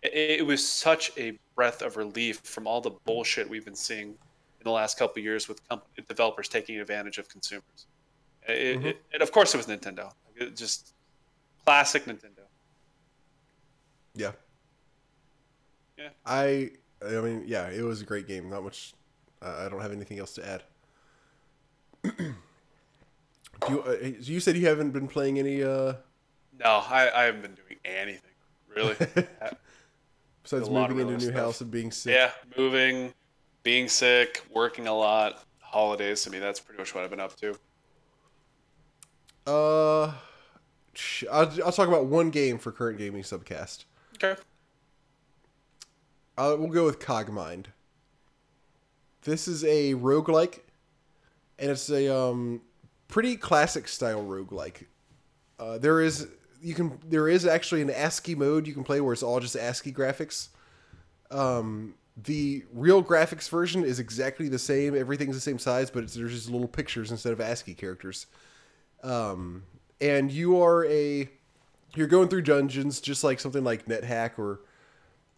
[0.01, 4.15] It, it was such a breath of relief from all the bullshit we've been seeing
[4.59, 7.87] in the last couple of years with comp- developers taking advantage of consumers.
[8.47, 10.11] It, it, and of course, it was Nintendo.
[10.35, 10.93] It just
[11.65, 12.45] classic Nintendo.
[14.15, 14.31] Yeah.
[15.97, 16.09] Yeah.
[16.25, 16.71] I
[17.05, 18.49] I mean, yeah, it was a great game.
[18.49, 18.93] Not much
[19.41, 20.63] uh, I don't have anything else to add.
[23.69, 25.93] You, uh, you said you haven't been playing any uh
[26.57, 28.31] No, I, I haven't been doing anything
[28.73, 28.95] really.
[30.43, 31.45] Besides A lot of moving into a new stuff.
[31.45, 32.13] house and being sick.
[32.13, 33.13] yeah, moving,
[33.69, 36.27] being sick, working a lot, holidays.
[36.27, 37.55] I mean, that's pretty much what I've been up to.
[39.45, 40.11] Uh
[41.31, 43.85] I'll, I'll talk about one game for current gaming subcast.
[44.15, 44.41] Okay.
[46.35, 47.65] Uh, we'll go with Cogmind.
[49.21, 50.61] This is a roguelike,
[51.59, 52.61] and it's a um,
[53.07, 54.85] pretty classic style roguelike.
[55.59, 56.27] Uh, there is
[56.59, 59.55] you can there is actually an ASCII mode you can play where it's all just
[59.55, 60.47] ASCII graphics.
[61.29, 64.95] Um, the real graphics version is exactly the same.
[64.95, 68.27] Everything's the same size, but there's just little pictures instead of ASCII characters.
[69.03, 69.63] Um,
[70.01, 71.29] and you are a
[71.95, 74.61] you're going through dungeons just like something like NetHack or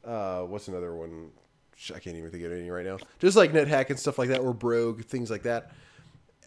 [0.06, 1.30] uh, what's another one?
[1.96, 2.98] I can't even think of any right now.
[3.20, 5.72] Just like NetHack and stuff like that, or Brogue, things like that.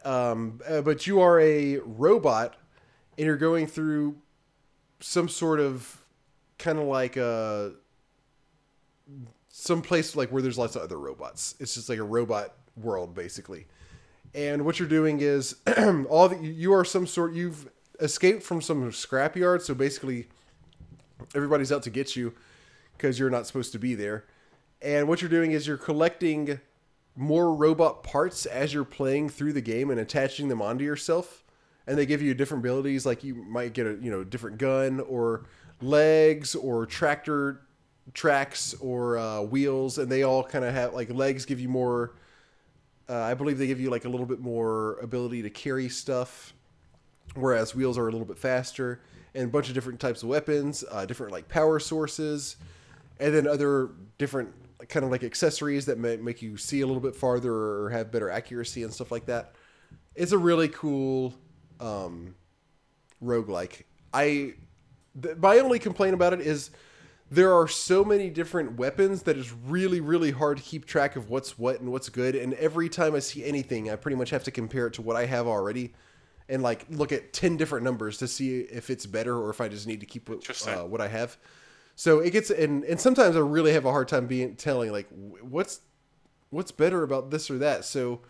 [0.04, 2.56] Um, uh, but you are a robot,
[3.18, 4.16] and you're going through
[5.00, 6.04] some sort of
[6.58, 7.72] kind of like a
[9.64, 11.54] some place like where there's lots of other robots.
[11.58, 13.66] It's just like a robot world basically.
[14.34, 15.56] And what you're doing is
[16.10, 20.26] all the, you are some sort you've escaped from some scrapyard, so basically
[21.34, 22.34] everybody's out to get you
[22.96, 24.24] because you're not supposed to be there.
[24.82, 26.60] And what you're doing is you're collecting
[27.16, 31.42] more robot parts as you're playing through the game and attaching them onto yourself.
[31.86, 35.00] And they give you different abilities, like you might get a you know different gun
[35.00, 35.46] or
[35.80, 37.63] legs or tractor
[38.12, 42.14] tracks or uh, wheels, and they all kind of have like legs give you more.
[43.08, 46.52] Uh, I believe they give you like a little bit more ability to carry stuff,
[47.34, 49.00] whereas wheels are a little bit faster.
[49.36, 52.56] And a bunch of different types of weapons, uh, different like power sources,
[53.18, 54.52] and then other different
[54.88, 58.12] kind of like accessories that may make you see a little bit farther or have
[58.12, 59.54] better accuracy and stuff like that.
[60.14, 61.34] It's a really cool
[61.80, 62.36] um,
[63.22, 63.82] roguelike.
[64.12, 64.54] I
[65.20, 66.70] th- my only complaint about it is
[67.30, 71.30] there are so many different weapons that it's really really hard to keep track of
[71.30, 74.44] what's what and what's good and every time I see anything I pretty much have
[74.44, 75.94] to compare it to what I have already
[76.48, 79.68] and like look at 10 different numbers to see if it's better or if I
[79.68, 81.36] just need to keep what, uh, what I have.
[81.96, 85.08] So it gets and and sometimes I really have a hard time being telling like
[85.40, 85.80] what's
[86.50, 87.84] what's better about this or that.
[87.84, 88.20] So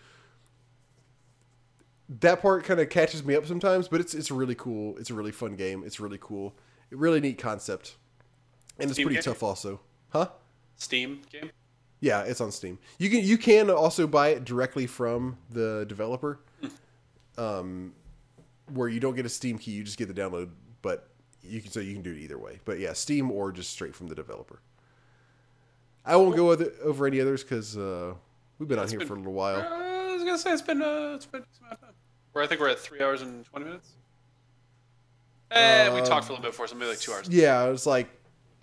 [2.08, 4.96] that part kind of catches me up sometimes, but it's it's really cool.
[4.98, 5.82] It's a really fun game.
[5.84, 6.54] It's really cool.
[6.90, 7.96] Really neat concept.
[8.78, 9.22] And it's Steam pretty game?
[9.32, 9.80] tough also.
[10.10, 10.28] Huh?
[10.76, 11.50] Steam game.
[12.00, 12.78] Yeah, it's on Steam.
[12.98, 16.40] You can you can also buy it directly from the developer.
[17.38, 17.94] Um
[18.72, 20.50] where you don't get a Steam key, you just get the download,
[20.82, 21.08] but
[21.42, 22.60] you can so you can do it either way.
[22.64, 24.60] But yeah, Steam or just straight from the developer.
[26.04, 26.50] I won't go
[26.82, 28.14] over any others cuz uh
[28.58, 29.56] we've been on here been- for a little while.
[29.60, 31.76] Uh, I was gonna say it's been uh, it's been it's time.
[32.32, 33.90] Where I think we're at three hours and twenty minutes.
[35.50, 37.28] Eh, we talked for a little bit before, so maybe like two hours.
[37.28, 38.08] Yeah, it was like,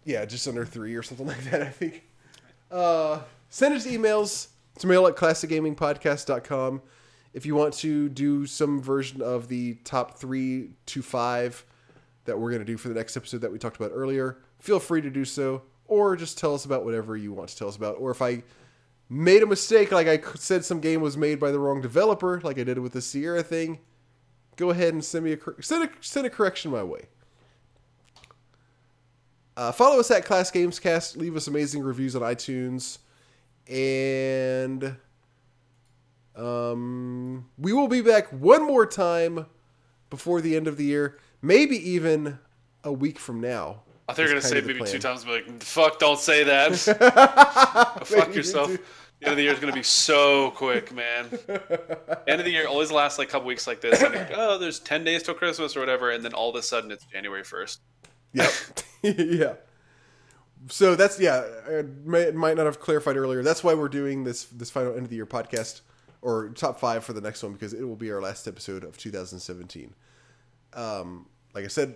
[0.03, 2.03] yeah, just under three or something like that, I think.
[2.69, 4.47] Uh, send us emails
[4.79, 6.81] to mail at classicgamingpodcast.com
[7.33, 11.65] if you want to do some version of the top three to five
[12.25, 14.79] that we're going to do for the next episode that we talked about earlier, feel
[14.79, 17.75] free to do so, or just tell us about whatever you want to tell us
[17.75, 17.95] about.
[17.99, 18.43] Or if I
[19.09, 22.59] made a mistake, like I said some game was made by the wrong developer, like
[22.59, 23.79] I did with the Sierra thing,
[24.57, 27.07] go ahead and send me a send a, send a correction my way.
[29.61, 31.15] Uh, follow us at Class Games Cast.
[31.15, 32.97] Leave us amazing reviews on iTunes,
[33.67, 34.95] and
[36.35, 39.45] um, we will be back one more time
[40.09, 42.39] before the end of the year, maybe even
[42.83, 43.83] a week from now.
[44.09, 45.99] I thought you were gonna say kind of the maybe two times, but like, fuck,
[45.99, 46.75] don't say that.
[48.07, 48.71] fuck yourself.
[48.71, 51.25] The end of the year is gonna be so quick, man.
[52.27, 54.01] end of the year always lasts like a couple weeks like this.
[54.01, 56.89] Like, oh, there's ten days till Christmas or whatever, and then all of a sudden
[56.89, 57.81] it's January first.
[58.33, 58.51] Yep.
[59.03, 59.53] yeah.
[60.69, 61.45] So that's yeah.
[61.67, 63.43] I may, might not have clarified earlier.
[63.43, 65.81] That's why we're doing this this final end of the year podcast
[66.21, 68.97] or top five for the next one because it will be our last episode of
[68.97, 69.93] 2017.
[70.73, 71.95] Um, like I said,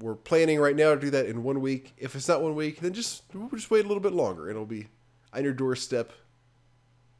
[0.00, 1.92] we're planning right now to do that in one week.
[1.98, 4.48] If it's not one week, then just we'll just wait a little bit longer.
[4.48, 4.88] It'll be
[5.32, 6.12] on your doorstep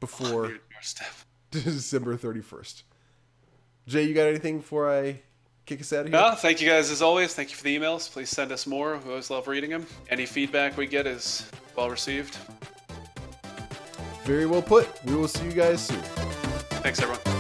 [0.01, 1.13] before Your doorstep.
[1.51, 2.83] December 31st.
[3.87, 5.21] Jay, you got anything before I
[5.67, 6.21] kick us out of here?
[6.21, 7.35] No, thank you guys as always.
[7.35, 8.11] Thank you for the emails.
[8.11, 8.99] Please send us more.
[9.05, 9.87] We always love reading them.
[10.09, 12.39] Any feedback we get is well received.
[14.25, 14.89] Very well put.
[15.05, 16.01] We will see you guys soon.
[16.83, 17.36] Thanks, everyone.